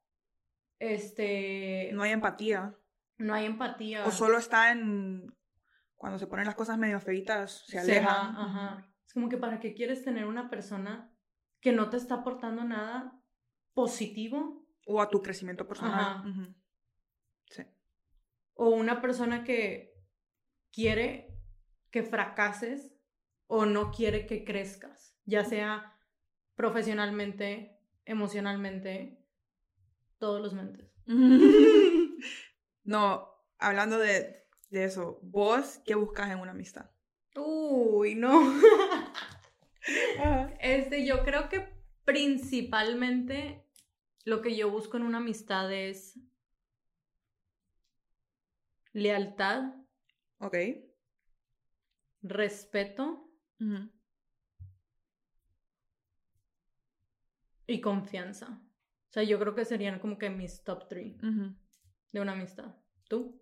este... 0.81 1.91
No 1.93 2.03
hay 2.03 2.11
empatía. 2.11 2.77
No 3.19 3.35
hay 3.35 3.47
empatía. 3.47 4.05
O 4.05 4.11
solo 4.11 4.39
está 4.39 4.73
en... 4.73 5.33
Cuando 5.95 6.19
se 6.19 6.27
ponen 6.27 6.47
las 6.47 6.57
cosas 6.57 6.77
medio 6.77 6.99
feitas, 6.99 7.65
se 7.69 7.79
alejan. 7.79 8.37
ajá. 8.37 8.93
Es 9.07 9.13
como 9.13 9.29
que 9.29 9.37
para 9.37 9.61
qué 9.61 9.75
quieres 9.75 10.03
tener 10.03 10.25
una 10.25 10.51
persona 10.51 11.15
que 11.61 11.71
no 11.71 11.89
te 11.89 11.99
está 11.99 12.17
aportando 12.17 12.65
nada 12.65 13.23
positivo. 13.75 14.67
O 14.87 15.01
a 15.01 15.09
tu 15.09 15.23
crecimiento 15.23 15.69
personal. 15.69 16.57
O 18.55 18.71
una 18.71 19.01
persona 19.01 19.45
que 19.45 19.95
quiere 20.73 21.39
que 21.91 22.03
fracases 22.03 22.95
o 23.47 23.67
no 23.67 23.91
quiere 23.91 24.27
que 24.27 24.45
crezcas, 24.45 25.15
ya 25.25 25.45
sea 25.45 25.99
profesionalmente, 26.55 27.79
emocionalmente, 28.05 29.19
todos 30.19 30.41
los 30.41 30.55
mentes. 30.55 30.91
no, 32.85 33.29
hablando 33.59 33.99
de, 33.99 34.47
de 34.71 34.85
eso, 34.85 35.19
vos, 35.23 35.81
¿qué 35.85 35.95
buscas 35.95 36.31
en 36.31 36.39
una 36.39 36.53
amistad? 36.53 36.91
Uy, 37.37 38.15
no. 38.15 38.59
este, 40.61 41.05
yo 41.05 41.25
creo 41.25 41.49
que 41.49 41.69
principalmente 42.05 43.67
lo 44.25 44.41
que 44.43 44.57
yo 44.57 44.71
busco 44.71 44.97
en 44.97 45.03
una 45.03 45.19
amistad 45.19 45.73
es 45.73 46.19
lealtad. 48.93 49.75
Ok. 50.39 50.57
Respeto. 52.23 53.29
Y 57.67 57.81
confianza. 57.81 58.61
O 59.09 59.13
sea, 59.13 59.23
yo 59.23 59.39
creo 59.39 59.55
que 59.55 59.65
serían 59.65 60.01
como 60.01 60.19
que 60.19 60.31
mis 60.31 60.65
top 60.65 60.89
three 60.89 61.17
de 62.13 62.21
una 62.21 62.33
amistad. 62.33 62.75
¿Tú? 63.09 63.41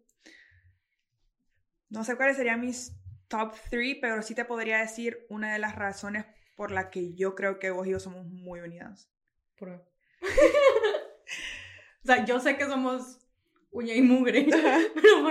No 1.89 2.05
sé 2.05 2.17
cuáles 2.17 2.37
serían 2.37 2.61
mis 2.61 2.97
top 3.29 3.55
three, 3.71 4.01
pero 4.01 4.23
sí 4.23 4.35
te 4.35 4.45
podría 4.45 4.79
decir 4.79 5.27
una 5.29 5.53
de 5.53 5.59
las 5.59 5.77
razones 5.77 6.27
por 6.57 6.71
la 6.73 6.91
que 6.91 7.15
yo 7.15 7.35
creo 7.35 7.59
que 7.59 7.71
vos 7.71 7.87
y 7.87 7.91
yo 7.91 8.01
somos 8.01 8.27
muy 8.27 8.61
unidas. 8.61 9.11
¿Por 9.57 9.71
o 10.21 12.05
sea, 12.05 12.25
yo 12.25 12.41
sé 12.41 12.57
que 12.57 12.67
somos 12.67 13.19
uña 13.71 13.95
y 13.95 14.03
mugre. 14.03 14.47
Pero 14.95 15.25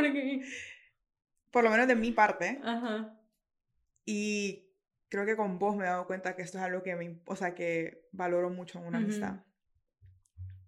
Por 1.51 1.63
lo 1.63 1.69
menos 1.69 1.87
de 1.87 1.95
mi 1.95 2.11
parte. 2.11 2.59
Ajá. 2.63 3.19
Y 4.05 4.69
creo 5.09 5.25
que 5.25 5.35
con 5.35 5.59
vos 5.59 5.75
me 5.75 5.85
he 5.85 5.87
dado 5.87 6.07
cuenta 6.07 6.35
que 6.35 6.41
esto 6.41 6.57
es 6.57 6.63
algo 6.63 6.83
que 6.83 6.95
me, 6.95 7.21
o 7.25 7.35
sea, 7.35 7.55
que 7.55 8.07
valoro 8.11 8.49
mucho 8.49 8.79
en 8.79 8.85
una 8.85 8.97
amistad. 8.99 9.43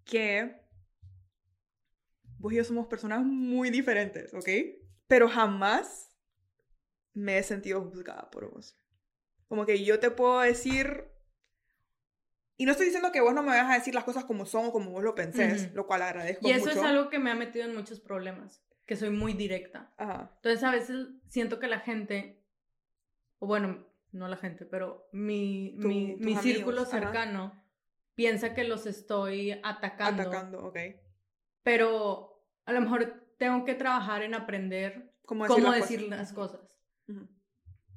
Que 0.03 0.61
vos 2.37 2.51
y 2.51 2.57
yo 2.57 2.63
somos 2.63 2.87
personas 2.87 3.23
muy 3.23 3.69
diferentes, 3.69 4.33
¿ok? 4.33 4.49
Pero 5.07 5.29
jamás 5.29 6.11
me 7.13 7.37
he 7.37 7.43
sentido 7.43 7.81
juzgada 7.81 8.29
por 8.31 8.51
vos. 8.51 8.77
Como 9.47 9.65
que 9.65 9.83
yo 9.83 9.99
te 9.99 10.11
puedo 10.11 10.39
decir, 10.41 11.10
y 12.61 12.65
no 12.65 12.73
estoy 12.73 12.85
diciendo 12.85 13.11
que 13.11 13.21
vos 13.21 13.33
no 13.33 13.41
me 13.41 13.49
vas 13.49 13.71
a 13.71 13.73
decir 13.73 13.95
las 13.95 14.03
cosas 14.03 14.23
como 14.25 14.45
son 14.45 14.67
o 14.67 14.71
como 14.71 14.91
vos 14.91 15.03
lo 15.03 15.15
pensés, 15.15 15.73
lo 15.73 15.87
cual 15.87 16.03
agradezco 16.03 16.47
Y 16.47 16.53
mucho. 16.53 16.69
eso 16.69 16.79
es 16.79 16.85
algo 16.85 17.09
que 17.09 17.17
me 17.17 17.31
ha 17.31 17.35
metido 17.35 17.65
en 17.65 17.75
muchos 17.75 17.99
problemas, 17.99 18.63
que 18.85 18.95
soy 18.95 19.09
muy 19.09 19.33
directa. 19.33 19.91
Ajá. 19.97 20.31
Entonces 20.35 20.63
a 20.63 20.69
veces 20.69 21.07
siento 21.27 21.57
que 21.59 21.65
la 21.65 21.79
gente, 21.79 22.45
o 23.39 23.47
bueno, 23.47 23.87
no 24.11 24.27
la 24.27 24.37
gente, 24.37 24.67
pero 24.67 25.09
mi, 25.11 25.75
Tu- 25.81 25.87
mi, 25.87 26.35
círculo 26.35 26.81
ajá. 26.83 26.91
cercano 26.91 27.63
piensa 28.13 28.53
que 28.53 28.63
los 28.63 28.85
estoy 28.85 29.59
atacando. 29.63 30.21
Atacando, 30.21 30.63
ok. 30.67 30.77
Pero 31.63 32.45
a 32.65 32.73
lo 32.73 32.81
mejor 32.81 33.25
tengo 33.39 33.65
que 33.65 33.73
trabajar 33.73 34.21
en 34.21 34.35
aprender 34.35 35.15
¿Cómo 35.25 35.47
cómo 35.47 35.69
las 35.71 35.77
decir 35.81 36.01
cosas? 36.01 36.17
las 36.19 36.33
cosas. 36.33 36.61
Ujú. 37.07 37.27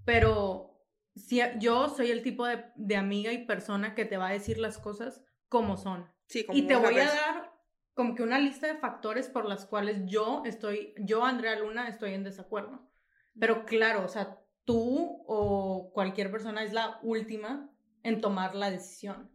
Pero 0.06 0.73
si 1.16 1.40
yo 1.58 1.88
soy 1.88 2.10
el 2.10 2.22
tipo 2.22 2.46
de, 2.46 2.64
de 2.74 2.96
amiga 2.96 3.32
y 3.32 3.46
persona 3.46 3.94
que 3.94 4.04
te 4.04 4.16
va 4.16 4.28
a 4.28 4.32
decir 4.32 4.58
las 4.58 4.78
cosas 4.78 5.22
como 5.48 5.76
son. 5.76 6.10
Sí, 6.26 6.44
como 6.44 6.58
Y 6.58 6.66
te 6.66 6.76
voy 6.76 6.98
a 6.98 7.04
dar 7.04 7.54
como 7.94 8.14
que 8.16 8.24
una 8.24 8.38
lista 8.38 8.66
de 8.66 8.76
factores 8.76 9.28
por 9.28 9.46
las 9.46 9.66
cuales 9.66 10.02
yo 10.06 10.42
estoy, 10.44 10.94
yo, 10.98 11.24
Andrea 11.24 11.58
Luna, 11.58 11.88
estoy 11.88 12.14
en 12.14 12.24
desacuerdo. 12.24 12.90
Pero 13.38 13.64
claro, 13.64 14.04
o 14.04 14.08
sea, 14.08 14.40
tú 14.64 15.22
o 15.26 15.92
cualquier 15.92 16.30
persona 16.30 16.64
es 16.64 16.72
la 16.72 16.98
última 17.02 17.70
en 18.02 18.20
tomar 18.20 18.54
la 18.54 18.70
decisión. 18.70 19.30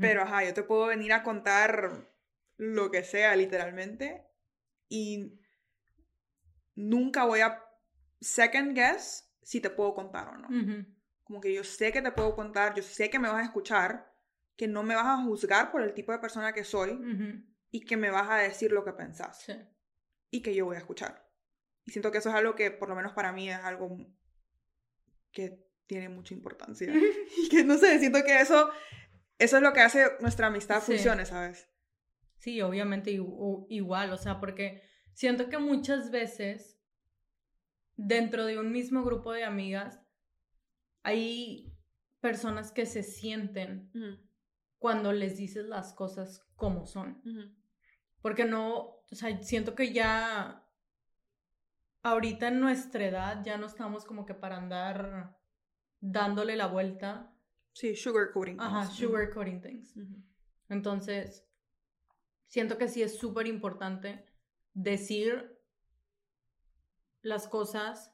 Pero 0.00 0.22
ajá, 0.22 0.44
yo 0.44 0.54
te 0.54 0.62
puedo 0.62 0.86
venir 0.86 1.12
a 1.12 1.22
contar 1.22 2.08
lo 2.56 2.90
que 2.90 3.04
sea, 3.04 3.36
literalmente. 3.36 4.26
Y 4.88 5.38
nunca 6.74 7.24
voy 7.24 7.40
a 7.40 7.62
second 8.20 8.74
guess 8.74 9.31
si 9.42 9.60
te 9.60 9.70
puedo 9.70 9.94
contar 9.94 10.28
o 10.28 10.36
no. 10.38 10.48
Ujú. 10.48 10.86
Como 11.24 11.40
que 11.40 11.52
yo 11.52 11.64
sé 11.64 11.92
que 11.92 12.02
te 12.02 12.12
puedo 12.12 12.34
contar, 12.34 12.74
yo 12.74 12.82
sé 12.82 13.10
que 13.10 13.18
me 13.18 13.28
vas 13.28 13.40
a 13.42 13.44
escuchar, 13.44 14.12
que 14.56 14.68
no 14.68 14.82
me 14.82 14.94
vas 14.94 15.06
a 15.06 15.22
juzgar 15.24 15.70
por 15.72 15.82
el 15.82 15.94
tipo 15.94 16.12
de 16.12 16.18
persona 16.18 16.52
que 16.52 16.64
soy 16.64 16.98
y 17.70 17.80
que 17.84 17.96
me 17.96 18.10
vas 18.10 18.28
a 18.30 18.36
decir 18.36 18.70
lo 18.72 18.84
que 18.84 18.92
pensás 18.92 19.40
Sí. 19.42 19.54
y 20.30 20.42
que 20.42 20.54
yo 20.54 20.66
voy 20.66 20.76
a 20.76 20.80
escuchar. 20.80 21.26
Y 21.84 21.90
siento 21.90 22.10
que 22.12 22.18
eso 22.18 22.28
es 22.28 22.34
algo 22.34 22.54
que, 22.54 22.70
por 22.70 22.88
lo 22.88 22.94
menos 22.94 23.12
para 23.12 23.32
mí, 23.32 23.50
es 23.50 23.56
algo 23.58 23.96
que 25.32 25.66
tiene 25.86 26.08
mucha 26.08 26.34
importancia. 26.34 26.92
y 27.36 27.48
que 27.48 27.64
no 27.64 27.78
sé, 27.78 27.98
siento 27.98 28.22
que 28.24 28.40
eso, 28.40 28.70
eso 29.38 29.56
es 29.56 29.62
lo 29.62 29.72
que 29.72 29.80
hace 29.80 30.06
nuestra 30.20 30.46
amistad 30.48 30.80
Sí. 30.80 30.92
funcione, 30.92 31.24
¿sabes? 31.26 31.68
Sí, 32.36 32.60
obviamente 32.60 33.10
igual, 33.12 34.12
o 34.12 34.18
sea, 34.18 34.40
porque 34.40 34.82
siento 35.14 35.48
que 35.48 35.58
muchas 35.58 36.10
veces 36.10 36.71
dentro 37.96 38.46
de 38.46 38.58
un 38.58 38.72
mismo 38.72 39.04
grupo 39.04 39.32
de 39.32 39.44
amigas 39.44 40.00
hay 41.02 41.72
personas 42.20 42.70
que 42.70 42.86
se 42.86 43.02
sienten 43.02 43.90
cuando 44.78 45.12
les 45.12 45.36
dices 45.36 45.66
las 45.66 45.92
cosas 45.92 46.46
como 46.56 46.86
son. 46.86 47.20
Porque 48.20 48.44
no, 48.44 48.76
o 48.78 49.14
sea, 49.14 49.42
siento 49.42 49.74
que 49.74 49.92
ya 49.92 50.64
ahorita 52.02 52.48
en 52.48 52.60
nuestra 52.60 53.04
edad 53.04 53.44
ya 53.44 53.58
no 53.58 53.66
estamos 53.66 54.04
como 54.04 54.26
que 54.26 54.34
para 54.34 54.56
andar 54.56 55.36
dándole 56.00 56.56
la 56.56 56.66
vuelta. 56.66 57.32
Sí, 57.72 57.96
sugarcoating. 57.96 58.60
Ajá, 58.60 58.82
things. 58.86 58.98
sugarcoating 58.98 59.60
things. 59.60 59.94
Entonces, 60.68 61.46
siento 62.46 62.78
que 62.78 62.88
sí 62.88 63.02
es 63.02 63.18
súper 63.18 63.46
importante 63.46 64.24
decir 64.74 65.51
las 67.22 67.48
cosas 67.48 68.12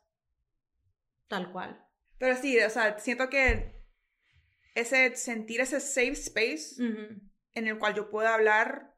tal 1.26 1.50
cual. 1.52 1.84
Pero 2.18 2.36
sí, 2.36 2.58
o 2.60 2.70
sea, 2.70 2.98
siento 2.98 3.28
que 3.28 3.84
ese 4.74 5.16
sentir 5.16 5.60
ese 5.60 5.80
safe 5.80 6.12
space 6.12 6.76
en 6.78 7.66
el 7.66 7.78
cual 7.78 7.94
yo 7.94 8.10
pueda 8.10 8.34
hablar 8.34 8.96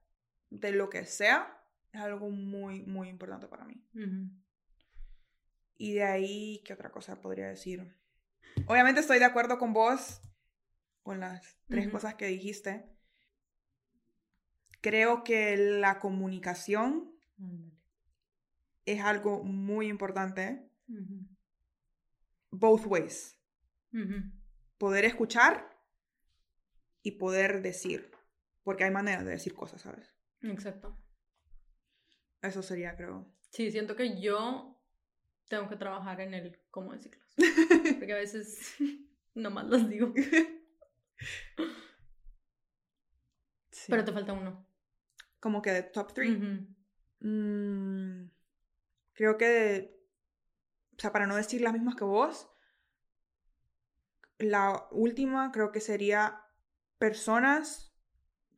de 0.50 0.72
lo 0.72 0.90
que 0.90 1.06
sea 1.06 1.56
es 1.92 2.00
algo 2.00 2.30
muy, 2.30 2.82
muy 2.82 3.08
importante 3.08 3.46
para 3.46 3.64
mí. 3.64 3.82
Y 5.76 5.94
de 5.94 6.04
ahí, 6.04 6.62
¿qué 6.64 6.74
otra 6.74 6.90
cosa 6.90 7.20
podría 7.20 7.48
decir? 7.48 7.96
Obviamente 8.66 9.00
estoy 9.00 9.18
de 9.18 9.24
acuerdo 9.24 9.58
con 9.58 9.72
vos, 9.72 10.20
con 11.02 11.20
las 11.20 11.56
tres 11.68 11.88
cosas 11.88 12.14
que 12.14 12.26
dijiste. 12.26 12.86
Creo 14.80 15.24
que 15.24 15.56
la 15.56 15.98
comunicación. 15.98 17.14
Es 18.84 19.00
algo 19.00 19.42
muy 19.42 19.88
importante, 19.88 20.68
both 22.50 22.86
ways. 22.86 23.38
Poder 24.78 25.04
escuchar 25.04 25.76
y 27.02 27.12
poder 27.12 27.62
decir, 27.62 28.10
porque 28.62 28.84
hay 28.84 28.90
maneras 28.90 29.24
de 29.24 29.32
decir 29.32 29.54
cosas, 29.54 29.82
¿sabes? 29.82 30.14
Exacto. 30.42 30.96
Eso 32.42 32.62
sería, 32.62 32.96
creo. 32.96 33.30
Sí, 33.50 33.70
siento 33.70 33.96
que 33.96 34.20
yo 34.20 34.80
tengo 35.48 35.68
que 35.68 35.76
trabajar 35.76 36.20
en 36.20 36.32
el 36.32 36.58
cómo 36.70 36.92
decirlas. 36.92 37.26
Porque 37.98 38.12
a 38.12 38.16
veces 38.16 38.76
nomás 39.34 39.66
las 39.68 39.88
digo. 39.88 40.14
Sí. 43.70 43.86
Pero 43.88 44.04
te 44.04 44.12
falta 44.12 44.32
uno. 44.32 44.66
Como 45.40 45.60
que 45.60 45.72
de 45.72 45.82
top 45.82 46.12
three. 46.14 46.30
Mm, 47.20 48.30
creo 49.20 49.36
que, 49.36 50.02
o 50.96 50.98
sea, 50.98 51.12
para 51.12 51.26
no 51.26 51.36
decir 51.36 51.60
las 51.60 51.74
mismas 51.74 51.94
que 51.94 52.04
vos, 52.04 52.48
la 54.38 54.88
última 54.92 55.52
creo 55.52 55.72
que 55.72 55.82
sería 55.82 56.42
personas 56.96 57.94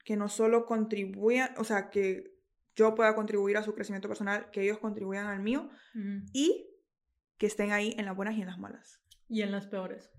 que 0.04 0.14
no 0.14 0.28
solo 0.28 0.64
contribuyan, 0.64 1.52
o 1.58 1.64
sea, 1.64 1.90
que 1.90 2.38
yo 2.76 2.94
pueda 2.94 3.16
contribuir 3.16 3.56
a 3.56 3.64
su 3.64 3.74
crecimiento 3.74 4.06
personal, 4.06 4.52
que 4.52 4.62
ellos 4.62 4.78
contribuyan 4.78 5.26
al 5.26 5.40
mío 5.40 5.68
y 6.32 6.70
que 7.38 7.46
estén 7.46 7.72
ahí 7.72 7.96
en 7.98 8.04
las 8.04 8.14
buenas 8.14 8.36
y 8.36 8.42
en 8.42 8.46
las 8.46 8.58
malas. 8.58 9.02
Y 9.28 9.42
en 9.42 9.50
las 9.50 9.66
peores. 9.66 10.12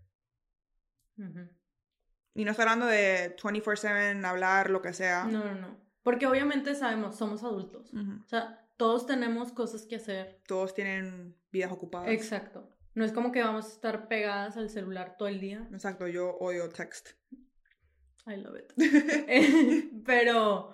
Y 2.34 2.44
no 2.44 2.52
estoy 2.52 2.64
hablando 2.64 2.88
de 2.88 3.34
24/7, 3.38 4.26
hablar, 4.26 4.70
lo 4.70 4.82
que 4.82 4.92
sea. 4.92 5.24
No, 5.24 5.42
no, 5.46 5.56
no. 5.56 5.80
Porque 6.02 6.28
obviamente 6.28 6.76
sabemos, 6.76 7.16
somos 7.16 7.46
adultos. 7.46 7.94
O 7.94 8.28
sea, 8.28 8.63
todos 8.78 9.06
tenemos 9.06 9.52
cosas 9.52 9.86
que 9.86 9.96
hacer. 9.98 10.42
Todos 10.48 10.74
tienen 10.74 11.36
vidas 11.52 11.72
ocupadas. 11.72 12.10
Exacto. 12.10 12.70
No 12.96 13.04
es 13.06 13.12
como 13.12 13.32
que 13.32 13.42
vamos 13.42 13.66
a 13.66 13.70
estar 13.70 14.08
pegadas 14.08 14.56
al 14.58 14.70
celular 14.70 15.16
todo 15.18 15.28
el 15.28 15.40
día. 15.40 15.68
Exacto, 15.72 16.08
yo 16.08 16.36
odio 16.38 16.70
text. 16.70 17.10
I 18.28 18.36
love 18.38 18.56
it. 18.58 18.74
Pero, 20.06 20.74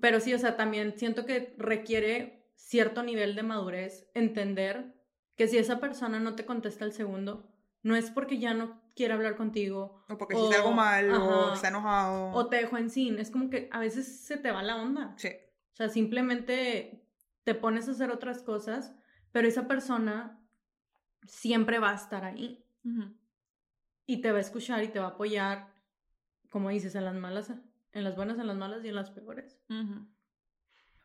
pero 0.00 0.20
sí, 0.20 0.34
o 0.34 0.38
sea, 0.38 0.56
también 0.56 0.98
siento 0.98 1.24
que 1.24 1.54
requiere 1.58 2.46
cierto 2.56 3.02
nivel 3.02 3.34
de 3.34 3.42
madurez 3.42 4.08
entender 4.14 4.94
que 5.36 5.48
si 5.48 5.56
esa 5.58 5.80
persona 5.80 6.20
no 6.20 6.34
te 6.34 6.44
contesta 6.44 6.84
el 6.84 6.92
segundo, 6.92 7.50
no 7.82 7.96
es 7.96 8.10
porque 8.10 8.38
ya 8.38 8.52
no 8.54 8.82
quiere 8.94 9.14
hablar 9.14 9.36
contigo 9.36 10.04
O 10.08 10.18
porque 10.18 10.34
O- 10.34 10.38
hiciste 10.38 10.56
algo 10.56 10.72
mal, 10.72 11.10
o 11.10 11.14
ajá. 11.46 11.54
está 11.54 11.68
enojado. 11.68 12.32
o 12.32 12.48
te 12.48 12.56
dejó 12.56 12.76
en 12.76 12.90
sin. 12.90 13.18
Es 13.18 13.30
como 13.30 13.48
que 13.50 13.68
a 13.72 13.78
veces 13.78 14.20
se 14.26 14.36
te 14.36 14.50
va 14.50 14.62
la 14.62 14.76
onda. 14.76 15.14
Sí. 15.16 15.30
O 15.78 15.80
sea, 15.80 15.88
simplemente 15.90 17.06
te 17.44 17.54
pones 17.54 17.86
a 17.86 17.92
hacer 17.92 18.10
otras 18.10 18.42
cosas, 18.42 18.96
pero 19.30 19.46
esa 19.46 19.68
persona 19.68 20.44
siempre 21.24 21.78
va 21.78 21.92
a 21.92 21.94
estar 21.94 22.24
ahí 22.24 22.66
y 24.04 24.20
te 24.20 24.32
va 24.32 24.38
a 24.38 24.40
escuchar 24.40 24.82
y 24.82 24.88
te 24.88 24.98
va 24.98 25.04
a 25.04 25.10
apoyar, 25.10 25.72
como 26.50 26.70
dices, 26.70 26.96
en 26.96 27.04
las 27.04 27.14
malas, 27.14 27.52
en 27.92 28.02
las 28.02 28.16
buenas, 28.16 28.40
en 28.40 28.48
las 28.48 28.56
malas 28.56 28.84
y 28.84 28.88
en 28.88 28.96
las 28.96 29.12
peores. 29.12 29.60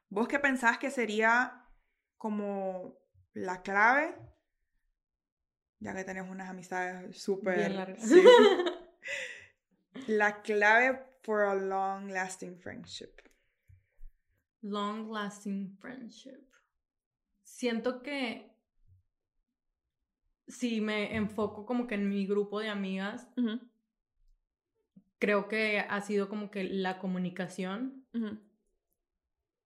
¿Vos 0.09 0.27
qué 0.27 0.39
pensás 0.39 0.79
que 0.79 0.89
sería 0.89 1.67
como 2.17 2.97
la 3.33 3.61
clave? 3.61 4.15
Ya 5.81 5.93
que 5.93 6.03
tenés 6.03 6.27
unas 6.27 6.49
amistades 6.49 7.21
súper... 7.21 7.59
Sí. 7.99 8.23
la 10.07 10.41
clave 10.41 10.99
for 11.21 11.41
a 11.41 11.53
long 11.53 12.09
lasting 12.09 12.57
friendship. 12.57 13.32
Long 14.63 15.11
lasting 15.11 15.77
friendship. 15.77 16.41
Siento 17.43 18.01
que 18.01 18.57
si 20.47 20.81
me 20.81 21.15
enfoco 21.15 21.65
como 21.65 21.85
que 21.85 21.95
en 21.95 22.07
mi 22.09 22.25
grupo 22.25 22.59
de 22.59 22.69
amigas, 22.69 23.27
creo 25.19 25.47
que 25.47 25.79
ha 25.79 26.01
sido 26.01 26.29
como 26.29 26.49
que 26.49 26.63
la 26.63 26.97
comunicación 26.99 28.07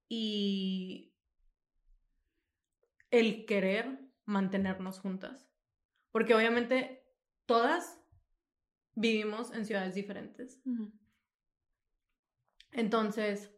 y 0.09 1.13
el 3.11 3.45
querer 3.45 3.99
mantenernos 4.25 4.99
juntas. 4.99 5.47
Porque 6.11 6.33
obviamente 6.33 7.05
todas 7.45 8.01
vivimos 8.95 9.51
en 9.53 9.65
ciudades 9.65 9.93
diferentes. 9.93 10.59
Entonces, 12.71 13.51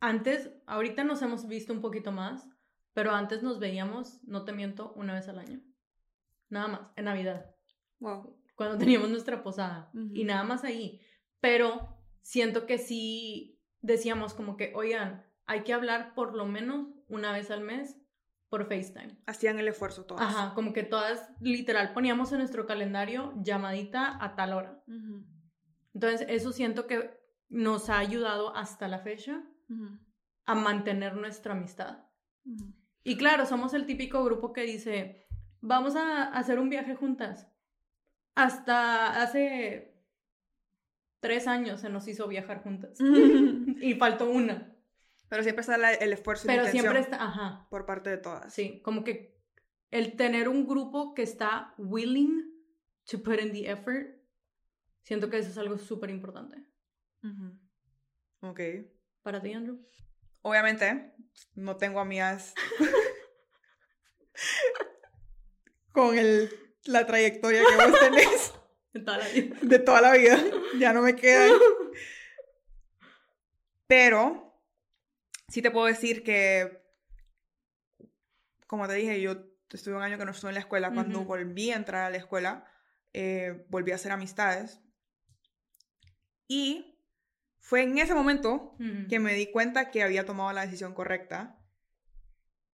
antes, 0.00 0.50
ahorita 0.66 1.04
nos 1.04 1.22
hemos 1.22 1.46
visto 1.48 1.72
un 1.72 1.80
poquito 1.80 2.12
más, 2.12 2.48
pero 2.92 3.12
antes 3.12 3.42
nos 3.42 3.58
veíamos, 3.58 4.22
no 4.24 4.44
te 4.44 4.52
miento, 4.52 4.92
una 4.94 5.14
vez 5.14 5.28
al 5.28 5.38
año. 5.38 5.60
Nada 6.48 6.68
más, 6.68 6.80
en 6.96 7.04
Navidad. 7.04 7.54
Wow. 8.00 8.36
Cuando 8.56 8.78
teníamos 8.78 9.10
nuestra 9.10 9.42
posada. 9.42 9.90
Y 10.14 10.24
nada 10.24 10.42
más 10.42 10.64
ahí. 10.64 11.00
Pero 11.40 11.96
siento 12.22 12.66
que 12.66 12.78
sí 12.78 13.60
decíamos 13.80 14.34
como 14.34 14.56
que, 14.56 14.72
oigan, 14.74 15.24
hay 15.46 15.62
que 15.62 15.72
hablar 15.72 16.14
por 16.14 16.34
lo 16.34 16.46
menos 16.46 16.88
una 17.08 17.32
vez 17.32 17.50
al 17.50 17.60
mes 17.60 17.96
por 18.48 18.66
FaceTime. 18.66 19.18
Hacían 19.26 19.58
el 19.58 19.68
esfuerzo 19.68 20.06
todas. 20.06 20.22
Ajá, 20.22 20.54
como 20.54 20.72
que 20.72 20.82
todas, 20.82 21.28
literal, 21.40 21.92
poníamos 21.92 22.32
en 22.32 22.38
nuestro 22.38 22.66
calendario 22.66 23.32
llamadita 23.36 24.22
a 24.22 24.34
tal 24.34 24.54
hora. 24.54 24.82
Entonces, 25.94 26.26
eso 26.28 26.52
siento 26.52 26.86
que 26.86 27.17
nos 27.48 27.90
ha 27.90 27.98
ayudado 27.98 28.54
hasta 28.54 28.88
la 28.88 28.98
fecha 28.98 29.42
a 30.44 30.54
mantener 30.54 31.14
nuestra 31.16 31.52
amistad. 31.52 32.04
Y 33.04 33.16
claro, 33.16 33.46
somos 33.46 33.74
el 33.74 33.86
típico 33.86 34.24
grupo 34.24 34.52
que 34.52 34.62
dice, 34.62 35.26
vamos 35.60 35.96
a 35.96 36.24
hacer 36.24 36.58
un 36.58 36.68
viaje 36.68 36.94
juntas. 36.94 37.48
Hasta 38.34 39.22
hace 39.22 39.98
tres 41.20 41.46
años 41.46 41.80
se 41.80 41.90
nos 41.90 42.06
hizo 42.08 42.28
viajar 42.28 42.62
juntas. 42.62 42.98
y 43.80 43.94
faltó 43.94 44.30
una. 44.30 44.74
Pero 45.28 45.42
siempre 45.42 45.60
está 45.60 45.92
el 45.92 46.12
esfuerzo 46.12 46.46
y 46.46 46.48
Pero 46.48 46.66
siempre 46.66 47.00
está, 47.00 47.22
ajá. 47.22 47.66
Por 47.70 47.84
parte 47.84 48.10
de 48.10 48.18
todas. 48.18 48.52
Sí, 48.52 48.80
como 48.82 49.04
que 49.04 49.38
el 49.90 50.16
tener 50.16 50.48
un 50.48 50.66
grupo 50.66 51.14
que 51.14 51.22
está 51.22 51.74
willing 51.76 52.44
to 53.10 53.22
put 53.22 53.40
in 53.40 53.52
the 53.52 53.70
effort, 53.70 54.06
siento 55.02 55.28
que 55.28 55.38
eso 55.38 55.50
es 55.50 55.58
algo 55.58 55.78
súper 55.78 56.10
importante. 56.10 56.67
Ok. 58.40 58.60
¿Para 59.22 59.42
ti, 59.42 59.52
Andrew? 59.52 59.84
Obviamente, 60.42 61.12
no 61.54 61.76
tengo 61.76 62.00
amigas 62.00 62.54
con 65.92 66.16
el, 66.16 66.50
la 66.84 67.06
trayectoria 67.06 67.62
que 67.68 67.76
vos 67.76 68.00
tenés. 68.00 68.54
De 68.92 69.00
toda 69.00 69.18
la 69.18 69.28
vida. 69.28 69.56
De 69.60 69.78
toda 69.78 70.00
la 70.00 70.12
vida. 70.12 70.44
Ya 70.78 70.92
no 70.92 71.02
me 71.02 71.14
quedan. 71.14 71.52
Pero 73.86 74.58
sí 75.48 75.60
te 75.60 75.70
puedo 75.70 75.86
decir 75.86 76.22
que, 76.22 76.82
como 78.66 78.88
te 78.88 78.94
dije, 78.94 79.20
yo 79.20 79.36
estuve 79.70 79.96
un 79.96 80.02
año 80.02 80.18
que 80.18 80.24
no 80.24 80.30
estuve 80.30 80.50
en 80.50 80.54
la 80.54 80.60
escuela. 80.60 80.92
Cuando 80.92 81.24
volví 81.24 81.70
a 81.70 81.76
entrar 81.76 82.04
a 82.04 82.10
la 82.10 82.16
escuela, 82.16 82.64
eh, 83.12 83.66
volví 83.68 83.92
a 83.92 83.96
hacer 83.96 84.12
amistades. 84.12 84.80
Y 86.48 86.97
fue 87.68 87.82
en 87.82 87.98
ese 87.98 88.14
momento 88.14 88.74
que 89.10 89.20
me 89.20 89.34
di 89.34 89.50
cuenta 89.50 89.90
que 89.90 90.02
había 90.02 90.24
tomado 90.24 90.50
la 90.54 90.62
decisión 90.62 90.94
correcta 90.94 91.60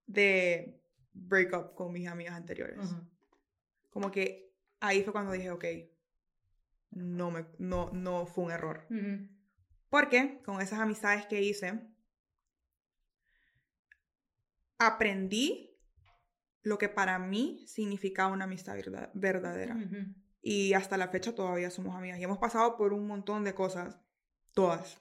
de 0.07 0.80
break 1.12 1.53
up 1.53 1.74
con 1.74 1.92
mis 1.92 2.07
amigas 2.07 2.36
anteriores. 2.36 2.95
Como 3.90 4.12
que 4.12 4.55
ahí 4.78 5.03
fue 5.03 5.12
cuando 5.12 5.32
dije, 5.32 5.51
ok, 5.51 5.64
no, 6.92 7.32
me, 7.32 7.45
no, 7.59 7.90
no 7.92 8.24
fue 8.24 8.45
un 8.45 8.53
error. 8.53 8.86
Porque 9.90 10.40
con 10.45 10.61
esas 10.61 10.78
amistades 10.78 11.26
que 11.26 11.42
hice, 11.42 11.88
aprendí 14.78 15.76
lo 16.62 16.78
que 16.78 16.88
para 16.88 17.18
mí 17.18 17.64
significaba 17.66 18.32
una 18.32 18.45
amistad 18.45 18.76
verdadera. 19.12 19.76
Y 20.40 20.74
hasta 20.74 20.97
la 20.97 21.09
fecha 21.09 21.34
todavía 21.34 21.70
somos 21.70 21.97
amigas. 21.97 22.20
Y 22.20 22.22
hemos 22.22 22.38
pasado 22.38 22.76
por 22.76 22.92
un 22.92 23.09
montón 23.09 23.42
de 23.42 23.57
cosas, 23.57 23.99
todas. 24.55 25.00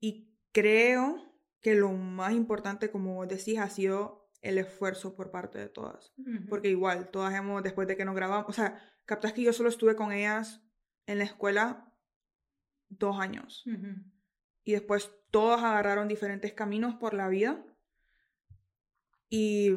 Y 0.00 0.34
creo 0.52 1.30
que 1.60 1.74
lo 1.74 1.92
más 1.92 2.32
importante, 2.32 2.90
como 2.90 3.14
vos 3.14 3.28
decís, 3.28 3.58
ha 3.58 3.68
sido 3.68 4.30
el 4.40 4.58
esfuerzo 4.58 5.14
por 5.14 5.30
parte 5.30 5.58
de 5.58 5.68
todas. 5.68 6.12
Porque 6.48 6.68
igual, 6.68 7.10
todas 7.10 7.34
hemos, 7.34 7.62
después 7.62 7.86
de 7.86 7.96
que 7.96 8.04
nos 8.04 8.14
grabamos, 8.14 8.48
o 8.48 8.52
sea, 8.52 8.80
captas 9.04 9.32
que 9.32 9.42
yo 9.42 9.52
solo 9.52 9.68
estuve 9.68 9.96
con 9.96 10.12
ellas 10.12 10.62
en 11.06 11.18
la 11.18 11.24
escuela 11.24 11.92
dos 12.88 13.20
años. 13.20 13.64
Y 14.64 14.72
después 14.72 15.10
todas 15.30 15.62
agarraron 15.62 16.08
diferentes 16.08 16.52
caminos 16.52 16.94
por 16.94 17.14
la 17.14 17.28
vida. 17.28 17.64
Y 19.28 19.70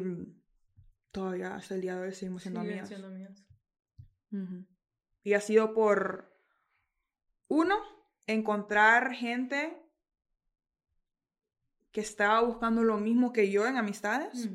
todavía 1.10 1.54
hasta 1.54 1.74
el 1.74 1.80
día 1.82 1.96
de 1.96 2.08
hoy 2.08 2.14
seguimos 2.14 2.42
siendo 2.42 2.60
amigas. 2.60 2.90
Y 5.22 5.34
ha 5.34 5.40
sido 5.40 5.74
por, 5.74 6.33
uno, 7.54 7.78
encontrar 8.26 9.12
gente 9.12 9.80
que 11.92 12.00
estaba 12.00 12.40
buscando 12.40 12.82
lo 12.82 12.98
mismo 12.98 13.32
que 13.32 13.50
yo 13.52 13.68
en 13.68 13.76
amistades, 13.76 14.50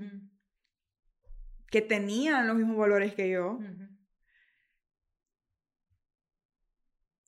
que 1.68 1.82
tenían 1.82 2.48
los 2.48 2.58
mismos 2.58 2.76
valores 2.76 3.16
que 3.16 3.30
yo, 3.30 3.60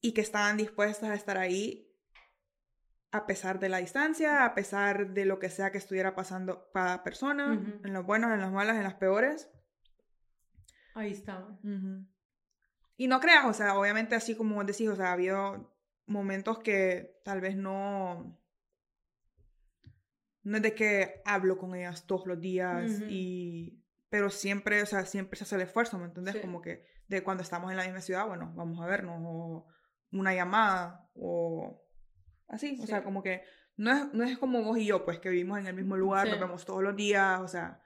y 0.02 0.14
que 0.14 0.20
estaban 0.20 0.58
dispuestas 0.58 1.10
a 1.10 1.16
estar 1.16 1.38
ahí 1.38 1.88
a 3.14 3.26
pesar 3.26 3.60
de 3.60 3.70
la 3.70 3.78
distancia, 3.78 4.44
a 4.44 4.54
pesar 4.54 5.14
de 5.14 5.24
lo 5.24 5.40
que 5.40 5.50
sea 5.50 5.72
que 5.72 5.78
estuviera 5.78 6.16
pasando 6.16 6.70
cada 6.74 7.02
persona, 7.04 7.54
en 7.84 7.94
los 7.94 8.06
buenos, 8.06 8.32
en 8.34 8.42
las 8.42 8.52
malas, 8.52 8.76
en 8.76 8.84
las 8.84 8.96
peores. 8.96 9.50
Ahí 10.96 11.12
estaban. 11.12 12.11
Y 13.02 13.08
no 13.08 13.20
creas, 13.20 13.48
o 13.48 13.54
sea, 13.54 13.80
obviamente 13.80 14.14
así 14.14 14.36
como 14.36 14.64
decís, 14.64 14.88
o 14.88 14.96
sea, 14.96 15.08
ha 15.08 15.14
habido 15.14 15.76
momentos 16.06 16.60
que 16.60 17.20
tal 17.26 17.42
vez 17.42 17.56
no... 17.56 18.40
No 20.44 20.58
es 20.58 20.62
de 20.62 20.76
que 20.76 21.24
hablo 21.26 21.58
con 21.58 21.74
ellas 21.74 22.06
todos 22.06 22.28
los 22.28 22.40
días 22.40 23.02
y... 23.10 23.84
Pero 24.10 24.30
siempre, 24.30 24.84
o 24.84 24.86
sea, 24.86 25.08
siempre 25.08 25.36
se 25.36 25.46
hace 25.46 25.56
el 25.56 25.62
esfuerzo, 25.62 25.98
¿me 25.98 26.06
entiendes? 26.06 26.36
Como 26.42 26.62
que 26.62 26.86
de 27.08 27.24
cuando 27.24 27.42
estamos 27.42 27.72
en 27.72 27.78
la 27.78 27.86
misma 27.86 28.02
ciudad, 28.02 28.28
bueno, 28.28 28.54
vamos 28.56 28.80
a 28.80 28.86
vernos, 28.86 29.20
o 29.26 29.66
una 30.12 30.36
llamada, 30.36 31.10
o 31.16 31.84
así, 32.50 32.78
o 32.84 32.86
sea, 32.86 33.04
como 33.04 33.24
que 33.24 33.42
no 33.78 33.92
es, 33.92 34.14
no 34.14 34.24
es 34.26 34.38
como 34.38 34.62
vos 34.62 34.78
y 34.78 34.86
yo, 34.86 35.06
pues, 35.06 35.18
que 35.18 35.30
vivimos 35.30 35.58
en 35.58 35.66
el 35.66 35.74
mismo 35.74 35.98
lugar, 35.98 36.30
nos 36.30 36.40
vemos 36.40 36.66
todos 36.66 36.84
los 36.84 36.96
días, 36.96 37.42
o 37.42 37.48
sea... 37.48 37.82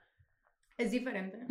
Es 0.76 0.90
diferente. 0.90 1.46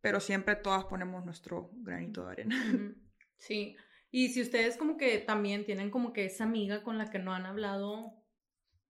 Pero 0.00 0.20
siempre 0.20 0.56
todas 0.56 0.84
ponemos 0.84 1.24
nuestro 1.24 1.70
granito 1.74 2.24
de 2.24 2.32
arena. 2.32 2.56
Sí. 3.40 3.74
Y 4.10 4.28
si 4.28 4.42
ustedes 4.42 4.76
como 4.76 4.98
que 4.98 5.16
también 5.18 5.64
tienen 5.64 5.90
como 5.90 6.12
que 6.12 6.26
esa 6.26 6.44
amiga 6.44 6.82
con 6.82 6.98
la 6.98 7.08
que 7.08 7.18
no 7.18 7.32
han 7.32 7.46
hablado 7.46 8.12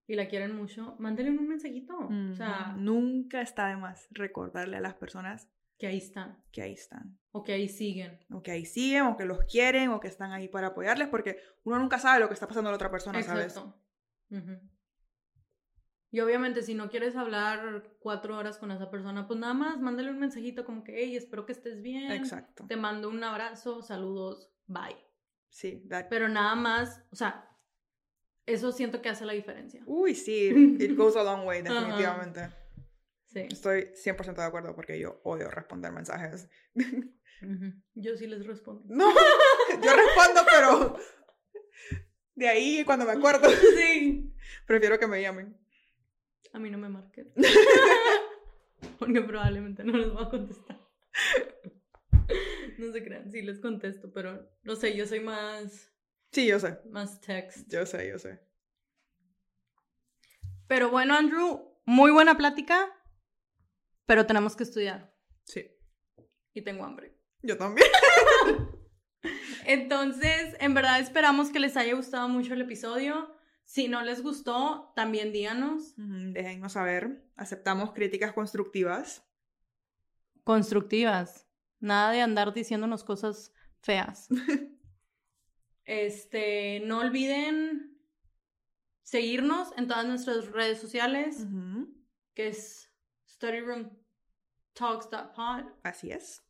y 0.09 0.17
la 0.17 0.27
quieren 0.27 0.57
mucho, 0.57 0.97
mándenle 0.99 1.31
un 1.31 1.47
mensajito. 1.47 1.97
O 1.97 2.35
sea, 2.35 2.75
nunca 2.77 3.43
está 3.43 3.69
de 3.69 3.77
más 3.77 4.09
recordarle 4.11 4.77
a 4.77 4.81
las 4.81 4.95
personas 4.95 5.49
que 5.79 5.87
ahí 5.87 5.99
están. 5.99 6.43
Que 6.51 6.63
ahí 6.63 6.73
están. 6.73 7.19
O 7.31 7.45
que 7.45 7.53
ahí 7.53 7.69
siguen. 7.69 8.19
O 8.31 8.43
que 8.43 8.51
ahí 8.51 8.65
siguen, 8.65 9.03
o 9.05 9.17
que 9.17 9.25
los 9.25 9.45
quieren, 9.45 9.91
o 9.91 10.01
que 10.01 10.09
están 10.09 10.33
ahí 10.33 10.49
para 10.49 10.69
apoyarles, 10.69 11.09
porque 11.09 11.39
uno 11.63 11.79
nunca 11.79 11.99
sabe 11.99 12.19
lo 12.19 12.27
que 12.29 12.35
está 12.35 12.49
pasando 12.49 12.69
a 12.69 12.73
la 12.73 12.77
otra 12.77 12.91
persona, 12.91 13.21
Exacto. 13.21 13.77
¿sabes? 14.29 14.61
Y 16.13 16.21
obviamente 16.21 16.63
si 16.63 16.75
no 16.75 16.91
quieres 16.91 17.15
hablar 17.15 17.85
cuatro 18.01 18.37
horas 18.37 18.59
con 18.59 18.71
esa 18.71 18.91
persona, 18.91 19.29
pues 19.29 19.39
nada 19.39 19.55
más 19.55 19.81
mándale 19.81 20.11
un 20.11 20.19
mensajito 20.19 20.65
como 20.65 20.83
que, 20.83 20.93
hey, 20.97 21.17
espero 21.17 21.47
que 21.47 21.53
estés 21.53 21.83
bien. 21.83 22.11
Exacto. 22.11 22.67
Te 22.67 22.77
mando 22.77 23.09
un 23.09 23.23
abrazo, 23.23 23.83
saludos, 23.83 24.51
bye. 24.67 24.97
Sí, 25.51 25.85
Pero 26.09 26.29
nada 26.29 26.55
más, 26.55 27.03
o 27.11 27.17
sea, 27.17 27.49
eso 28.47 28.73
siento 28.73 29.03
que 29.03 29.09
hace 29.09 29.25
la 29.25 29.33
diferencia. 29.33 29.83
Uy, 29.87 30.15
sí, 30.15 30.49
it 30.81 30.97
goes 30.97 31.17
a 31.17 31.23
long 31.23 31.47
way, 31.47 31.63
definitivamente. 31.63 32.51
Sí. 33.27 33.47
Estoy 33.51 33.91
100% 33.95 34.35
de 34.35 34.43
acuerdo 34.43 34.75
porque 34.75 34.99
yo 34.99 35.21
odio 35.25 35.49
responder 35.51 35.93
mensajes. 35.93 36.49
Yo 37.95 38.17
sí 38.19 38.27
les 38.27 38.47
respondo. 38.47 38.85
No, 38.87 39.11
yo 39.11 39.97
respondo, 39.97 40.43
pero 40.51 40.99
de 42.35 42.49
ahí 42.49 42.85
cuando 42.85 43.07
me 43.07 43.13
acuerdo. 43.13 43.49
Sí. 43.79 44.35
Prefiero 44.67 44.99
que 44.99 45.07
me 45.07 45.23
llamen. 45.23 45.57
A 46.53 46.59
mí 46.59 46.71
no 46.71 46.79
me 46.79 46.89
marquen. 46.89 47.33
Porque 48.99 49.21
probablemente 49.21 49.85
no 49.85 49.97
les 49.97 50.13
voy 50.13 50.25
a 50.25 50.31
contestar. 50.31 50.81
No 52.79 52.93
se 52.93 53.05
crean, 53.05 53.31
sí 53.31 53.43
les 53.43 53.61
contesto, 53.61 54.13
pero 54.13 54.51
no 54.63 54.75
sé, 54.75 54.97
yo 54.97 55.07
soy 55.07 55.21
más. 55.21 55.93
Sí, 56.33 56.47
yo 56.47 56.59
sé. 56.59 56.79
Más 56.91 57.21
text. 57.21 57.69
Yo 57.69 57.85
sé, 57.85 58.09
yo 58.09 58.19
sé. 58.19 58.41
Pero 60.67 60.91
bueno, 60.91 61.15
Andrew, 61.15 61.77
muy 61.85 62.11
buena 62.11 62.37
plática, 62.37 62.89
pero 64.07 64.27
tenemos 64.27 64.57
que 64.57 64.63
estudiar. 64.63 65.15
Sí. 65.45 65.71
Y 66.55 66.63
tengo 66.63 66.85
hambre. 66.85 67.17
Yo 67.43 67.57
también. 67.57 67.89
Entonces, 69.67 70.57
en 70.61 70.75
verdad 70.75 71.01
esperamos 71.01 71.51
que 71.51 71.59
les 71.59 71.77
haya 71.77 71.95
gustado 71.95 72.29
mucho 72.29 72.55
el 72.55 72.63
episodio. 72.63 73.35
Si 73.71 73.87
no 73.87 74.03
les 74.03 74.21
gustó, 74.21 74.93
también 74.97 75.31
díganos. 75.31 75.95
Déjennos 75.97 76.73
saber. 76.73 77.25
Aceptamos 77.37 77.93
críticas 77.93 78.33
constructivas. 78.33 79.25
Constructivas. 80.43 81.47
Nada 81.79 82.11
de 82.11 82.21
andar 82.21 82.53
diciéndonos 82.53 83.05
cosas 83.05 83.55
feas. 83.81 84.27
este, 85.85 86.81
no 86.81 86.99
olviden 86.99 87.97
seguirnos 89.05 89.69
en 89.77 89.87
todas 89.87 90.05
nuestras 90.05 90.51
redes 90.51 90.81
sociales, 90.81 91.47
que 92.35 92.49
es 92.49 92.93
studyroomtalks.pod. 93.29 95.67
Así 95.85 96.11
es. 96.11 96.43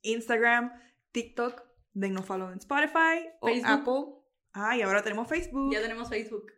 Instagram, 0.00 0.72
TikTok, 1.12 1.62
dennos 1.92 2.26
follow 2.26 2.50
en 2.50 2.58
Spotify 2.58 3.28
o 3.40 3.48
Apple. 3.64 4.21
Ah, 4.52 4.76
y 4.76 4.82
ahora 4.82 5.02
tenemos 5.02 5.28
Facebook. 5.28 5.72
Ya 5.72 5.80
tenemos 5.80 6.08
Facebook. 6.08 6.52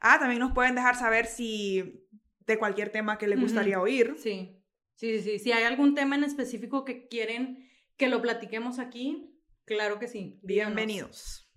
Ah, 0.00 0.18
también 0.18 0.40
nos 0.40 0.52
pueden 0.52 0.74
dejar 0.74 0.96
saber 0.96 1.26
si 1.26 2.06
de 2.46 2.58
cualquier 2.58 2.90
tema 2.90 3.18
que 3.18 3.26
les 3.26 3.40
gustaría 3.40 3.80
oír. 3.80 4.14
Sí. 4.18 4.62
Sí, 4.94 5.20
sí, 5.20 5.38
Si 5.38 5.52
hay 5.52 5.64
algún 5.64 5.94
tema 5.94 6.16
en 6.16 6.24
específico 6.24 6.84
que 6.84 7.06
quieren 7.08 7.68
que 7.98 8.08
lo 8.08 8.22
platiquemos 8.22 8.78
aquí, 8.78 9.38
claro 9.64 9.98
que 9.98 10.08
sí. 10.08 10.40
Bienvenidos. 10.42 11.50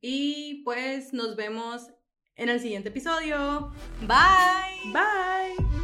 Y 0.00 0.62
pues 0.64 1.12
nos 1.12 1.36
vemos 1.36 1.88
en 2.34 2.48
el 2.48 2.60
siguiente 2.60 2.88
episodio. 2.88 3.72
Bye. 4.00 4.92
Bye. 4.92 5.83